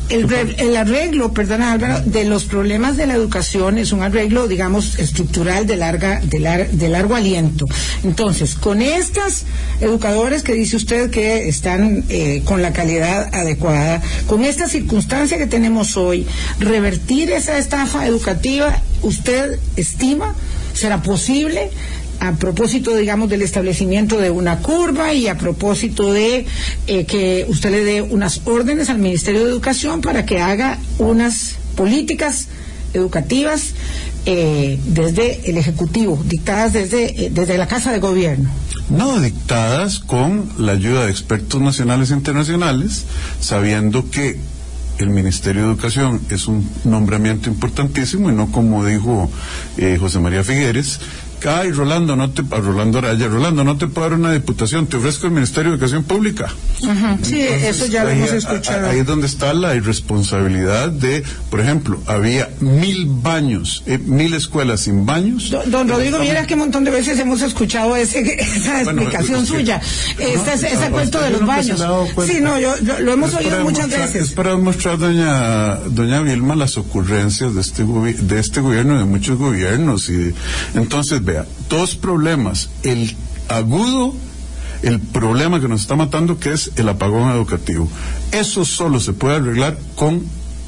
el, 0.08 0.32
el 0.58 0.76
arreglo, 0.76 1.32
perdona 1.32 1.72
Álvaro, 1.72 2.00
de 2.04 2.24
los 2.24 2.44
problemas 2.44 2.96
de 2.96 3.06
la 3.06 3.14
educación 3.14 3.78
es 3.78 3.92
un 3.92 4.02
arreglo, 4.02 4.48
digamos, 4.48 4.98
estructural 4.98 5.66
de, 5.66 5.76
larga, 5.76 6.20
de, 6.20 6.38
lar- 6.40 6.70
de 6.70 6.88
largo 6.88 7.14
aliento. 7.14 7.66
Entonces, 8.04 8.54
con 8.54 8.82
estas 8.82 9.44
educadores 9.80 10.42
que 10.42 10.54
dice 10.54 10.76
usted 10.76 11.10
que 11.10 11.48
están 11.48 12.04
eh, 12.08 12.42
con 12.44 12.62
la 12.62 12.72
calidad 12.72 13.34
adecuada, 13.34 14.00
con 14.26 14.44
esta 14.44 14.68
circunstancia 14.68 15.38
que 15.38 15.46
tenemos 15.46 15.96
hoy, 15.96 16.26
revertir 16.58 17.30
esa 17.30 17.58
estafa 17.58 17.91
educativa, 18.06 18.80
¿usted 19.02 19.58
estima 19.76 20.34
será 20.74 21.02
posible? 21.02 21.70
a 22.22 22.36
propósito, 22.36 22.94
digamos, 22.94 23.28
del 23.28 23.42
establecimiento 23.42 24.16
de 24.16 24.30
una 24.30 24.58
curva 24.58 25.12
y 25.12 25.26
a 25.26 25.36
propósito 25.36 26.12
de 26.12 26.46
eh, 26.86 27.04
que 27.04 27.44
usted 27.48 27.72
le 27.72 27.82
dé 27.82 28.00
unas 28.00 28.42
órdenes 28.44 28.90
al 28.90 28.98
Ministerio 28.98 29.44
de 29.44 29.50
Educación 29.50 30.00
para 30.00 30.24
que 30.24 30.40
haga 30.40 30.78
unas 30.98 31.56
políticas 31.74 32.46
educativas 32.94 33.74
eh, 34.24 34.78
desde 34.86 35.50
el 35.50 35.56
Ejecutivo, 35.56 36.22
dictadas 36.24 36.72
desde, 36.72 37.26
eh, 37.26 37.30
desde 37.32 37.58
la 37.58 37.66
Casa 37.66 37.90
de 37.90 37.98
Gobierno. 37.98 38.48
No 38.88 39.18
dictadas 39.20 39.98
con 39.98 40.48
la 40.58 40.72
ayuda 40.72 41.06
de 41.06 41.10
expertos 41.10 41.60
nacionales 41.60 42.12
e 42.12 42.14
internacionales, 42.14 43.04
sabiendo 43.40 44.10
que 44.10 44.38
el 45.02 45.10
Ministerio 45.10 45.62
de 45.62 45.68
Educación 45.68 46.20
es 46.30 46.48
un 46.48 46.68
nombramiento 46.84 47.48
importantísimo 47.48 48.30
y 48.30 48.34
no 48.34 48.50
como 48.50 48.84
dijo 48.84 49.30
eh, 49.76 49.96
José 49.98 50.20
María 50.20 50.44
Figueres, 50.44 51.00
ay 51.48 51.72
Rolando, 51.72 52.16
no 52.16 52.30
te, 52.30 52.42
a 52.54 52.58
Rolando 52.60 52.98
Araya, 52.98 53.28
Rolando, 53.28 53.64
no 53.64 53.76
te 53.76 53.86
puedo 53.86 54.08
dar 54.10 54.18
una 54.18 54.32
diputación, 54.32 54.86
te 54.86 54.96
ofrezco 54.96 55.26
el 55.26 55.32
Ministerio 55.32 55.70
de 55.70 55.76
Educación 55.76 56.04
Pública. 56.04 56.48
Sí, 57.22 57.40
eso 57.40 57.86
ya 57.86 58.04
lo 58.04 58.10
ahí- 58.10 58.18
hemos 58.18 58.32
escuchado. 58.32 58.88
Ahí 58.88 58.98
es 59.00 59.06
donde 59.06 59.26
está 59.26 59.52
la 59.54 59.74
irresponsabilidad 59.74 60.90
de, 60.90 61.22
por 61.50 61.60
ejemplo, 61.60 62.00
había 62.06 62.48
mil 62.60 63.06
baños, 63.06 63.82
eh, 63.86 63.98
mil 63.98 64.34
escuelas 64.34 64.80
sin 64.82 65.06
baños. 65.06 65.50
Don, 65.50 65.70
don 65.70 65.88
Rodrigo, 65.88 66.18
vieras 66.20 66.46
qué 66.46 66.56
montón 66.56 66.84
de 66.84 66.90
veces 66.90 67.18
hemos 67.18 67.42
escuchado 67.42 67.96
ese, 67.96 68.20
esa 68.40 68.82
explicación 68.82 69.40
que- 69.40 69.46
suya, 69.46 69.80
Esta- 70.18 70.56
No, 70.56 70.68
ese 70.68 70.90
cuento 70.90 71.20
de 71.20 71.30
los 71.30 71.46
baños. 71.46 71.82
Sí, 72.26 72.38
no, 72.40 72.58
yo, 72.58 72.74
yo- 72.82 73.00
lo 73.00 73.12
hemos 73.12 73.30
Es 73.32 73.36
oído 73.36 73.60
muchas 73.60 73.88
veces. 73.90 74.22
Es 74.22 74.30
para 74.32 74.50
demostrar, 74.50 74.98
doña, 74.98 75.76
doña 75.88 76.20
Vilma, 76.20 76.54
las 76.56 76.76
ocurrencias 76.78 77.54
de 77.54 77.60
este, 77.60 77.84
de 77.84 78.38
este 78.40 78.60
gobierno 78.60 78.96
y 78.96 78.98
de 78.98 79.04
muchos 79.04 79.38
gobiernos. 79.38 80.08
Y 80.10 80.34
entonces, 80.74 81.24
vea, 81.32 81.46
dos 81.68 81.96
problemas. 81.96 82.68
El 82.82 83.16
agudo, 83.48 84.14
el 84.82 84.98
problema 85.00 85.60
que 85.60 85.68
nos 85.68 85.82
está 85.82 85.96
matando, 85.96 86.38
que 86.38 86.52
es 86.52 86.72
el 86.76 86.88
apagón 86.88 87.30
educativo. 87.30 87.88
Eso 88.32 88.64
solo 88.64 89.00
se 89.00 89.12
puede 89.12 89.36
arreglar 89.36 89.78
con 89.94 90.22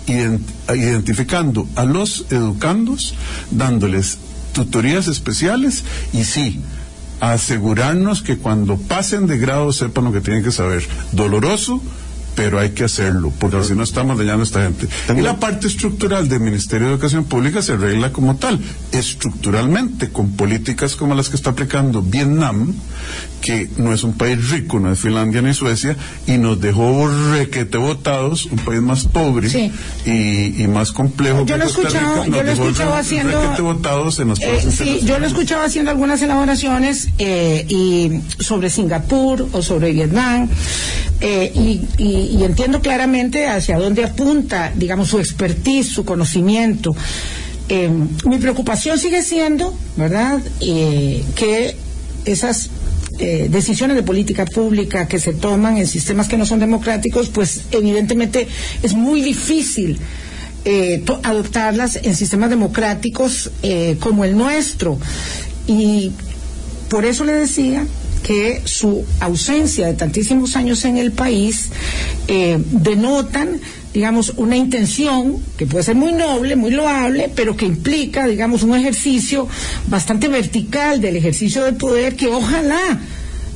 ident- 0.06 0.40
identificando 0.76 1.66
a 1.76 1.84
los 1.84 2.26
educandos, 2.30 3.14
dándoles 3.50 4.18
tutorías 4.52 5.08
especiales 5.08 5.82
y 6.12 6.24
sí, 6.24 6.60
asegurarnos 7.20 8.22
que 8.22 8.36
cuando 8.38 8.76
pasen 8.76 9.26
de 9.26 9.38
grado 9.38 9.72
sepan 9.72 10.04
lo 10.04 10.12
que 10.12 10.20
tienen 10.20 10.44
que 10.44 10.52
saber. 10.52 10.86
Doloroso, 11.12 11.80
pero 12.36 12.58
hay 12.58 12.70
que 12.70 12.84
hacerlo, 12.84 13.32
porque 13.38 13.62
si 13.62 13.74
no 13.74 13.84
estamos 13.84 14.18
dañando 14.18 14.42
a 14.42 14.44
esta 14.44 14.62
gente. 14.62 14.88
Y 15.16 15.20
la 15.22 15.38
parte 15.38 15.68
estructural 15.68 16.28
del 16.28 16.40
Ministerio 16.40 16.88
de 16.88 16.94
Educación 16.94 17.24
Pública 17.24 17.62
se 17.62 17.72
arregla 17.72 18.12
como 18.12 18.36
tal, 18.36 18.60
estructuralmente, 18.98 20.10
con 20.10 20.32
políticas 20.32 20.96
como 20.96 21.14
las 21.14 21.28
que 21.28 21.36
está 21.36 21.50
aplicando 21.50 22.02
Vietnam, 22.02 22.72
que 23.40 23.68
no 23.76 23.92
es 23.92 24.02
un 24.04 24.14
país 24.14 24.50
rico, 24.50 24.80
no 24.80 24.90
es 24.90 24.98
Finlandia 24.98 25.42
ni 25.42 25.52
Suecia, 25.52 25.96
y 26.26 26.38
nos 26.38 26.60
dejó 26.60 27.08
requete 27.32 27.76
votados, 27.76 28.46
un 28.46 28.58
país 28.58 28.80
más 28.80 29.04
pobre 29.04 29.50
Sí. 29.50 29.70
y, 30.06 30.62
y 30.62 30.66
más 30.68 30.92
complejo. 30.92 31.44
Yo 31.44 31.56
lo 31.58 31.64
he 31.64 31.66
escuchado- 31.66 32.24
yo 32.24 32.42
lo 32.42 32.50
escuchado 32.52 32.94
haciendo- 32.94 33.42
en 34.20 34.30
Eh, 34.40 34.70
sí, 34.70 35.00
yo 35.04 35.18
lo 35.18 35.24
he 35.24 35.28
escuchado 35.28 35.62
haciendo 35.64 35.90
algunas 35.90 36.22
elaboraciones 36.22 37.08
eh, 37.18 37.66
y 37.68 38.20
sobre 38.42 38.70
Singapur 38.70 39.48
o 39.52 39.60
sobre 39.62 39.92
Vietnam 39.92 40.48
eh, 41.20 41.52
y, 41.54 42.02
y- 42.02 42.36
y 42.38 42.44
entiendo 42.44 42.80
claramente 42.80 43.46
hacia 43.46 43.78
dónde 43.78 44.04
apunta, 44.04 44.72
digamos, 44.74 45.08
su 45.08 45.18
expertise, 45.18 45.88
su 45.88 46.04
conocimiento. 46.04 46.94
Eh, 47.68 47.90
mi 48.26 48.38
preocupación 48.38 48.98
sigue 48.98 49.22
siendo, 49.22 49.74
¿verdad?, 49.96 50.40
Eh, 50.60 51.24
que 51.34 51.74
esas 52.24 52.70
eh, 53.18 53.48
decisiones 53.50 53.96
de 53.96 54.02
política 54.02 54.44
pública 54.44 55.06
que 55.06 55.18
se 55.18 55.32
toman 55.32 55.76
en 55.76 55.86
sistemas 55.86 56.28
que 56.28 56.36
no 56.36 56.46
son 56.46 56.58
democráticos, 56.58 57.28
pues 57.28 57.62
evidentemente 57.70 58.48
es 58.82 58.94
muy 58.94 59.22
difícil 59.22 59.98
eh, 60.64 61.04
adoptarlas 61.22 61.96
en 62.02 62.16
sistemas 62.16 62.50
democráticos 62.50 63.50
como 64.00 64.24
el 64.24 64.36
nuestro. 64.36 64.98
Y 65.66 66.12
por 66.88 67.04
eso 67.04 67.24
le 67.24 67.32
decía 67.32 67.86
que 68.24 68.62
su 68.64 69.04
ausencia 69.20 69.86
de 69.86 69.92
tantísimos 69.94 70.56
años 70.56 70.84
en 70.86 70.96
el 70.96 71.12
país 71.12 71.68
eh, 72.26 72.58
denotan 72.70 73.60
digamos, 73.92 74.32
una 74.38 74.56
intención 74.56 75.36
que 75.56 75.66
puede 75.66 75.84
ser 75.84 75.94
muy 75.94 76.12
noble, 76.12 76.56
muy 76.56 76.72
loable, 76.72 77.30
pero 77.32 77.56
que 77.56 77.64
implica, 77.64 78.26
digamos, 78.26 78.64
un 78.64 78.74
ejercicio 78.74 79.46
bastante 79.86 80.26
vertical 80.26 81.00
del 81.00 81.14
ejercicio 81.14 81.62
del 81.62 81.76
poder 81.76 82.16
que 82.16 82.26
ojalá 82.26 82.98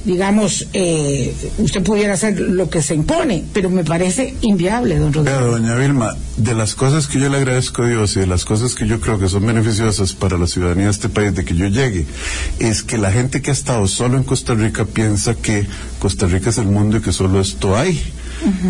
digamos, 0.08 0.66
eh, 0.72 1.34
usted 1.58 1.82
pudiera 1.82 2.14
hacer 2.14 2.40
lo 2.40 2.70
que 2.70 2.80
se 2.80 2.94
impone, 2.94 3.44
pero 3.52 3.68
me 3.68 3.84
parece 3.84 4.34
inviable, 4.40 4.98
don 4.98 5.12
Rodrigo. 5.12 5.36
Pero, 5.36 5.50
doña 5.50 5.74
Vilma, 5.74 6.16
de 6.38 6.54
las 6.54 6.74
cosas 6.74 7.08
que 7.08 7.20
yo 7.20 7.28
le 7.28 7.36
agradezco 7.36 7.82
a 7.82 7.88
Dios 7.88 8.16
y 8.16 8.20
de 8.20 8.26
las 8.26 8.46
cosas 8.46 8.74
que 8.74 8.86
yo 8.86 9.02
creo 9.02 9.18
que 9.18 9.28
son 9.28 9.46
beneficiosas 9.46 10.14
para 10.14 10.38
la 10.38 10.46
ciudadanía 10.46 10.86
de 10.86 10.92
este 10.92 11.10
país 11.10 11.34
de 11.34 11.44
que 11.44 11.54
yo 11.54 11.66
llegue, 11.66 12.06
es 12.58 12.82
que 12.82 12.96
la 12.96 13.12
gente 13.12 13.42
que 13.42 13.50
ha 13.50 13.52
estado 13.52 13.86
solo 13.86 14.16
en 14.16 14.24
Costa 14.24 14.54
Rica 14.54 14.86
piensa 14.86 15.34
que 15.34 15.66
Costa 15.98 16.26
Rica 16.26 16.48
es 16.48 16.56
el 16.56 16.68
mundo 16.68 16.96
y 16.96 17.00
que 17.02 17.12
solo 17.12 17.38
esto 17.38 17.76
hay. 17.76 18.00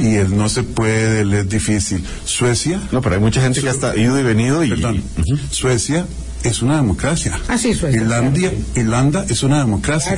Y 0.01 0.15
él 0.15 0.37
no 0.37 0.49
se 0.49 0.65
puede, 0.65 1.21
él 1.21 1.35
es 1.35 1.49
difícil. 1.49 2.03
Suecia. 2.25 2.81
No, 2.91 3.03
pero 3.03 3.17
hay 3.17 3.21
mucha 3.21 3.43
gente 3.43 3.61
que 3.61 3.69
ha 3.69 3.97
ido 3.97 4.19
y 4.19 4.23
venido 4.23 4.65
y. 4.65 4.71
Perdón. 4.71 5.03
Suecia 5.51 6.07
es 6.45 6.63
una 6.63 6.77
democracia. 6.77 7.39
Así 7.49 7.71
es. 7.71 7.83
Irlandia, 7.83 8.53
Irlanda 8.77 9.25
es 9.29 9.43
una 9.43 9.59
democracia. 9.59 10.17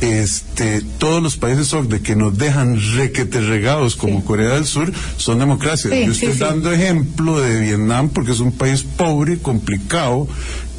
Este, 0.00 0.82
todos 0.98 1.22
los 1.22 1.36
países 1.36 1.72
de 1.88 2.00
que 2.00 2.14
nos 2.16 2.36
dejan 2.36 2.78
requete 2.96 3.40
regados 3.40 3.96
como 3.96 4.24
Corea 4.24 4.50
del 4.54 4.66
Sur 4.66 4.92
son 5.16 5.38
democracias. 5.38 5.92
Sí, 5.94 6.04
Yo 6.06 6.12
estoy 6.12 6.32
sí. 6.34 6.38
dando 6.38 6.70
ejemplo 6.72 7.40
de 7.40 7.60
Vietnam 7.60 8.10
porque 8.10 8.32
es 8.32 8.40
un 8.40 8.52
país 8.52 8.82
pobre, 8.82 9.38
complicado, 9.38 10.28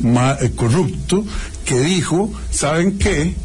ma- 0.01 0.38
eh, 0.39 0.51
corrupto, 0.55 1.25
que 1.65 1.80
dijo, 1.80 2.32
¿saben 2.51 2.97
qué? 2.99 3.36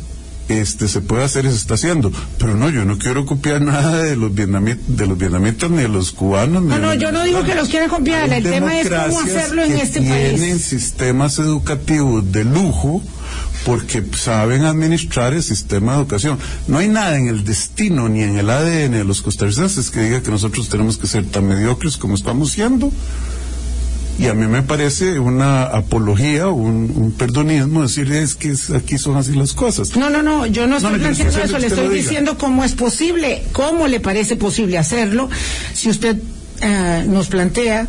Este 0.53 0.89
se 0.89 1.01
puede 1.01 1.25
hacer 1.25 1.45
y 1.45 1.49
se 1.51 1.57
está 1.57 1.75
haciendo, 1.75 2.13
pero 2.39 2.55
no, 2.55 2.69
yo 2.69 2.85
no 2.85 2.99
quiero 2.99 3.25
copiar 3.27 3.63
nada 3.63 4.03
de 4.03 4.17
los 4.17 4.35
vietnamitas, 4.35 4.97
de 4.97 5.07
los 5.07 5.19
vietnamitas 5.19 5.71
ni 5.71 5.79
de 5.79 5.89
los 5.89 6.13
cubanos. 6.13 6.63
ni 6.63 6.69
No, 6.69 6.75
de 6.77 6.81
no, 6.83 6.95
yo 6.95 7.13
no 7.13 7.25
digo 7.25 7.43
que 7.43 7.55
los 7.55 7.69
quiera 7.69 7.89
copiar, 7.89 8.33
el 8.33 8.43
tema 8.43 8.79
es 8.79 8.89
cómo 8.89 9.21
hacerlo 9.21 9.63
en 9.65 9.73
este 9.79 10.01
tienen 10.01 10.39
país. 10.39 10.63
sistemas 10.63 11.39
educativos 11.39 12.31
de 12.31 12.45
lujo 12.45 13.03
porque 13.65 14.05
saben 14.17 14.65
administrar 14.65 15.35
el 15.35 15.43
sistema 15.43 15.93
de 15.93 15.99
educación. 15.99 16.39
No 16.67 16.79
hay 16.79 16.89
nada 16.89 17.17
en 17.17 17.29
el 17.29 17.45
destino 17.45 18.09
ni 18.09 18.23
en 18.23 18.37
el 18.39 18.51
ADN 18.51 18.93
de 18.93 19.05
los 19.05 19.23
costarricenses 19.23 19.91
que 19.91 20.01
diga 20.01 20.23
que 20.23 20.31
nosotros 20.31 20.69
tenemos 20.69 20.99
que 20.99 21.07
ser 21.07 21.27
tan 21.27 21.47
mediocres 21.47 21.97
como 21.97 22.15
estamos 22.15 22.51
siendo. 22.53 22.91
Y 24.19 24.27
a 24.27 24.35
mí 24.35 24.47
me 24.47 24.63
parece 24.63 25.19
una 25.19 25.65
apología, 25.65 26.49
un, 26.49 26.93
un 26.95 27.13
perdonismo 27.13 27.83
decir 27.83 28.13
es 28.13 28.35
que 28.35 28.51
es- 28.51 28.71
aquí 28.71 28.99
son 28.99 29.17
así 29.17 29.33
las 29.33 29.53
cosas. 29.55 29.97
No, 29.97 30.11
no, 30.11 30.23
no, 30.23 30.47
yo 30.47 30.67
no 30.67 30.77
estoy 30.77 30.93
no, 30.93 30.99
planteando 30.99 31.39
eso, 31.43 31.59
le 31.59 31.67
estoy 31.67 31.89
diciendo 31.89 32.37
cómo 32.39 32.63
es 32.63 32.73
posible, 32.73 33.43
cómo 33.53 33.89
le 33.89 34.01
parece 34.01 34.37
posible 34.37 34.77
hacerlo, 34.79 35.29
si 35.75 35.89
usted 35.89 36.17
eh, 36.61 37.05
nos 37.09 37.27
plantea 37.29 37.89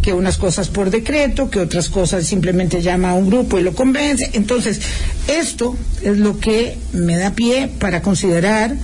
que 0.00 0.14
unas 0.14 0.38
cosas 0.38 0.68
por 0.68 0.90
decreto, 0.90 1.50
que 1.50 1.58
otras 1.60 1.90
cosas 1.90 2.24
simplemente 2.26 2.80
llama 2.80 3.10
a 3.10 3.14
un 3.14 3.28
grupo 3.28 3.58
y 3.58 3.62
lo 3.62 3.74
convence. 3.74 4.30
Entonces, 4.32 4.80
esto 5.28 5.76
es 6.02 6.16
lo 6.16 6.38
que 6.38 6.78
me 6.94 7.16
da 7.18 7.32
pie 7.32 7.68
para 7.78 8.00
considerar 8.00 8.74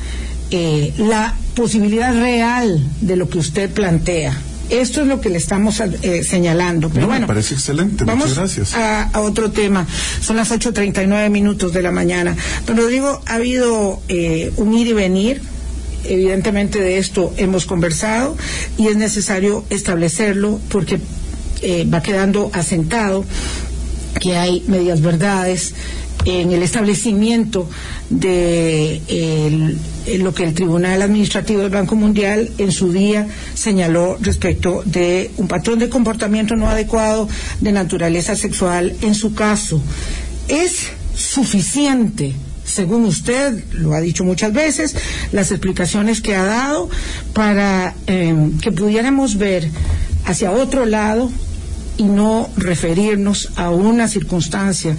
eh, 0.51 0.93
la 0.99 1.35
posibilidad 1.55 2.13
real 2.15 2.85
de 3.01 3.17
lo 3.17 3.29
que 3.31 3.39
usted 3.39 3.71
plantea. 3.71 4.37
Esto 4.71 5.03
es 5.03 5.07
lo 5.07 5.21
que 5.21 5.29
le 5.29 5.37
estamos 5.39 5.81
eh, 5.81 6.25
señalando. 6.25 6.89
Pero 6.89 7.03
No, 7.03 7.07
me 7.09 7.13
bueno, 7.15 7.27
parece 7.27 7.55
excelente, 7.55 8.05
vamos 8.05 8.29
muchas 8.29 8.39
gracias. 8.39 8.75
a, 8.75 9.03
a 9.05 9.21
otro 9.21 9.51
tema. 9.51 9.87
Son 10.21 10.37
las 10.37 10.51
8.39 10.51 11.29
minutos 11.31 11.73
de 11.73 11.83
la 11.83 11.91
mañana. 11.93 12.35
Don 12.67 12.77
Rodrigo, 12.77 13.21
ha 13.27 13.35
habido 13.35 14.01
eh, 14.09 14.53
un 14.57 14.73
ir 14.75 14.87
y 14.89 14.93
venir. 14.95 15.43
Evidentemente 16.05 16.81
de 16.81 16.99
esto 16.99 17.33
hemos 17.37 17.65
conversado 17.65 18.37
y 18.77 18.89
es 18.89 18.97
necesario 18.97 19.65
establecerlo 19.71 20.59
porque 20.69 20.99
eh, 21.61 21.87
va 21.93 22.03
quedando 22.03 22.51
asentado 22.53 23.25
que 24.21 24.37
hay 24.37 24.65
medias 24.67 25.01
verdades 25.01 25.75
en 26.25 26.53
el 26.53 26.63
establecimiento 26.63 27.69
de 28.11 29.03
en 30.07 30.25
lo 30.25 30.35
que 30.35 30.45
el 30.45 30.55
Tribunal 30.55 31.03
Administrativo 31.03 31.61
del 31.63 31.71
Banco 31.71 31.95
Mundial 31.95 32.51
en 32.59 32.73
su 32.73 32.93
día 32.93 33.27
señaló 33.55 34.17
respecto 34.21 34.83
de 34.85 35.31
un 35.37 35.49
patrón 35.49 35.79
de 35.79 35.89
comportamiento 35.89 36.57
no 36.57 36.69
adecuado 36.69 37.29
de 37.61 37.73
naturaleza 37.73 38.37
sexual 38.37 38.95
en 39.03 39.15
su 39.15 39.35
caso. 39.35 39.81
¿Es 40.49 40.89
suficiente? 41.15 42.35
Según 42.65 43.05
usted, 43.05 43.65
lo 43.73 43.93
ha 43.93 44.01
dicho 44.01 44.25
muchas 44.25 44.53
veces, 44.53 44.97
las 45.33 45.51
explicaciones 45.51 46.21
que 46.21 46.37
ha 46.37 46.45
dado 46.45 46.89
para 47.33 47.95
eh, 48.07 48.35
que 48.61 48.73
pudiéramos 48.73 49.37
ver 49.37 49.69
hacia 50.25 50.53
otro 50.53 50.87
lado 50.87 51.31
y 51.99 52.05
no 52.05 52.49
referirnos 52.57 53.51
a 53.57 53.71
una 53.71 54.09
circunstancia 54.09 54.97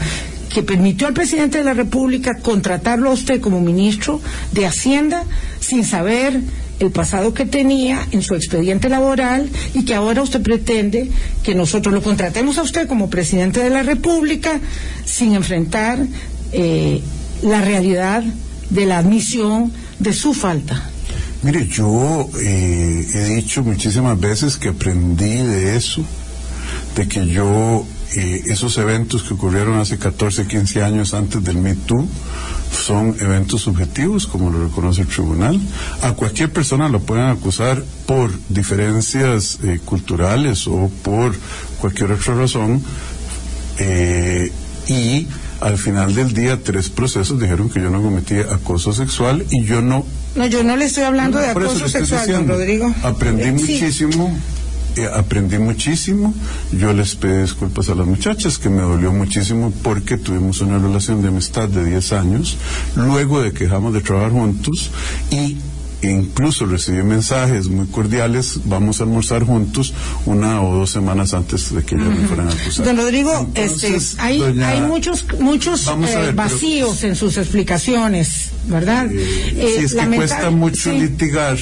que 0.54 0.64
permitió 0.64 1.08
al 1.08 1.14
presidente 1.14 1.58
de 1.58 1.64
la 1.64 1.74
República 1.74 2.38
contratarlo 2.42 3.10
a 3.10 3.14
usted 3.14 3.42
como 3.42 3.60
ministro 3.60 4.22
de 4.52 4.66
Hacienda 4.66 5.24
sin 5.60 5.84
saber 5.84 6.40
el 6.80 6.92
pasado 6.92 7.34
que 7.34 7.46
tenía 7.46 8.06
en 8.12 8.22
su 8.22 8.36
expediente 8.36 8.90
laboral 8.90 9.50
y 9.74 9.86
que 9.86 9.96
ahora 9.96 10.22
usted 10.22 10.42
pretende 10.42 11.10
que 11.44 11.56
nosotros 11.56 11.94
lo 11.94 12.02
contratemos 12.02 12.58
a 12.58 12.64
usted 12.64 12.88
como 12.88 13.10
presidente 13.10 13.62
de 13.62 13.70
la 13.70 13.84
República 13.84 14.60
sin 15.06 15.34
enfrentar 15.34 16.00
eh, 16.52 17.02
la 17.42 17.62
realidad 17.62 18.24
de 18.70 18.86
la 18.86 19.00
admisión 19.00 19.72
de 20.00 20.14
su 20.14 20.34
falta. 20.34 20.90
Mire, 21.44 21.68
yo 21.68 22.30
eh, 22.42 23.06
he 23.14 23.36
dicho 23.36 23.64
muchísimas 23.64 24.20
veces 24.20 24.58
que 24.58 24.70
aprendí 24.70 25.36
de 25.36 25.76
eso, 25.76 26.04
de 26.96 27.08
que 27.08 27.28
yo, 27.28 27.86
eh, 28.16 28.44
esos 28.48 28.78
eventos 28.78 29.24
que 29.24 29.34
ocurrieron 29.34 29.78
hace 29.80 29.98
14, 29.98 30.46
15 30.48 30.84
años 30.84 31.14
antes 31.14 31.44
del 31.44 31.58
Me 31.58 31.76
Too, 31.76 32.08
son 32.72 33.16
eventos 33.20 33.62
subjetivos, 33.62 34.28
como 34.28 34.50
lo 34.50 34.64
reconoce 34.64 35.02
el 35.02 35.08
tribunal. 35.08 35.60
A 36.02 36.14
cualquier 36.14 36.52
persona 36.52 36.90
lo 36.90 37.00
pueden 37.02 37.26
acusar 37.26 37.84
por 38.06 38.32
diferencias 38.50 39.60
eh, 39.64 39.80
culturales 39.84 40.68
o 40.68 40.90
por 41.04 41.36
cualquier 41.80 42.12
otra 42.12 42.36
razón. 42.36 42.82
eh, 43.80 44.52
y 44.88 45.28
al 45.62 45.78
final 45.78 46.14
del 46.14 46.34
día, 46.34 46.60
tres 46.62 46.90
procesos 46.90 47.40
dijeron 47.40 47.70
que 47.70 47.80
yo 47.80 47.90
no 47.90 48.02
cometí 48.02 48.36
acoso 48.36 48.92
sexual 48.92 49.46
y 49.50 49.64
yo 49.64 49.82
no 49.82 50.06
No, 50.36 50.46
yo 50.46 50.62
no 50.62 50.76
le 50.76 50.86
estoy 50.86 51.04
hablando 51.04 51.40
de 51.40 51.48
acoso 51.48 51.88
sexual, 51.88 52.28
don. 52.28 52.48
Rodrigo. 52.50 52.94
Aprendí 53.02 53.46
sí. 53.46 53.52
muchísimo. 53.52 54.38
Eh, 54.96 55.08
aprendí 55.14 55.58
muchísimo. 55.58 56.34
Yo 56.72 56.94
les 56.94 57.16
pedí 57.16 57.42
disculpas 57.42 57.90
a 57.90 57.96
las 57.96 58.08
muchachas, 58.08 58.58
que 58.58 58.70
me 58.70 58.82
dolió 58.82 59.12
muchísimo 59.12 59.72
porque 59.84 60.18
tuvimos 60.18 60.62
una 60.62 60.78
relación 60.80 61.22
de 61.22 61.30
amistad 61.30 61.68
de 61.70 61.86
10 61.86 62.12
años, 62.14 62.58
luego 62.96 63.42
de 63.42 63.52
que 63.54 63.66
dejamos 63.66 63.94
de 63.94 64.02
trabajar 64.02 64.32
juntos 64.32 64.90
y 65.32 65.58
incluso 66.02 66.66
recibí 66.66 67.02
mensajes 67.02 67.68
muy 67.70 67.88
cordiales, 67.88 68.60
vamos 68.66 69.00
a 69.00 69.06
almorzar 69.06 69.46
juntos 69.46 69.94
una 70.26 70.62
o 70.62 70.76
dos 70.76 70.90
semanas 70.90 71.34
antes 71.34 71.74
de 71.74 71.82
que 71.84 71.96
ellas 71.96 72.10
me 72.10 72.28
fueran 72.28 72.50
a 72.50 72.52
acusar. 72.52 72.86
Don 72.86 72.98
Rodrigo, 72.98 73.32
Entonces, 73.56 73.94
este, 74.10 74.22
hay, 74.22 74.40
doña- 74.40 74.68
hay 74.68 74.82
muchos, 74.82 75.26
muchos 75.40 75.88
eh, 75.88 75.92
ver, 75.98 76.10
pero- 76.20 76.36
vacíos 76.36 77.04
en 77.06 77.16
sus 77.16 77.38
explicaciones, 77.38 78.50
¿verdad? 78.68 79.08
Eh, 79.10 79.76
Sí, 79.80 79.86
es 79.86 79.94
que 79.94 80.06
cuesta 80.08 80.50
mucho 80.50 80.92
sí. 80.92 81.00
litigar 81.00 81.58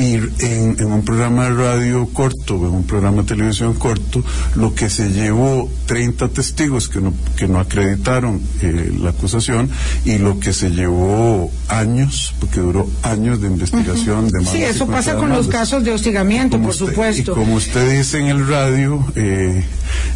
ir 0.00 0.32
en, 0.40 0.76
en 0.78 0.92
un 0.92 1.04
programa 1.04 1.44
de 1.44 1.50
radio 1.54 2.06
corto, 2.12 2.54
en 2.56 2.74
un 2.74 2.84
programa 2.84 3.22
de 3.22 3.28
televisión 3.28 3.74
corto, 3.74 4.22
lo 4.56 4.74
que 4.74 4.88
se 4.90 5.10
llevó 5.10 5.70
30 5.86 6.28
testigos 6.28 6.88
que 6.88 7.00
no, 7.00 7.12
que 7.36 7.46
no 7.48 7.60
acreditaron 7.60 8.40
eh, 8.62 8.92
la 9.00 9.10
acusación 9.10 9.68
y 10.04 10.18
lo 10.18 10.40
que 10.40 10.52
se 10.52 10.70
llevó 10.70 11.50
años, 11.68 12.34
porque 12.40 12.60
duró 12.60 12.88
años 13.02 13.40
de 13.40 13.48
investigación 13.48 14.28
de 14.28 14.40
Sí, 14.44 14.62
eso 14.62 14.84
50 14.86 14.92
pasa 14.92 15.14
con 15.16 15.28
los 15.30 15.48
casos 15.48 15.84
de 15.84 15.92
hostigamiento, 15.92 16.58
por 16.60 16.70
usted- 16.70 16.86
supuesto. 16.86 17.32
Y 17.32 17.34
como 17.34 17.54
usted 17.54 17.98
dice 17.98 18.18
en 18.18 18.26
el 18.28 18.46
radio, 18.46 19.04
eh, 19.16 19.64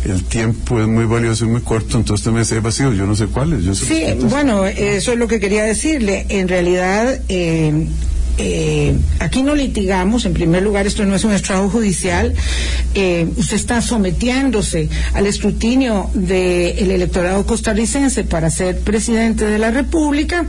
el 0.05 0.25
tiempo 0.25 0.81
es 0.81 0.87
muy 0.87 1.05
valioso 1.05 1.45
y 1.45 1.49
muy 1.49 1.61
corto, 1.61 1.97
entonces 1.99 2.21
usted 2.27 2.33
me 2.33 2.41
dice 2.41 2.61
vacío, 2.61 2.93
yo 2.93 3.07
no 3.07 3.15
sé 3.17 3.27
cuáles. 3.27 3.65
Yo 3.65 3.75
sé 3.75 3.85
Sí, 3.87 4.27
bueno, 4.29 4.65
eso 4.67 5.13
es 5.13 5.19
lo 5.19 5.27
que 5.29 5.41
quería 5.41 5.65
decirle. 5.65 6.27
En 6.29 6.49
realidad, 6.49 7.21
eh, 7.29 7.87
eh, 8.39 8.97
aquí 9.21 9.43
no 9.43 9.55
litigamos, 9.55 10.25
en 10.25 10.35
primer 10.35 10.63
lugar, 10.63 10.87
esto 10.87 11.05
no 11.05 11.15
es 11.15 11.25
un 11.25 11.33
estrado 11.33 11.69
judicial. 11.69 12.35
Eh, 12.95 13.29
usted 13.37 13.57
está 13.57 13.81
sometiéndose 13.81 14.89
al 15.13 15.27
escrutinio 15.27 16.11
del 16.15 16.91
electorado 16.91 17.47
costarricense 17.47 18.25
para 18.25 18.51
ser 18.51 18.81
presidente 18.81 19.45
de 19.45 19.59
la 19.59 19.71
República. 19.71 20.47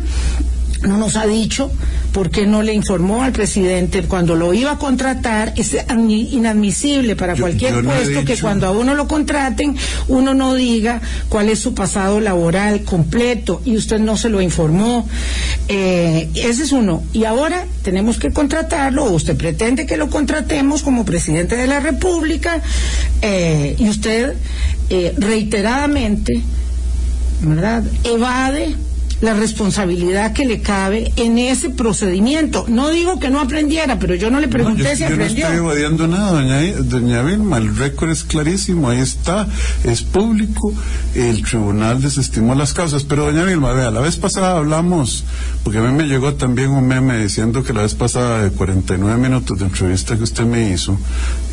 No 0.88 0.98
nos 0.98 1.16
ha 1.16 1.26
dicho 1.26 1.72
por 2.14 2.30
qué 2.30 2.46
no 2.48 2.62
le 2.62 2.74
informó 2.74 3.24
al 3.24 3.32
presidente 3.32 4.04
cuando 4.04 4.36
lo 4.36 4.54
iba 4.54 4.72
a 4.72 4.78
contratar. 4.78 5.54
Es 5.58 5.74
admi- 5.74 6.30
inadmisible 6.32 7.16
para 7.16 7.34
Yo- 7.36 7.42
cualquier 7.42 7.74
yo 7.74 7.82
no 7.82 7.92
he 7.94 7.96
puesto 8.02 8.26
que 8.26 8.38
cuando 8.40 8.68
a 8.68 8.72
uno 8.72 8.94
lo 8.96 9.08
contraten, 9.08 9.76
uno 10.08 10.34
no 10.34 10.54
diga 10.54 11.02
cuál 11.30 11.50
es 11.50 11.60
su 11.60 11.74
pasado 11.74 12.20
laboral 12.20 12.84
completo 12.84 13.62
y 13.66 13.76
usted 13.78 14.00
no 14.00 14.18
se 14.18 14.30
lo 14.30 14.42
informó. 14.42 15.08
Eh, 15.68 16.30
ese 16.36 16.64
es 16.64 16.72
uno. 16.72 17.04
Y 17.14 17.26
ahora 17.26 17.66
tenemos 17.84 18.18
que 18.20 18.32
contratarlo, 18.32 19.06
o 19.06 19.12
usted 19.12 19.36
pretende 19.36 19.86
que 19.86 19.98
lo 19.98 20.10
contratemos 20.10 20.84
como 20.84 21.06
presidente 21.06 21.56
de 21.56 21.68
la 21.68 21.80
República 21.80 22.62
eh, 23.22 23.76
y 23.78 23.90
usted 23.90 24.34
eh, 24.90 25.14
reiteradamente 25.18 26.42
¿verdad? 27.42 27.84
Evade 28.04 28.76
la 29.22 29.34
responsabilidad 29.34 30.34
que 30.34 30.46
le 30.46 30.62
cabe 30.62 31.12
en 31.16 31.38
ese 31.38 31.70
procedimiento. 31.70 32.66
No 32.68 32.90
digo 32.90 33.20
que 33.20 33.30
no 33.30 33.40
aprendiera, 33.40 33.98
pero 34.00 34.16
yo 34.16 34.30
no 34.30 34.40
le 34.40 34.48
pregunté 34.48 34.84
No, 34.84 34.90
yo, 34.90 34.96
si 34.96 35.02
yo 35.04 35.10
no 35.10 35.16
aprendió. 35.16 35.46
estoy 35.46 35.58
evadiendo 35.58 36.08
nada, 36.08 36.32
doña, 36.32 36.62
doña 36.80 37.22
Vilma. 37.22 37.58
El 37.58 37.76
récord 37.76 38.12
es 38.12 38.24
clarísimo, 38.24 38.90
ahí 38.90 39.00
está, 39.00 39.48
es 39.84 40.02
público. 40.04 40.74
El 41.14 41.44
tribunal 41.44 42.02
desestimó 42.02 42.56
las 42.56 42.74
causas. 42.74 43.04
Pero, 43.04 43.26
doña 43.26 43.44
Vilma, 43.44 43.72
vea, 43.72 43.92
la 43.92 44.02
vez 44.02 44.18
pasada 44.18 44.58
hablamos, 44.58 45.24
porque 45.64 45.80
a 45.80 45.82
mí 45.82 45.94
me 45.94 46.04
llegó 46.04 46.34
también 46.34 46.72
un 46.72 46.88
meme 46.88 47.18
diciendo 47.18 47.64
que 47.64 47.74
la 47.74 47.84
vez 47.84 47.96
pasada 47.96 48.44
de 48.44 48.52
49 48.52 49.20
minutos 49.20 49.58
de 49.58 49.66
entrevista 49.66 50.18
que 50.18 50.24
usted 50.24 50.44
me 50.44 50.72
hizo, 50.72 50.98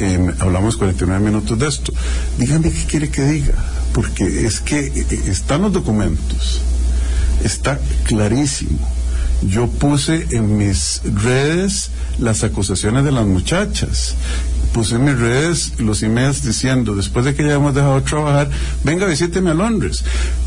eh, 0.00 0.32
hablamos 0.40 0.76
49 0.76 1.24
minutos 1.24 1.58
de 1.58 1.68
esto. 1.68 1.92
Dígame 2.38 2.70
qué 2.70 2.84
quiere 2.86 3.08
que 3.10 3.22
diga, 3.22 3.54
porque 3.92 4.46
es 4.46 4.60
que 4.60 4.80
eh, 4.80 5.06
eh, 5.10 5.22
están 5.26 5.62
los 5.62 5.72
documentos 5.72 6.60
está 7.44 7.78
clarísimo. 8.04 8.78
Yo 9.42 9.66
puse 9.66 10.28
en 10.30 10.56
mis 10.56 11.02
redes 11.04 11.90
las 12.18 12.44
acusaciones 12.44 13.04
de 13.04 13.12
las 13.12 13.26
muchachas. 13.26 14.14
Puse 14.72 14.94
en 14.94 15.04
mis 15.04 15.18
redes 15.18 15.72
los 15.78 16.02
emails 16.02 16.42
diciendo, 16.42 16.94
después 16.94 17.24
de 17.24 17.34
que 17.34 17.44
ya 17.44 17.54
hemos 17.54 17.74
dejado 17.74 17.96
de 17.96 18.02
trabajar, 18.02 18.50
venga, 18.84 19.06
visíteme 19.06 19.50
a 19.50 19.54
Londres. 19.54 20.04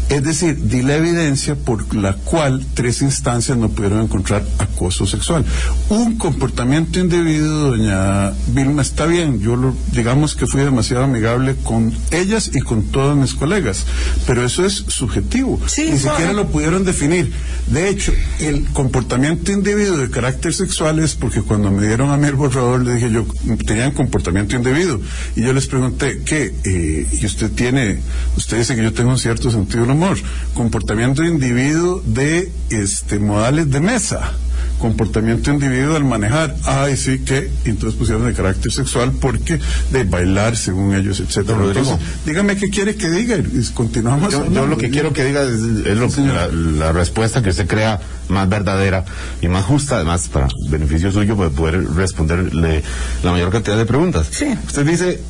Es 0.09 0.23
decir, 0.23 0.55
di 0.69 0.83
la 0.83 0.95
evidencia 0.95 1.55
por 1.55 1.95
la 1.95 2.13
cual 2.13 2.65
tres 2.73 3.01
instancias 3.01 3.57
no 3.57 3.69
pudieron 3.69 4.01
encontrar 4.01 4.43
acoso 4.59 5.05
sexual. 5.07 5.43
Un 5.89 6.17
comportamiento 6.17 6.99
indebido, 6.99 7.71
doña 7.71 8.31
Vilma, 8.47 8.81
está 8.81 9.05
bien. 9.07 9.39
Yo 9.39 9.55
lo, 9.55 9.75
digamos 9.91 10.35
que 10.35 10.45
fui 10.47 10.61
demasiado 10.61 11.03
amigable 11.05 11.55
con 11.63 11.93
ellas 12.11 12.51
y 12.53 12.61
con 12.61 12.83
todos 12.83 13.17
mis 13.17 13.33
colegas, 13.33 13.85
pero 14.27 14.45
eso 14.45 14.63
es 14.65 14.73
subjetivo. 14.87 15.59
Sí, 15.67 15.83
Ni 15.91 15.97
siquiera 15.97 16.15
correcto. 16.15 16.33
lo 16.35 16.47
pudieron 16.49 16.85
definir. 16.85 17.31
De 17.67 17.89
hecho, 17.89 18.13
el 18.39 18.65
comportamiento 18.73 19.51
indebido 19.51 19.97
de 19.97 20.09
carácter 20.09 20.53
sexual 20.53 20.99
es 20.99 21.15
porque 21.15 21.41
cuando 21.41 21.71
me 21.71 21.85
dieron 21.87 22.11
a 22.11 22.17
mí 22.17 22.27
el 22.27 22.35
borrador 22.35 22.83
le 22.83 22.95
dije 22.95 23.09
yo 23.11 23.25
tenían 23.65 23.91
comportamiento 23.91 24.55
indebido 24.55 24.99
y 25.35 25.41
yo 25.41 25.51
les 25.53 25.67
pregunté 25.67 26.21
qué 26.25 26.53
Eh, 26.63 27.07
y 27.21 27.25
usted 27.25 27.51
tiene 27.51 27.99
usted 28.37 28.57
dice 28.57 28.75
que 28.75 28.83
yo 28.83 28.93
tengo 28.93 29.09
un 29.11 29.17
cierto 29.17 29.49
sentido 29.51 29.85
humor 29.95 30.17
comportamiento 30.53 31.23
individuo 31.23 32.01
de 32.05 32.51
este 32.69 33.19
modales 33.19 33.69
de 33.71 33.79
mesa 33.79 34.31
comportamiento 34.79 35.51
individuo 35.51 35.95
al 35.95 36.03
manejar 36.03 36.55
ay 36.65 36.97
sí 36.97 37.19
que 37.19 37.49
entonces 37.63 37.97
pusieron 37.97 38.25
de 38.27 38.33
carácter 38.33 38.71
sexual 38.71 39.13
porque 39.19 39.59
de 39.91 40.03
bailar 40.03 40.55
según 40.57 40.93
ellos 40.93 41.19
etcétera. 41.21 41.57
Entonces, 41.63 41.95
dígame 42.25 42.57
qué 42.57 42.69
quiere 42.69 42.95
que 42.95 43.09
diga 43.09 43.37
y 43.37 43.63
continuamos 43.73 44.31
Yo, 44.33 44.65
lo 44.67 44.77
que 44.77 44.89
quiero 44.89 45.13
que 45.13 45.23
diga 45.23 45.43
es, 45.43 45.51
es 45.85 45.97
lo- 45.97 46.09
Sí, 46.09 46.15
señor. 46.15 46.35
la, 46.35 46.47
la 46.87 46.91
respuesta 46.91 47.41
que 47.41 47.49
usted 47.49 47.67
crea 47.67 47.99
más 48.27 48.49
verdadera 48.49 49.05
y 49.41 49.47
más 49.47 49.63
justa, 49.65 49.95
además, 49.95 50.27
para 50.29 50.47
beneficio 50.69 51.11
suyo, 51.11 51.37
para 51.37 51.49
poder 51.51 51.83
responderle 51.95 52.83
la 53.23 53.31
mayor 53.31 53.51
cantidad 53.51 53.77
de 53.77 53.85
preguntas. 53.85 54.27
Sí. 54.31 54.47
Usted 54.67 54.85
dice 54.85 55.21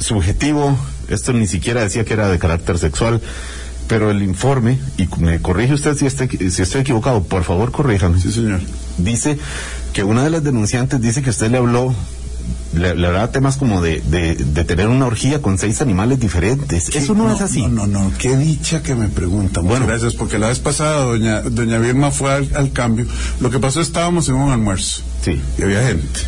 subjetivo, 0.00 0.76
esto 1.08 1.32
ni 1.32 1.46
siquiera 1.46 1.82
decía 1.82 2.04
que 2.04 2.12
era 2.14 2.28
de 2.28 2.38
carácter 2.38 2.78
sexual, 2.78 3.20
pero 3.90 4.10
el 4.10 4.22
informe, 4.22 4.78
y 4.96 5.06
me 5.18 5.42
corrige 5.42 5.74
usted 5.74 5.94
si 5.96 6.06
estoy, 6.06 6.28
si 6.28 6.62
estoy 6.62 6.80
equivocado, 6.82 7.22
por 7.24 7.44
favor 7.44 7.72
corríjame. 7.72 8.18
sí 8.20 8.30
señor 8.32 8.60
Dice 8.96 9.36
que 9.92 10.04
una 10.04 10.22
de 10.24 10.30
las 10.30 10.42
denunciantes 10.44 11.00
dice 11.02 11.20
que 11.22 11.30
usted 11.30 11.50
le 11.50 11.58
habló. 11.58 11.92
Le, 12.72 12.94
le 12.94 13.06
hablaba 13.08 13.32
temas 13.32 13.56
como 13.56 13.82
de, 13.82 14.00
de, 14.00 14.36
de 14.36 14.64
tener 14.64 14.86
una 14.86 15.06
orgía 15.06 15.42
con 15.42 15.58
seis 15.58 15.82
animales 15.82 16.20
diferentes. 16.20 16.88
Eso 16.94 17.14
no, 17.14 17.34
es 17.34 17.40
así. 17.40 17.62
No, 17.66 17.86
no, 17.88 18.04
no, 18.04 18.12
qué 18.16 18.36
dicha 18.36 18.80
que 18.80 18.94
me 18.94 19.08
preguntan. 19.08 19.64
Bueno, 19.64 19.80
Bueno. 19.80 19.86
gracias, 19.88 20.14
porque 20.14 20.38
la 20.38 20.46
vez 20.48 20.60
pasada 20.60 21.02
doña, 21.04 21.42
doña 21.42 21.78
Vilma 21.78 22.12
fue 22.12 22.32
al, 22.32 22.48
al 22.54 22.70
cambio. 22.72 23.06
Lo 23.40 23.50
que 23.50 23.58
pasó 23.58 23.80
estábamos 23.80 24.28
en 24.28 24.36
un 24.36 24.52
almuerzo. 24.52 25.02
Sí. 25.24 25.40
Y 25.58 25.62
había 25.62 25.82
gente. 25.84 26.20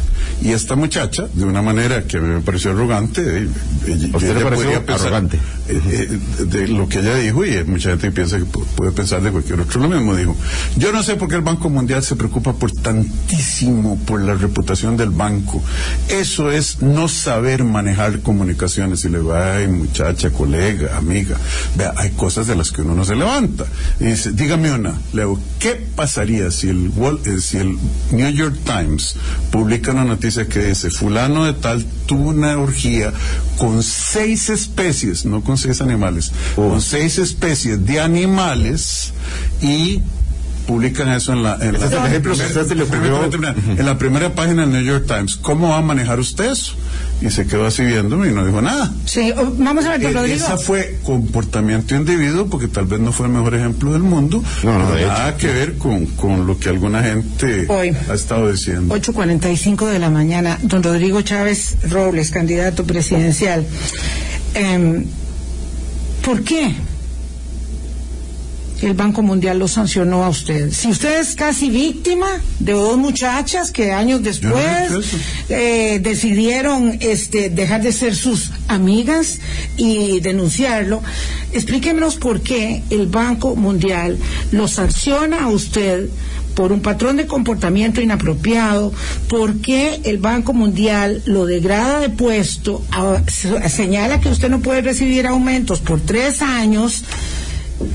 Y 0.43 0.53
esta 0.53 0.75
muchacha, 0.77 1.27
de 1.33 1.45
una 1.45 1.63
manera 1.63 2.03
que 2.05 2.21
me 2.21 2.41
pareció 2.41 2.71
arrogante, 2.73 3.21
eh, 3.23 3.49
ella- 3.87 4.09
¿A 4.13 4.17
usted 4.17 4.37
le 4.37 4.45
pareció 4.45 4.87
pensar, 4.87 5.07
arrogante? 5.09 5.37
eh, 5.69 5.81
eh, 5.89 6.45
de 6.45 6.69
lo 6.69 6.89
que 6.89 6.99
ella 7.01 7.15
dijo, 7.17 7.45
y 7.45 7.63
mucha 7.65 7.91
gente 7.91 8.11
piensa 8.11 8.39
que 8.39 8.45
pu- 8.45 8.65
puede 8.77 8.93
pensar 8.93 9.23
de 9.23 9.31
cualquier 9.31 9.61
otro 9.61 9.81
lo 9.81 9.89
mismo, 9.89 10.15
dijo. 10.17 10.37
Yo 10.77 10.93
no 10.93 11.03
sé 11.03 11.15
por 11.17 11.29
qué 11.29 11.37
el 11.37 11.43
Banco 11.43 11.71
Mundial 11.71 12.03
se 12.03 12.17
preocupa 12.17 12.53
por 12.55 12.73
tantísimo 12.73 13.99
por 14.07 14.21
la 14.23 14.35
reputación 14.35 14.97
del 14.97 15.11
banco. 15.11 15.63
Eso 16.09 16.51
es 16.51 16.83
no 16.83 17.09
saber 17.09 17.65
manejar 17.65 18.21
comunicaciones. 18.21 19.05
Y 19.05 19.09
le 19.09 19.19
va, 19.19 19.57
ay, 19.57 19.69
muchacha, 19.69 20.31
colega, 20.31 20.97
amiga. 20.97 21.37
Vea, 21.77 21.95
hay 21.97 22.11
cosas 22.11 22.47
de 22.47 22.57
las 22.57 22.71
que 22.73 22.83
uno 22.83 22.95
no 22.95 23.05
se 23.05 23.15
levanta. 23.15 23.65
Y 24.01 24.05
dice, 24.07 24.33
dígame 24.33 24.73
una, 24.73 24.99
Leo, 25.13 25.39
¿qué 25.59 25.75
pasaría 25.95 26.51
si 26.51 26.69
el, 26.69 26.91
Wall- 26.91 27.21
eh, 27.25 27.41
si 27.41 27.59
el 27.59 27.77
New 28.11 28.31
York 28.31 28.57
Times 28.65 29.17
publica 29.51 29.93
una 29.93 30.05
noticia 30.15 30.47
que 30.49 30.61
dice, 30.67 30.91
fulano 30.91 31.45
de 31.45 31.53
tal 31.55 31.85
tuvo 32.07 32.31
una 32.31 32.57
orgía 32.59 33.13
con 33.59 33.83
seis 33.83 34.49
especies, 34.51 35.25
no 35.25 35.43
con 35.43 35.57
seis 35.59 35.81
animales, 35.81 36.33
con 36.55 36.81
seis 36.81 37.19
especies 37.19 37.85
de 37.87 38.01
animales 38.01 39.13
y 39.61 40.01
publican 40.67 41.09
eso 41.09 41.33
en 41.33 41.43
la, 41.43 41.57
en 41.61 41.75
Ese 41.75 41.95
la- 41.97 42.07
ejemplo 42.09 42.35
se 42.37 42.45
le 42.45 42.51
en 43.79 43.85
la 43.87 43.99
primera 43.99 44.35
página 44.35 44.63
del 44.63 44.71
New 44.73 44.83
York 44.85 45.07
Times. 45.07 45.37
¿Cómo 45.37 45.71
va 45.71 45.79
a 45.79 45.83
manejar 45.83 46.21
usted 46.21 46.53
eso? 46.53 46.75
Y 47.25 47.31
se 47.31 47.47
quedó 47.47 47.67
así 47.67 47.85
viéndome 47.85 48.29
y 48.29 48.33
no 48.33 48.45
dijo 48.45 48.61
nada. 48.61 48.93
Sí, 49.05 49.33
o- 49.37 49.53
vamos 49.59 49.85
a 49.85 49.91
ver, 49.91 50.01
don 50.01 50.11
Eh, 50.11 50.15
Rodrigo. 50.15 50.37
Esa 50.45 50.57
fue 50.59 50.99
comportamiento 51.05 51.95
individuo, 51.95 52.47
porque 52.47 52.67
tal 52.69 52.87
vez 52.87 52.99
no 53.01 53.13
fue 53.13 53.27
el 53.27 53.33
mejor 53.33 53.55
ejemplo 53.55 53.93
del 53.93 54.03
mundo, 54.03 54.43
No, 54.65 54.79
no, 54.79 54.93
de 54.93 55.07
nada 55.07 55.37
que 55.37 55.47
ver 55.47 55.79
con, 55.79 56.07
con 56.07 56.47
lo 56.47 56.59
que 56.59 56.69
alguna 56.69 57.03
gente 57.03 57.67
Hoy. 57.69 57.97
ha 58.11 58.15
estado 58.15 58.51
diciendo. 58.51 58.95
8.45 58.95 59.87
de 59.87 59.99
la 60.01 60.11
mañana, 60.11 60.59
don 60.63 60.83
Rodrigo 60.83 61.23
Chávez 61.23 61.77
Robles, 61.89 62.31
candidato 62.31 62.85
presidencial. 62.85 63.65
Em, 64.55 65.05
¿Por 66.25 66.43
qué 66.43 66.75
el 68.83 68.95
Banco 68.95 69.23
Mundial 69.23 69.59
lo 69.59 69.69
sancionó 69.69 70.25
a 70.25 70.29
usted? 70.29 70.71
Si 70.73 70.89
usted 70.89 71.21
es 71.21 71.35
casi 71.35 71.71
víctima 71.71 72.27
de 72.59 72.73
dos 72.73 72.99
muchachas 72.99 73.71
que 73.71 73.93
años 73.93 74.23
después 74.23 74.53
no 74.91 75.01
eh, 75.49 76.01
decidieron 76.03 76.97
este, 77.01 77.49
dejar 77.51 77.83
de 77.83 77.93
ser 77.93 78.15
sus 78.15 78.51
amigas 78.69 79.39
y 79.77 80.21
denunciarlo, 80.21 81.03
explíquenos 81.53 82.17
por 82.17 82.41
qué 82.41 82.83
el 82.91 83.07
Banco 83.07 83.55
Mundial 83.57 84.19
lo 84.51 84.69
sanciona 84.69 85.45
a 85.45 85.49
usted 85.49 86.09
por 86.55 86.71
un 86.71 86.81
patrón 86.83 87.17
de 87.17 87.27
comportamiento 87.27 88.03
inapropiado, 88.03 88.93
por 89.29 89.57
qué 89.63 90.01
el 90.05 90.19
Banco 90.19 90.53
Mundial 90.53 91.23
lo 91.25 91.47
degrada 91.47 92.01
de 92.01 92.11
puesto, 92.11 92.85
a- 92.91 93.23
señala 93.71 94.21
que 94.21 94.29
usted 94.29 94.51
no 94.51 94.61
puede 94.61 94.83
recibir 94.83 95.27
aumentos 95.27 95.81
por 95.81 96.01
tres 96.01 96.43
años 96.43 97.05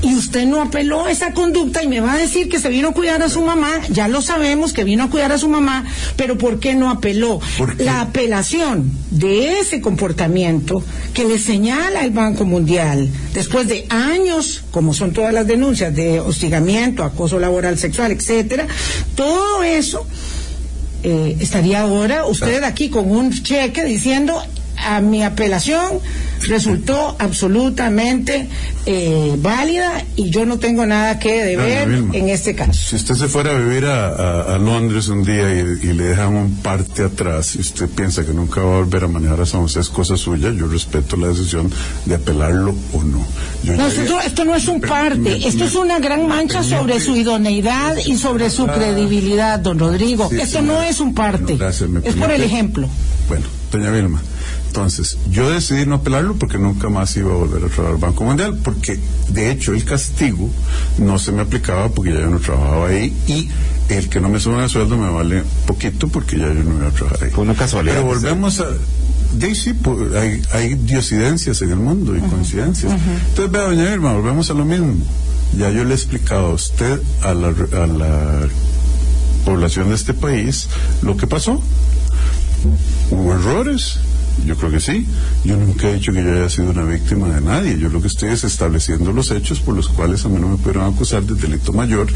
y 0.02 0.14
usted 0.14 0.46
no 0.46 0.60
apeló 0.60 1.06
a 1.06 1.10
esa 1.10 1.32
conducta 1.32 1.82
y 1.82 1.88
me 1.88 2.00
va 2.00 2.14
a 2.14 2.18
decir 2.18 2.48
que 2.48 2.58
se 2.58 2.68
vino 2.68 2.88
a 2.88 2.92
cuidar 2.92 3.22
a 3.22 3.28
su 3.28 3.42
mamá, 3.42 3.80
ya 3.90 4.08
lo 4.08 4.22
sabemos 4.22 4.72
que 4.72 4.84
vino 4.84 5.04
a 5.04 5.10
cuidar 5.10 5.32
a 5.32 5.38
su 5.38 5.48
mamá, 5.48 5.84
pero 6.16 6.38
¿por 6.38 6.60
qué 6.60 6.74
no 6.74 6.90
apeló? 6.90 7.40
La 7.78 8.00
apelación 8.00 8.90
de 9.10 9.60
ese 9.60 9.80
comportamiento 9.80 10.82
que 11.14 11.24
le 11.24 11.38
señala 11.38 12.04
el 12.04 12.10
Banco 12.10 12.44
Mundial, 12.44 13.08
después 13.34 13.68
de 13.68 13.86
años, 13.88 14.64
como 14.70 14.94
son 14.94 15.12
todas 15.12 15.32
las 15.32 15.46
denuncias 15.46 15.94
de 15.94 16.20
hostigamiento, 16.20 17.04
acoso 17.04 17.38
laboral 17.38 17.78
sexual, 17.78 18.12
etcétera, 18.12 18.66
todo 19.14 19.62
eso 19.62 20.06
eh, 21.02 21.36
estaría 21.40 21.82
ahora 21.82 22.26
usted 22.26 22.64
aquí 22.64 22.88
con 22.88 23.10
un 23.10 23.30
cheque 23.30 23.84
diciendo 23.84 24.42
a 24.88 25.00
mi 25.00 25.22
apelación 25.22 26.00
resultó 26.46 27.16
absolutamente 27.18 28.48
eh, 28.86 29.34
válida 29.38 30.04
y 30.16 30.30
yo 30.30 30.46
no 30.46 30.58
tengo 30.58 30.86
nada 30.86 31.18
que 31.18 31.44
deber 31.44 31.88
en 32.12 32.28
este 32.28 32.54
caso. 32.54 32.72
Si 32.72 32.96
usted 32.96 33.14
se 33.16 33.28
fuera 33.28 33.50
a 33.50 33.58
vivir 33.58 33.84
a, 33.86 34.56
Londres 34.58 35.08
un 35.08 35.24
día 35.24 35.50
y, 35.52 35.92
le 35.92 36.04
dejan 36.04 36.34
un 36.34 36.56
parte 36.56 37.02
atrás 37.02 37.54
y 37.56 37.60
usted 37.60 37.88
piensa 37.88 38.24
que 38.24 38.32
nunca 38.32 38.60
va 38.60 38.76
a 38.76 38.78
volver 38.80 39.04
a 39.04 39.08
manejar 39.08 39.40
a 39.40 39.46
San 39.46 39.62
José, 39.62 39.80
es 39.80 39.88
cosa 39.88 40.16
suya, 40.16 40.50
yo 40.50 40.66
respeto 40.66 41.16
la 41.16 41.28
decisión 41.28 41.70
de 42.04 42.14
apelarlo 42.14 42.74
o 42.92 43.02
no. 43.02 43.26
esto, 44.24 44.44
no 44.44 44.54
es 44.54 44.68
un 44.68 44.80
parte, 44.80 45.46
esto 45.46 45.64
es 45.64 45.74
una 45.74 45.98
gran 45.98 46.26
mancha 46.26 46.62
sobre 46.62 47.00
su 47.00 47.16
idoneidad 47.16 47.96
y 48.06 48.16
sobre 48.16 48.50
su 48.50 48.66
credibilidad, 48.66 49.58
don 49.58 49.78
Rodrigo. 49.78 50.30
esto 50.30 50.62
no 50.62 50.82
es 50.82 51.00
un 51.00 51.14
parte, 51.14 51.58
es 52.04 52.14
por 52.14 52.30
el 52.30 52.42
ejemplo. 52.42 52.88
Bueno, 53.28 53.46
doña 53.70 53.90
Vilma. 53.90 54.22
Entonces, 54.68 55.18
yo 55.30 55.50
decidí 55.50 55.86
no 55.86 55.96
apelarlo 55.96 56.36
porque 56.36 56.58
nunca 56.58 56.88
más 56.88 57.16
iba 57.16 57.32
a 57.32 57.36
volver 57.36 57.64
a 57.64 57.68
trabajar 57.68 57.94
al 57.94 58.00
Banco 58.00 58.24
Mundial, 58.24 58.58
porque 58.62 59.00
de 59.30 59.50
hecho 59.50 59.72
el 59.72 59.84
castigo 59.84 60.48
no 60.98 61.18
se 61.18 61.32
me 61.32 61.42
aplicaba 61.42 61.88
porque 61.88 62.12
ya 62.12 62.20
yo 62.20 62.30
no 62.30 62.38
trabajaba 62.38 62.88
ahí 62.88 63.12
y 63.26 63.48
el 63.88 64.08
que 64.08 64.20
no 64.20 64.28
me 64.28 64.38
suban 64.38 64.60
el 64.60 64.68
sueldo 64.68 64.96
me 64.96 65.10
vale 65.10 65.42
poquito 65.66 66.08
porque 66.08 66.38
ya 66.38 66.48
yo 66.48 66.62
no 66.62 66.76
iba 66.76 66.88
a 66.88 66.90
trabajar 66.90 67.24
ahí. 67.24 67.30
Fue 67.30 67.44
una 67.44 67.54
casualidad. 67.54 67.96
Pero 67.96 68.06
volvemos 68.06 68.60
a... 68.60 68.66
De 69.32 69.54
sí, 69.54 69.74
pues, 69.74 70.14
hay, 70.14 70.42
hay 70.52 70.74
diosidencias 70.74 71.60
en 71.62 71.70
el 71.70 71.76
mundo 71.76 72.16
y 72.16 72.20
coincidencias. 72.20 72.92
Entonces, 72.92 73.50
vea, 73.50 73.62
doña 73.62 73.92
Irma, 73.92 74.12
volvemos 74.12 74.50
a 74.50 74.54
lo 74.54 74.64
mismo. 74.64 74.94
Ya 75.56 75.70
yo 75.70 75.84
le 75.84 75.92
he 75.92 75.94
explicado 75.94 76.46
a 76.46 76.54
usted, 76.54 77.00
a 77.22 77.34
la, 77.34 77.48
a 77.48 77.86
la 77.86 78.48
población 79.44 79.88
de 79.88 79.96
este 79.96 80.14
país, 80.14 80.68
lo 81.02 81.16
que 81.16 81.26
pasó. 81.26 81.60
Hubo 83.10 83.32
errores, 83.34 83.98
yo 84.44 84.56
creo 84.56 84.70
que 84.70 84.80
sí. 84.80 85.06
Yo 85.44 85.56
nunca 85.56 85.88
he 85.88 85.94
dicho 85.94 86.12
que 86.12 86.22
yo 86.22 86.32
haya 86.32 86.48
sido 86.48 86.70
una 86.70 86.84
víctima 86.84 87.28
de 87.28 87.40
nadie. 87.40 87.78
Yo 87.78 87.88
lo 87.88 88.00
que 88.00 88.08
estoy 88.08 88.30
es 88.30 88.44
estableciendo 88.44 89.12
los 89.12 89.30
hechos 89.30 89.60
por 89.60 89.74
los 89.74 89.88
cuales 89.88 90.24
a 90.24 90.28
mí 90.28 90.38
no 90.40 90.48
me 90.48 90.56
pudieron 90.56 90.92
acusar 90.92 91.22
de 91.22 91.34
delito 91.34 91.72
mayor. 91.72 92.08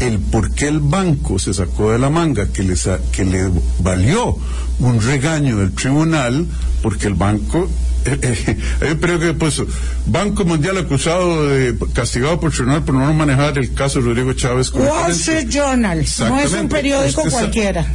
El 0.00 0.18
por 0.18 0.52
qué 0.52 0.68
el 0.68 0.80
banco 0.80 1.38
se 1.38 1.54
sacó 1.54 1.92
de 1.92 1.98
la 1.98 2.10
manga, 2.10 2.46
que, 2.48 2.62
les 2.62 2.88
que 3.12 3.24
le 3.24 3.50
valió 3.80 4.36
un 4.80 5.00
regaño 5.00 5.58
del 5.58 5.72
tribunal, 5.72 6.46
porque 6.82 7.08
el 7.08 7.14
banco 7.14 7.68
eh, 8.04 8.56
eh, 8.80 8.96
creo 9.00 9.18
que 9.18 9.34
pues 9.34 9.60
Banco 10.06 10.44
Mundial 10.44 10.78
acusado 10.78 11.46
de 11.48 11.76
castigado 11.92 12.38
por 12.38 12.52
tribunal 12.52 12.84
por 12.84 12.94
no 12.94 13.12
manejar 13.12 13.58
el 13.58 13.74
caso 13.74 13.98
de 13.98 14.06
Rodrigo 14.06 14.32
Chávez 14.34 14.72
Wall 14.72 15.10
Street 15.10 15.48
Journal 15.48 16.06
no 16.20 16.40
es 16.40 16.52
un 16.52 16.68
periódico 16.68 17.22
cualquiera 17.28 17.86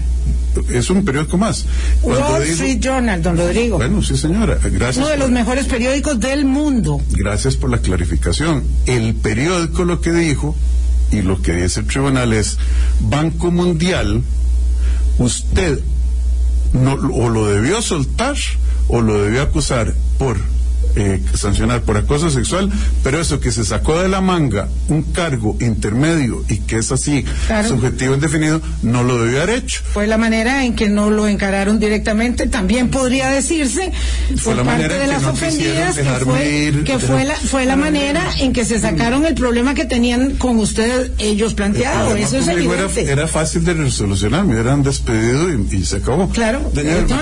es 0.70 0.90
un 0.90 1.06
periódico 1.06 1.38
más. 1.38 1.66
Wall 2.02 2.44
Street 2.44 2.80
Journal, 2.80 3.22
don 3.22 3.38
Rodrigo. 3.38 3.78
Bueno, 3.78 4.02
sí, 4.02 4.18
señora. 4.18 4.58
Gracias. 4.64 4.98
Uno 4.98 5.10
de 5.10 5.18
los 5.18 5.30
mejores 5.32 5.66
periódicos 5.66 6.20
del 6.20 6.46
mundo. 6.46 7.02
Gracias 7.12 7.56
por 7.56 7.70
la 7.70 7.80
clarificación. 7.80 8.64
El 8.86 9.16
periódico 9.16 9.84
lo 9.84 10.02
que 10.02 10.12
dijo 10.12 10.56
y 11.12 11.22
lo 11.22 11.42
que 11.42 11.54
dice 11.54 11.82
el 11.82 11.88
tribunal 11.88 12.34
es 12.34 12.58
Banco 13.00 13.52
Mundial, 13.52 14.24
usted 15.20 15.80
no, 16.74 16.94
o 16.94 17.30
lo 17.30 17.48
debió 17.48 17.82
soltar 17.82 18.36
o 18.88 19.02
lo 19.02 19.24
debió 19.24 19.44
acusar 19.44 19.94
por 20.18 20.38
eh, 20.96 21.22
sancionar 21.34 21.82
por 21.82 21.98
acoso 21.98 22.30
sexual, 22.30 22.72
pero 23.04 23.20
eso 23.20 23.40
que 23.40 23.52
se 23.52 23.66
sacó 23.66 24.02
de 24.02 24.10
la 24.10 24.22
manga 24.22 24.68
un 24.88 25.04
cargo 25.04 25.58
intermedio 25.60 26.44
y 26.50 26.58
que 26.60 26.78
es 26.78 26.92
así, 26.92 27.26
subjetivo 27.68 28.14
indefinido, 28.14 28.62
no 28.82 29.04
lo 29.04 29.24
debió 29.24 29.42
haber 29.42 29.58
hecho. 29.58 29.82
Fue 29.92 30.08
la 30.08 30.18
manera 30.18 30.66
en 30.66 30.76
que 30.76 30.90
no 30.90 31.10
lo 31.10 31.28
encararon 31.28 31.80
directamente, 31.80 32.48
también 32.48 32.90
podría 32.90 33.30
decirse 33.30 33.92
fue 34.36 34.56
por 34.56 34.66
parte 34.66 34.88
de 34.88 35.08
las 35.08 35.24
ofendidas 35.24 35.96
que, 35.96 36.04
fue, 36.04 36.74
que 36.86 37.00
fue, 37.00 37.26
la, 37.26 37.36
fue 37.36 37.66
la 37.66 37.76
manera 37.76 38.24
en 38.40 38.54
que 38.54 38.66
se 38.66 38.80
sacaron 38.80 39.26
el 39.26 39.36
problema 39.36 39.74
que 39.74 39.86
tenían 39.86 40.36
con 40.36 40.58
usted 40.58 41.12
ellos 41.18 41.54
planteado. 41.54 42.16
Eso 42.16 42.38
es 42.38 42.48
evidente. 42.48 43.12
Era, 43.12 43.28
fácil 43.28 43.64
de 43.66 43.74
resolucionar, 43.74 44.46
me 44.46 44.54
hubieran 44.54 44.84
despedido 44.84 45.50
y, 45.52 45.86
se 45.86 45.98
acabó. 45.98 46.30
Claro, 46.30 46.72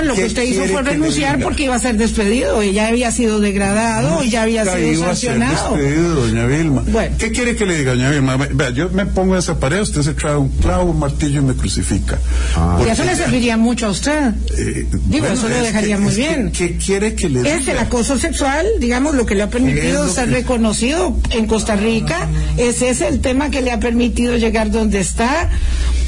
lo 0.03 0.13
que 0.13 0.25
usted 0.25 0.43
hizo 0.43 0.65
fue 0.65 0.81
renunciar 0.81 1.39
porque 1.39 1.65
iba 1.65 1.75
a 1.75 1.79
ser 1.79 1.97
despedido 1.97 2.61
y 2.63 2.73
ya 2.73 2.87
había 2.87 3.11
sido 3.11 3.39
de 3.39 3.53
degradado 3.67 4.23
y 4.23 4.29
ya 4.29 4.43
había 4.43 4.65
sido 4.65 5.05
sancionado. 5.05 5.77
doña 5.77 6.45
Vilma. 6.45 6.83
¿Qué 7.17 7.31
quiere 7.31 7.55
que 7.55 7.65
le 7.65 7.77
diga, 7.77 7.91
doña 7.91 8.09
Vilma? 8.09 8.37
Vea, 8.37 8.69
yo 8.71 8.89
me 8.89 9.05
pongo 9.05 9.37
esa 9.37 9.59
pared, 9.59 9.81
usted 9.81 10.01
se 10.01 10.13
trae 10.13 10.35
un 10.35 10.49
clavo, 10.49 10.91
un 10.91 10.99
martillo 10.99 11.41
y 11.41 11.45
me 11.45 11.53
crucifica. 11.53 12.17
Ah, 12.55 12.79
y 12.85 12.89
eso 12.89 13.03
le 13.03 13.15
serviría 13.15 13.57
mucho 13.57 13.87
a 13.87 13.89
usted. 13.89 14.33
Eh, 14.57 14.87
Digo, 15.07 15.27
eso 15.27 15.47
lo 15.49 15.55
dejaría 15.55 15.97
muy 15.97 16.13
bien. 16.13 16.51
¿Qué 16.51 16.77
quiere 16.77 17.15
que 17.15 17.29
le 17.29 17.43
diga? 17.43 17.55
Es 17.55 17.67
el 17.67 17.77
acoso 17.77 18.17
sexual, 18.17 18.65
digamos, 18.79 19.15
lo 19.15 19.25
que 19.25 19.35
le 19.35 19.43
ha 19.43 19.49
permitido 19.49 20.07
ser 20.07 20.29
reconocido 20.31 21.15
en 21.31 21.47
Costa 21.47 21.75
Rica. 21.75 22.27
Ese 22.57 22.89
es 22.89 23.01
el 23.01 23.21
tema 23.21 23.49
que 23.49 23.61
le 23.61 23.71
ha 23.71 23.79
permitido 23.79 24.37
llegar 24.37 24.71
donde 24.71 24.99
está 24.99 25.49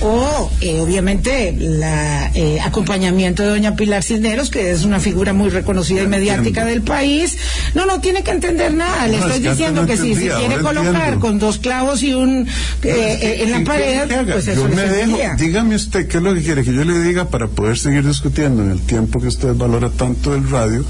o 0.04 0.52
eh, 0.60 0.82
obviamente 0.82 1.50
el 1.50 1.82
eh, 1.82 2.60
acompañamiento 2.62 3.42
de 3.44 3.50
doña 3.50 3.76
Pilar 3.76 4.04
Cisneros, 4.04 4.50
que 4.50 4.72
es 4.72 4.84
una 4.84 5.00
figura 5.00 5.32
muy 5.34 5.50
reconocida 5.50 6.04
y 6.04 6.08
mediática 6.08 6.66
del 6.66 6.82
país. 6.82 7.38
No, 7.74 7.86
no 7.86 8.02
tiene 8.02 8.22
que 8.22 8.32
entender 8.32 8.74
nada. 8.74 9.08
Le 9.08 9.18
estoy 9.18 9.40
diciendo 9.40 9.86
que 9.86 9.96
si 9.96 10.14
se 10.14 10.30
quiere 10.30 10.58
colocar 10.62 11.20
con 11.20 11.40
dos 11.40 11.58
clavos 11.58 12.04
y 12.04 12.14
un 12.14 12.48
eh, 12.84 13.44
en 13.44 13.52
la 13.52 13.64
pared, 13.64 14.10
pues 14.30 14.48
eso 14.48 14.68
me 14.68 14.84
dejo, 14.84 15.18
Dígame 15.38 15.76
usted 15.76 16.08
qué 16.08 16.18
es 16.18 16.24
lo 16.24 16.34
que 16.34 16.42
quiere 16.42 16.64
que 16.64 16.74
yo 16.74 16.84
le 16.84 17.00
diga 17.00 17.30
para 17.30 17.48
poder 17.48 17.78
seguir 17.78 18.06
discutiendo 18.06 18.62
en 18.62 18.72
el 18.72 18.82
tiempo 18.82 19.22
que 19.22 19.28
usted 19.28 19.56
valora 19.56 19.90
tanto 19.90 20.36
el 20.36 20.50
radio 20.50 20.84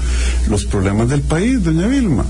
los 0.48 0.64
problemas 0.64 1.08
del 1.08 1.22
país, 1.22 1.62
doña 1.62 1.86
Vilma. 1.86 2.24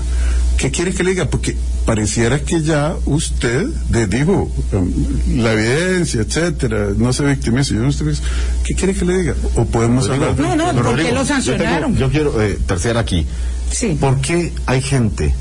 ¿Qué 0.57 0.71
quiere 0.71 0.93
que 0.93 1.03
le 1.03 1.11
diga? 1.11 1.25
Porque 1.25 1.55
pareciera 1.85 2.39
que 2.39 2.61
ya 2.61 2.95
usted 3.05 3.67
le 3.91 4.07
dijo 4.07 4.51
um, 4.71 4.91
la 5.37 5.53
evidencia, 5.53 6.21
etcétera, 6.21 6.89
no 6.97 7.13
se 7.13 7.23
victimice. 7.25 7.75
Yo 7.75 7.81
no 7.81 7.89
estoy, 7.89 8.15
¿Qué 8.63 8.73
quiere 8.73 8.95
que 8.95 9.05
le 9.05 9.17
diga? 9.19 9.35
¿O 9.55 9.65
podemos 9.65 10.09
hablar? 10.09 10.37
No, 10.39 10.55
no, 10.55 10.73
¿por 10.73 10.95
qué 10.95 11.11
lo 11.11 11.23
sancionaron? 11.23 11.95
Yo, 11.95 12.09
quiero 12.09 12.41
eh, 12.41 12.57
terciar 12.65 12.97
aquí. 12.97 13.27
Sí. 13.71 13.97
¿Por 13.99 14.19
qué 14.19 14.51
hay 14.65 14.81
gente 14.81 15.33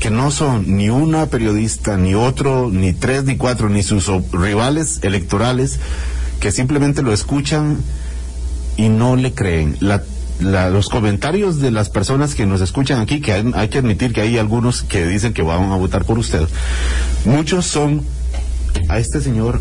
que 0.00 0.10
no 0.10 0.30
son 0.30 0.76
ni 0.76 0.88
una 0.90 1.26
periodista, 1.26 1.96
ni 1.96 2.14
otro, 2.14 2.70
ni 2.70 2.92
tres, 2.92 3.24
ni 3.24 3.36
cuatro, 3.36 3.68
ni 3.68 3.82
sus 3.82 4.06
rivales 4.32 5.00
electorales, 5.02 5.78
que 6.40 6.50
simplemente 6.50 7.02
lo 7.02 7.12
escuchan 7.12 7.78
y 8.76 8.88
no 8.88 9.14
le 9.14 9.34
creen? 9.34 9.76
La 9.78 10.02
los 10.40 10.88
comentarios 10.88 11.60
de 11.60 11.70
las 11.70 11.90
personas 11.90 12.34
que 12.34 12.46
nos 12.46 12.60
escuchan 12.60 13.00
aquí, 13.00 13.20
que 13.20 13.32
hay, 13.32 13.68
que 13.68 13.78
admitir 13.78 14.12
que 14.12 14.22
hay 14.22 14.38
algunos 14.38 14.82
que 14.82 15.06
dicen 15.06 15.32
que 15.32 15.42
van 15.42 15.70
a 15.70 15.76
votar 15.76 16.04
por 16.04 16.18
usted, 16.18 16.46
muchos 17.24 17.66
son 17.66 18.02
a 18.88 18.98
este 18.98 19.20
señor 19.20 19.60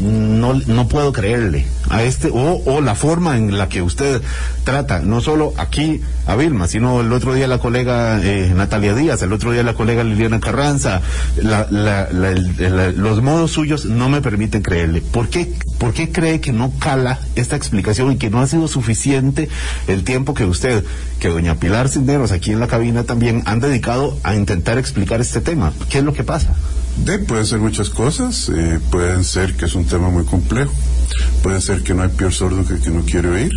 no, 0.00 0.54
no 0.54 0.88
puedo 0.88 1.12
creerle 1.12 1.66
a 1.88 2.02
este 2.02 2.28
o, 2.28 2.62
o, 2.64 2.80
la 2.80 2.94
forma 2.94 3.36
en 3.36 3.56
la 3.56 3.68
que 3.68 3.82
usted 3.82 4.20
trata 4.64 5.00
no 5.00 5.20
solo 5.20 5.54
aquí 5.56 6.00
a 6.26 6.36
Vilma 6.36 6.68
sino 6.68 7.00
el 7.00 7.12
otro 7.12 7.34
día 7.34 7.46
la 7.46 7.58
colega 7.58 8.20
eh, 8.22 8.52
Natalia 8.54 8.94
Díaz 8.94 9.22
el 9.22 9.32
otro 9.32 9.52
día 9.52 9.62
la 9.62 9.74
colega 9.74 10.04
Liliana 10.04 10.40
Carranza 10.40 11.00
la, 11.36 11.66
la, 11.70 12.08
los 12.10 13.22
modos 13.22 13.52
suyos 13.52 13.84
no 13.84 14.08
me 14.08 14.20
permiten 14.20 14.62
creerle 14.62 15.00
¿por 15.00 15.28
qué, 15.28 15.52
¿por 15.78 15.92
qué 15.92 16.10
cree 16.10 16.40
que 16.40 16.52
no 16.52 16.72
cala 16.78 17.18
esta 17.34 17.56
explicación 17.56 18.12
y 18.12 18.16
que 18.16 18.30
no 18.30 18.40
ha 18.40 18.46
sido 18.46 18.68
suficiente 18.68 19.48
el 19.86 20.04
tiempo 20.04 20.34
que 20.34 20.44
usted 20.44 20.84
que 21.20 21.28
doña 21.28 21.56
Pilar 21.56 21.88
Cisneros 21.88 22.32
aquí 22.32 22.52
en 22.52 22.60
la 22.60 22.66
cabina 22.66 23.04
también 23.04 23.42
han 23.46 23.60
dedicado 23.60 24.18
a 24.22 24.34
intentar 24.34 24.78
explicar 24.78 25.20
este 25.20 25.40
tema 25.40 25.72
¿qué 25.88 25.98
es 25.98 26.04
lo 26.04 26.12
que 26.12 26.24
pasa? 26.24 26.54
De, 27.04 27.18
pueden 27.18 27.46
ser 27.46 27.58
muchas 27.58 27.90
cosas, 27.90 28.48
eh, 28.48 28.80
pueden 28.90 29.24
ser 29.24 29.54
que 29.54 29.66
es 29.66 29.74
un 29.74 29.84
tema 29.84 30.08
muy 30.08 30.24
complejo, 30.24 30.72
puede 31.42 31.60
ser 31.60 31.82
que 31.82 31.94
no 31.94 32.02
hay 32.02 32.08
peor 32.08 32.32
sordo 32.32 32.64
que 32.66 32.80
que 32.80 32.90
no 32.90 33.02
quiere 33.02 33.28
oír, 33.28 33.52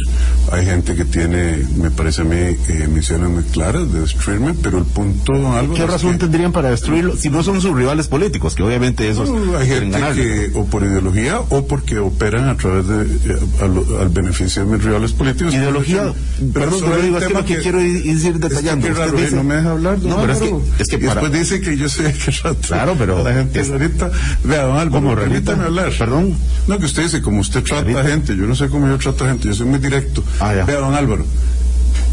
hay 0.51 0.65
gente 0.65 0.95
que 0.95 1.05
tiene, 1.05 1.65
me 1.77 1.91
parece 1.91 2.21
a 2.21 2.25
mí, 2.25 2.35
eh, 2.35 2.87
misiones 2.91 3.29
muy 3.29 3.43
claras 3.43 3.91
de 3.91 4.01
destruirme, 4.01 4.53
pero 4.61 4.79
el 4.79 4.85
punto 4.85 5.33
algo... 5.53 5.73
¿Qué 5.75 5.85
razón 5.85 6.17
tendrían 6.17 6.51
para 6.51 6.71
destruirlo 6.71 7.15
si 7.15 7.29
no 7.29 7.43
son 7.43 7.61
sus 7.61 7.75
rivales 7.75 8.07
políticos, 8.07 8.55
que 8.55 8.63
obviamente 8.63 9.09
esos... 9.09 9.29
hay 9.57 9.67
gente 9.67 9.99
que 10.15 10.51
o 10.55 10.65
por 10.65 10.83
ideología 10.83 11.39
o 11.49 11.67
porque 11.67 11.99
operan 11.99 12.49
a 12.49 12.57
través 12.57 12.87
de, 12.87 13.03
eh, 13.03 13.39
al, 13.61 14.09
beneficio 14.09 14.65
de 14.65 14.71
mis 14.71 14.83
rivales 14.83 15.13
políticos. 15.13 15.53
¿Ideología? 15.53 16.13
Perdón, 16.53 16.79
pero 16.81 17.01
digo, 17.01 17.17
es 17.17 17.27
que 17.27 17.33
lo 17.33 17.45
que, 17.45 17.57
quiero 17.57 17.81
ir 17.81 18.39
detallando. 18.39 18.87
Es 18.87 19.29
que 19.29 19.35
no 19.35 19.43
me 19.43 19.55
deja 19.55 19.71
hablar. 19.71 19.99
No, 19.99 20.19
pero 20.21 20.33
es 20.33 20.39
que, 20.39 20.55
es 20.79 20.87
que 20.87 20.95
y 20.95 20.99
después 20.99 21.31
dice 21.31 21.61
que 21.61 21.77
yo 21.77 21.85
el 21.85 22.13
que 22.13 22.67
Claro, 22.67 22.95
pero 22.97 23.23
la 23.29 23.39
gente 23.39 23.59
ahorita, 23.59 24.11
vea, 24.43 24.63
don 24.63 24.77
Álvaro, 24.77 25.15
permítame 25.15 25.63
hablar. 25.65 25.91
Perdón. 25.97 26.35
No, 26.67 26.77
que 26.77 26.85
usted 26.85 27.03
dice, 27.03 27.21
como 27.21 27.41
usted 27.41 27.63
trata 27.63 27.99
a 27.99 28.03
gente, 28.03 28.35
yo 28.35 28.45
no 28.45 28.55
sé 28.55 28.69
cómo 28.69 28.87
yo 28.87 28.97
trato 28.97 29.25
gente, 29.25 29.47
yo 29.47 29.53
soy 29.53 29.67
muy 29.67 29.79
directo. 29.79 30.23
Ah, 30.39 30.53
vea, 30.53 30.79
don 30.79 30.93
Álvaro, 30.93 31.25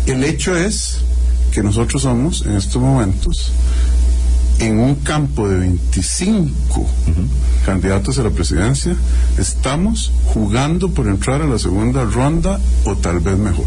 el 0.06 0.24
hecho 0.24 0.56
es 0.56 1.00
que 1.52 1.62
nosotros 1.62 2.02
somos, 2.02 2.44
en 2.46 2.56
estos 2.56 2.80
momentos, 2.80 3.52
en 4.58 4.78
un 4.78 4.96
campo 4.96 5.48
de 5.48 5.58
25 5.58 6.86
candidatos 7.64 8.18
a 8.18 8.22
la 8.22 8.30
presidencia, 8.30 8.94
estamos 9.38 10.12
jugando 10.26 10.90
por 10.90 11.08
entrar 11.08 11.42
a 11.42 11.46
la 11.46 11.58
segunda 11.58 12.04
ronda 12.04 12.60
o 12.84 12.96
tal 12.96 13.20
vez 13.20 13.36
mejor. 13.36 13.66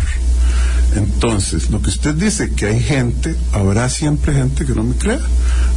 Entonces, 0.96 1.70
lo 1.70 1.82
que 1.82 1.90
usted 1.90 2.16
dice 2.16 2.52
que 2.52 2.66
hay 2.66 2.80
gente, 2.80 3.36
habrá 3.54 3.90
siempre 3.90 4.34
gente 4.34 4.66
que 4.66 4.74
no 4.74 4.84
me 4.84 4.96
crea, 4.96 5.20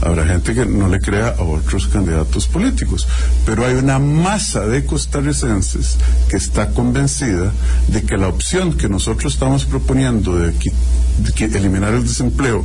habrá 0.01 0.27
gente 0.27 0.55
que 0.55 0.65
no 0.65 0.89
le 0.89 1.01
crea 1.01 1.37
a 1.39 1.43
otros 1.43 1.87
candidatos 1.89 2.47
políticos, 2.47 3.07
pero 3.45 3.67
hay 3.67 3.75
una 3.75 3.99
masa 3.99 4.67
de 4.67 4.87
costarricenses 4.87 5.99
que 6.29 6.37
está 6.37 6.71
convencida 6.71 7.53
de 7.89 8.03
que 8.03 8.17
la 8.17 8.29
opción 8.29 8.77
que 8.77 8.89
nosotros 8.89 9.35
estamos 9.35 9.65
proponiendo 9.67 10.37
de, 10.39 10.53
de 10.53 11.59
eliminar 11.59 11.93
el 11.93 12.05
desempleo, 12.05 12.65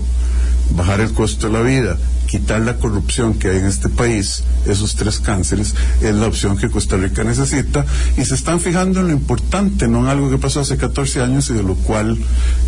bajar 0.71 1.01
el 1.01 1.11
costo 1.13 1.47
de 1.47 1.53
la 1.53 1.61
vida 1.61 1.97
quitar 2.27 2.61
la 2.61 2.75
corrupción 2.75 3.33
que 3.33 3.49
hay 3.49 3.57
en 3.57 3.65
este 3.65 3.89
país, 3.89 4.43
esos 4.67 4.95
tres 4.95 5.19
cánceres, 5.19 5.73
es 6.01 6.13
la 6.13 6.27
opción 6.27 6.57
que 6.57 6.69
Costa 6.69 6.97
Rica 6.97 7.23
necesita 7.23 7.85
y 8.17 8.25
se 8.25 8.35
están 8.35 8.59
fijando 8.59 8.99
en 8.99 9.07
lo 9.07 9.13
importante, 9.13 9.87
no 9.87 9.99
en 10.01 10.07
algo 10.07 10.29
que 10.29 10.37
pasó 10.37 10.59
hace 10.59 10.77
14 10.77 11.21
años 11.21 11.49
y 11.49 11.53
de 11.53 11.63
lo 11.63 11.75
cual 11.75 12.17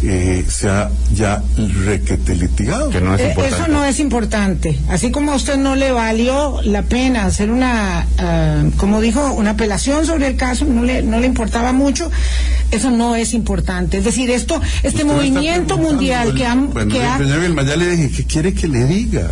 eh, 0.02 0.46
se 0.48 0.70
ha 0.70 0.90
ya 1.14 1.44
requete 1.86 2.36
litigado. 2.36 2.90
Que 2.90 3.02
no 3.02 3.16
es 3.16 3.22
eh, 3.22 3.36
eso 3.46 3.68
no 3.68 3.86
es 3.86 4.00
importante. 4.00 4.80
Así 4.90 5.12
como 5.12 5.34
a 5.34 5.36
usted 5.36 5.58
no 5.58 5.76
le 5.76 5.92
valió 5.92 6.62
la 6.64 6.84
pena 6.84 7.26
hacer 7.26 7.52
una, 7.52 8.08
uh, 8.18 8.72
como 8.78 9.02
dijo, 9.02 9.34
una 9.34 9.52
apelación 9.52 10.06
sobre 10.06 10.28
el 10.28 10.36
caso, 10.36 10.66
no 10.66 10.84
le, 10.84 11.02
no 11.02 11.20
le 11.20 11.28
importaba 11.28 11.74
mucho, 11.74 12.10
eso 12.72 12.92
no 12.92 13.16
es 13.16 13.34
importante. 13.34 13.98
Es 13.98 14.06
decir, 14.06 14.32
esto, 14.32 14.62
este 14.84 15.04
movimiento 15.04 15.78
mundial 15.78 16.34
que, 16.34 16.46
han, 16.46 16.72
bueno, 16.72 16.92
que 16.92 17.04
ha... 17.04 17.20
ya 17.20 17.76
le 17.76 17.90
dije, 17.90 18.12
¿qué 18.12 18.24
quiere 18.24 18.54
que 18.54 18.68
le 18.68 18.86
diga? 18.86 19.30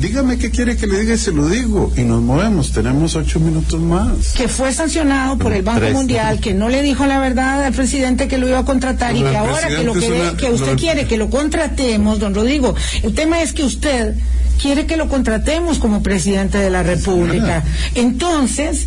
Dígame 0.00 0.38
qué 0.38 0.50
quiere 0.50 0.76
que 0.76 0.86
le 0.86 1.00
diga 1.00 1.14
y 1.14 1.18
se 1.18 1.32
lo 1.32 1.48
digo. 1.48 1.92
Y 1.96 2.02
nos 2.02 2.22
movemos, 2.22 2.72
tenemos 2.72 3.16
ocho 3.16 3.40
minutos 3.40 3.80
más. 3.80 4.32
Que 4.34 4.48
fue 4.48 4.72
sancionado 4.72 5.38
por 5.38 5.52
el 5.52 5.62
Banco 5.62 5.88
Mundial, 5.90 6.40
que 6.40 6.54
no 6.54 6.68
le 6.68 6.82
dijo 6.82 7.06
la 7.06 7.18
verdad 7.18 7.64
al 7.64 7.72
presidente 7.72 8.28
que 8.28 8.38
lo 8.38 8.48
iba 8.48 8.58
a 8.58 8.64
contratar 8.64 9.16
y 9.16 9.22
que 9.22 9.36
ahora 9.36 9.68
que, 9.68 9.84
lo 9.84 9.94
que, 9.94 10.34
que 10.36 10.50
usted 10.50 10.76
quiere 10.76 11.06
que 11.06 11.16
lo 11.16 11.30
contratemos, 11.30 12.18
don 12.18 12.34
Rodrigo, 12.34 12.74
el 13.02 13.14
tema 13.14 13.42
es 13.42 13.52
que 13.52 13.64
usted 13.64 14.14
quiere 14.60 14.86
que 14.86 14.96
lo 14.96 15.08
contratemos 15.08 15.78
como 15.78 16.02
presidente 16.02 16.58
de 16.58 16.70
la 16.70 16.82
República. 16.82 17.64
Entonces, 17.94 18.86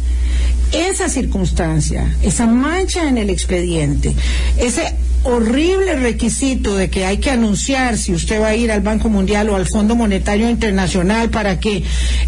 esa 0.72 1.10
circunstancia, 1.10 2.16
esa 2.22 2.48
mancha 2.48 3.08
en 3.08 3.18
el 3.18 3.30
expediente, 3.30 4.14
ese 4.58 4.96
horrible 5.24 5.96
requisito 5.96 6.76
de 6.76 6.90
que 6.90 7.06
hay 7.06 7.18
que 7.18 7.30
anunciar 7.30 7.98
si 7.98 8.14
usted 8.14 8.42
va 8.42 8.48
a 8.48 8.56
ir 8.56 8.72
al 8.72 8.82
Banco 8.82 9.10
Mundial 9.10 9.50
o 9.50 9.56
al 9.56 9.68
Fondo 9.68 9.96
Monetario 9.96 10.50
Internacional 10.50 11.30
para 11.30 11.60
que 11.60 11.84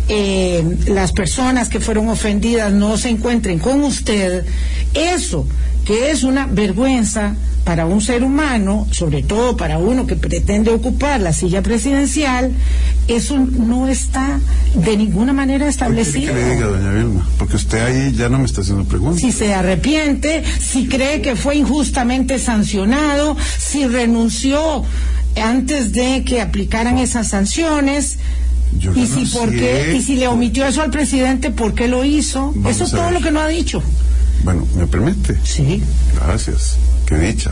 eh, 0.10 0.64
las 0.88 1.12
personas 1.12 1.70
que 1.70 1.80
fueron 1.80 2.10
ofendidas 2.10 2.72
no 2.72 2.98
se 2.98 3.10
encuentren 3.10 3.60
con 3.60 3.84
usted, 3.84 4.46
eso 4.94 5.48
que 5.86 6.12
es 6.12 6.24
una 6.24 6.46
vergüenza 6.46 7.36
para 7.64 7.86
un 7.86 8.01
ser 8.01 8.24
humano, 8.24 8.88
sobre 8.91 9.24
todo 9.24 9.55
para 9.55 9.78
uno 9.78 10.05
que 10.05 10.16
pretende 10.16 10.72
ocupar 10.72 11.22
la 11.22 11.32
silla 11.32 11.61
presidencial, 11.61 12.51
eso 13.07 13.38
no 13.38 13.88
está 13.88 14.39
de 14.76 14.97
ninguna 14.97 15.34
manera 15.34 15.68
establecido. 15.68 16.34
¿Qué 16.34 16.39
le 16.39 16.55
diga, 16.55 16.68
doña 16.68 16.91
Vilma? 16.91 17.28
Porque 17.38 17.55
usted 17.55 17.82
ahí 17.82 18.14
ya 18.14 18.28
no 18.30 18.39
me 18.39 18.45
está 18.45 18.61
haciendo 18.61 18.84
preguntas. 18.84 19.22
Si 19.22 19.32
se 19.32 19.53
arrepiente, 19.53 20.43
si 20.59 20.88
cree 20.88 21.22
que 21.22 21.36
fue 21.36 21.55
injustamente 21.55 22.38
sancionado, 22.38 23.38
si 23.57 23.88
renunció 23.88 24.84
antes 25.41 25.93
de 25.93 26.24
que 26.26 26.41
aplicaran 26.41 26.97
esas 26.97 27.30
sanciones. 27.30 28.18
y 28.95 29.05
si 29.05 29.26
por 29.26 29.51
qué, 29.51 29.95
y 29.95 30.01
si 30.01 30.16
le 30.16 30.28
omitió 30.28 30.66
eso 30.66 30.82
al 30.82 30.91
presidente, 30.91 31.51
¿por 31.51 31.74
qué 31.74 31.88
lo 31.88 32.03
hizo? 32.03 32.53
eso 32.68 32.84
es 32.84 32.91
todo 32.91 33.11
lo 33.11 33.22
que 33.22 33.32
no 33.32 33.39
ha 33.39 33.47
dicho. 33.47 33.82
Bueno, 34.43 34.68
¿me 34.76 34.88
permite? 34.88 35.38
Sí. 35.43 35.82
Gracias. 36.16 36.78
Dicha. 37.20 37.51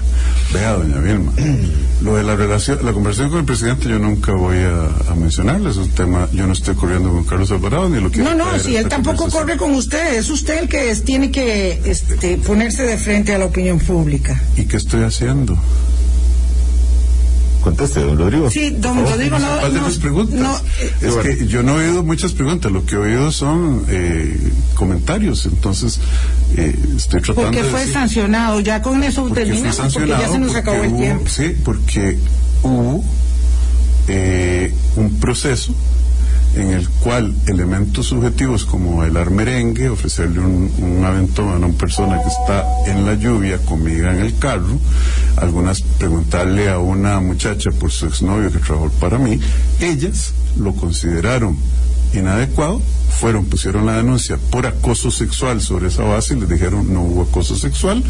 Vea, 0.53 0.74
doña 0.74 0.99
Vilma, 0.99 1.32
lo 2.01 2.16
de 2.16 2.24
la 2.24 2.36
relación, 2.36 2.80
la 2.84 2.91
conversación 2.91 3.30
con 3.30 3.39
el 3.39 3.45
presidente 3.45 3.88
yo 3.88 3.99
nunca 3.99 4.34
voy 4.34 4.57
a, 4.57 5.12
a 5.12 5.16
mencionarle, 5.16 5.70
es 5.70 5.78
un 5.78 5.89
tema, 5.89 6.28
yo 6.34 6.45
no 6.45 6.53
estoy 6.53 6.76
corriendo 6.76 7.09
con 7.09 7.24
Carlos 7.24 7.51
Alvarado 7.51 7.89
ni 7.89 8.01
lo 8.01 8.12
quiero. 8.12 8.30
No, 8.30 8.36
no, 8.36 8.59
si 8.59 8.76
él 8.76 8.89
tampoco 8.89 9.30
corre 9.30 9.55
con 9.57 9.74
usted, 9.74 10.16
es 10.16 10.30
usted 10.30 10.59
el 10.64 10.70
que 10.70 10.93
tiene 10.95 11.32
que 11.32 11.82
este, 11.86 12.38
ponerse 12.38 12.84
de 12.84 12.97
frente 12.97 13.34
a 13.34 13.38
la 13.38 13.45
opinión 13.45 13.80
pública. 13.80 14.41
¿Y 14.57 14.66
qué 14.66 14.78
estoy 14.78 15.03
haciendo? 15.03 15.57
Conteste, 17.62 17.99
don 17.99 18.18
Rodrigo. 18.18 18.49
Sí, 18.49 18.72
don 18.72 19.05
Rodrigo, 19.05 19.38
no. 19.38 19.70
no, 19.70 19.99
preguntas. 19.99 20.64
Eh, 20.80 20.93
es 21.01 21.16
que 21.16 21.47
yo 21.47 21.62
no 21.64 21.80
he 21.80 21.89
oído 21.89 22.03
muchas 22.03 22.34
preguntas, 22.34 22.72
lo 22.72 22.86
que 22.86 22.95
he 22.95 22.97
oído 22.97 23.32
son 23.32 23.86
eh, 23.88 24.51
comentarios, 24.74 25.45
entonces 25.45 25.99
eh, 26.57 26.76
estoy 26.97 27.22
tratando 27.22 27.51
Porque 27.51 27.64
fue 27.64 27.86
sancionado, 27.88 28.59
ya 28.62 28.82
con 28.82 29.03
eso 29.03 29.30
terminamos, 29.30 29.93
porque 29.93 30.09
ya 30.09 30.28
se 30.28 30.39
nos 30.39 30.55
acabó 30.55 30.84
el 30.84 30.95
tiempo. 30.95 31.30
Sí, 31.30 31.55
porque 31.64 32.18
hubo 32.64 33.03
eh, 34.07 34.74
un 34.95 35.20
proceso 35.20 35.74
en 36.56 36.72
el 36.72 36.89
cual 36.89 37.34
elementos 37.47 38.08
subjetivos 38.08 38.66
como 38.66 38.97
bailar 38.97 39.32
merengue, 39.32 39.89
ofrecerle 39.89 40.39
un, 40.39 40.72
un, 40.80 41.06
aventón 41.06 41.49
a 41.49 41.56
una 41.56 41.70
persona 41.70 42.22
que 42.22 42.28
está 42.28 42.66
en 42.88 43.06
la 43.06 43.16
lluvia 43.16 43.58
conmigo 43.60 44.08
en 44.08 44.20
el 44.20 44.38
carro, 44.38 44.78
algunas 45.38 45.82
preguntarle 45.82 46.70
a 46.70 46.80
una 46.80 47.20
muchacha 47.20 47.72
por 47.72 47.91
su 47.91 48.08
exnovio 48.08 48.52
que 48.52 48.60
trabajó 48.60 48.89
para 48.99 49.18
mí, 49.18 49.39
ellas 49.80 50.34
lo 50.58 50.74
consideraron 50.74 51.58
inadecuado 52.14 52.82
fueron, 53.12 53.45
pusieron 53.45 53.86
la 53.86 53.97
denuncia 53.97 54.38
por 54.49 54.66
acoso 54.66 55.12
sexual 55.12 55.62
sobre 55.62 55.89
esa 55.89 56.03
base 56.03 56.34
y 56.34 56.39
les 56.39 56.49
dijeron 56.49 56.91
no 56.91 57.03
hubo 57.03 57.24
acoso 57.24 57.55
sexual. 57.55 58.03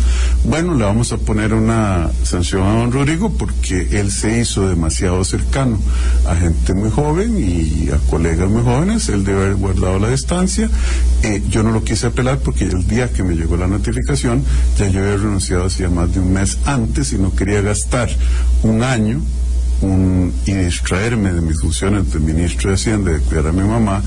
Bueno, 0.45 0.75
le 0.75 0.85
vamos 0.85 1.11
a 1.11 1.17
poner 1.17 1.53
una 1.53 2.09
sanción 2.23 2.63
a 2.63 2.75
don 2.75 2.91
Rodrigo 2.91 3.29
porque 3.31 3.99
él 3.99 4.11
se 4.11 4.39
hizo 4.39 4.69
demasiado 4.69 5.23
cercano 5.25 5.79
a 6.25 6.35
gente 6.35 6.73
muy 6.73 6.89
joven 6.91 7.37
y 7.37 7.89
a 7.89 7.97
colegas 8.09 8.49
muy 8.49 8.63
jóvenes, 8.63 9.09
él 9.09 9.25
debe 9.25 9.43
haber 9.43 9.55
guardado 9.55 9.99
la 9.99 10.09
distancia. 10.09 10.69
Eh, 11.23 11.43
yo 11.49 11.63
no 11.63 11.71
lo 11.71 11.83
quise 11.83 12.07
apelar 12.07 12.39
porque 12.39 12.65
el 12.65 12.87
día 12.87 13.11
que 13.11 13.23
me 13.23 13.35
llegó 13.35 13.57
la 13.57 13.67
notificación 13.67 14.45
ya 14.77 14.87
yo 14.87 15.01
había 15.01 15.17
renunciado 15.17 15.65
hacía 15.65 15.89
más 15.89 16.13
de 16.13 16.19
un 16.21 16.31
mes 16.31 16.57
antes 16.65 17.11
y 17.11 17.17
no 17.17 17.35
quería 17.35 17.61
gastar 17.61 18.09
un 18.63 18.83
año 18.83 19.21
un, 19.81 20.33
y 20.45 20.53
distraerme 20.53 21.33
de 21.33 21.41
mis 21.41 21.59
funciones 21.59 22.11
de 22.11 22.19
ministro 22.19 22.69
de 22.69 22.75
Hacienda, 22.75 23.11
de 23.11 23.19
cuidar 23.19 23.47
a 23.47 23.51
mi 23.51 23.67
mamá, 23.67 24.01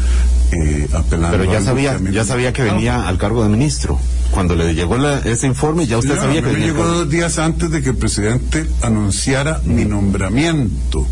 eh, 0.53 0.89
apelando 0.93 1.37
Pero 1.37 1.53
ya 1.53 1.61
sabía, 1.61 1.99
ya 2.13 2.25
sabía 2.25 2.53
que 2.53 2.63
venía 2.63 3.07
al 3.09 3.19
cargo 3.19 3.43
de 3.43 3.49
ministro. 3.49 3.99
Cuando 4.31 4.57
le 4.57 4.75
llegó 4.75 4.97
ese 4.97 5.47
informe, 5.47 5.87
ya 5.87 5.99
usted 5.99 6.17
sabía 6.17 6.43
que 6.43 6.49
venía. 6.49 6.67
llegó 6.67 6.85
dos 6.85 7.09
días 7.09 7.39
antes 7.39 7.71
de 7.71 7.83
que 7.83 7.91
el 7.91 7.97
presidente 7.97 8.67
anunciara 8.83 9.61
mi 9.65 9.85
nombramiento. 9.85 11.07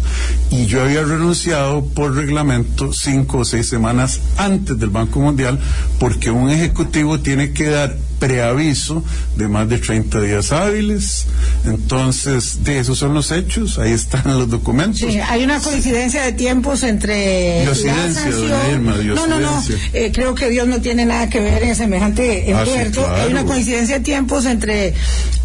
Y 0.50 0.66
yo 0.66 0.82
había 0.82 1.04
renunciado 1.04 1.84
por 1.84 2.14
reglamento 2.14 2.92
cinco 2.92 3.38
o 3.38 3.44
seis 3.44 3.68
semanas 3.68 4.20
antes 4.36 4.78
del 4.78 4.90
Banco 4.90 5.20
Mundial, 5.20 5.60
porque 6.00 6.30
un 6.30 6.50
ejecutivo 6.50 7.20
tiene 7.20 7.52
que 7.52 7.68
dar 7.68 7.96
preaviso 8.22 9.02
de 9.36 9.48
más 9.48 9.68
de 9.68 9.78
30 9.78 10.20
días 10.20 10.52
hábiles. 10.52 11.26
Entonces, 11.66 12.62
de 12.62 12.78
esos 12.78 12.96
son 12.96 13.14
los 13.14 13.32
hechos, 13.32 13.80
ahí 13.80 13.90
están 13.90 14.22
los 14.38 14.48
documentos. 14.48 15.00
Sí, 15.00 15.18
hay 15.18 15.42
una 15.42 15.58
coincidencia 15.58 16.22
de 16.22 16.32
tiempos 16.32 16.84
entre 16.84 17.64
la 17.64 17.74
sanción. 17.74 18.86
no, 18.86 19.26
no, 19.26 19.40
no, 19.40 19.64
eh, 19.92 20.12
creo 20.14 20.36
que 20.36 20.50
Dios 20.50 20.68
no 20.68 20.80
tiene 20.80 21.04
nada 21.04 21.28
que 21.28 21.40
ver 21.40 21.64
en 21.64 21.74
semejante 21.74 22.44
ah, 22.54 22.60
entuerto. 22.60 23.12
Hay 23.12 23.32
una 23.32 23.44
coincidencia 23.44 23.98
de 23.98 24.04
tiempos 24.04 24.46
entre 24.46 24.94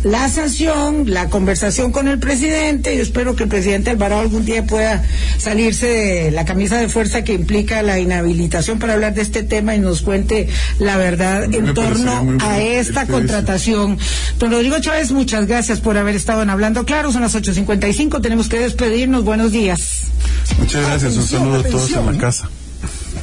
la 0.04 0.30
sanción, 0.30 1.12
la 1.12 1.30
conversación 1.30 1.92
con 1.92 2.08
el 2.08 2.20
presidente. 2.20 2.96
Yo 2.96 3.02
espero 3.02 3.36
que 3.36 3.44
el 3.44 3.50
presidente 3.50 3.90
Alvarado 3.90 4.22
algún 4.22 4.46
día 4.46 4.64
pueda 4.64 5.04
salirse 5.40 5.88
de 5.88 6.32
la 6.32 6.46
camisa 6.46 6.78
de 6.78 6.90
fuerza 6.90 7.24
que 7.24 7.34
implica 7.34 7.82
la 7.82 7.98
inhabilitación 8.00 8.78
para 8.78 8.94
hablar 8.94 9.16
de 9.16 9.24
este 9.24 9.42
tema 9.42 9.76
y 9.76 9.80
nos 9.80 10.04
cuente 10.04 10.48
la 10.78 10.98
verdad 10.98 11.44
en 11.52 11.74
torno 11.74 12.38
a 12.40 12.62
esta 12.68 13.08
contratación. 13.08 13.98
Don 14.40 14.52
Rodrigo 14.52 14.80
Chávez, 14.80 15.12
muchas 15.12 15.48
gracias 15.48 15.80
por 15.80 15.98
haber 15.98 16.16
estado 16.16 16.42
en 16.42 16.50
Hablando 16.50 16.86
Claro. 16.86 17.12
Son 17.12 17.22
las 17.22 17.36
8.55, 17.36 18.22
tenemos 18.22 18.50
que 18.50 18.60
despedirnos. 18.60 19.24
Buenos 19.24 19.52
días. 19.52 20.04
Muchas 20.60 20.86
gracias, 20.86 21.16
un 21.18 21.24
saludo 21.24 21.60
a 21.60 21.64
todos 21.64 21.92
en 21.92 22.06
la 22.06 22.18
casa. 22.18 22.50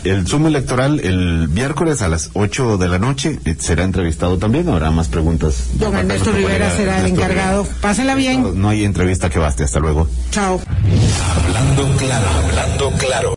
El 0.04 0.26
sumo 0.26 0.48
electoral 0.48 1.00
el 1.00 1.48
miércoles 1.48 2.02
a 2.02 2.08
las 2.08 2.30
8 2.34 2.76
de 2.76 2.88
la 2.88 2.98
noche 2.98 3.40
eh, 3.46 3.56
será 3.58 3.84
entrevistado 3.84 4.36
también. 4.36 4.68
Habrá 4.68 4.90
más 4.90 5.08
preguntas. 5.08 5.70
Don 5.74 5.96
Ernesto 5.96 6.30
Rivera 6.30 6.70
será 6.76 7.00
el 7.00 7.06
encargado. 7.06 7.66
Pásenla 7.80 8.14
bien. 8.14 8.60
No 8.60 8.68
hay 8.68 8.84
entrevista 8.84 9.30
que 9.30 9.38
baste. 9.38 9.64
Hasta 9.64 9.80
luego. 9.80 10.06
Chao. 10.30 10.60
Hablando 11.36 11.96
claro, 11.96 12.26
hablando 12.28 12.90
claro. 12.98 13.32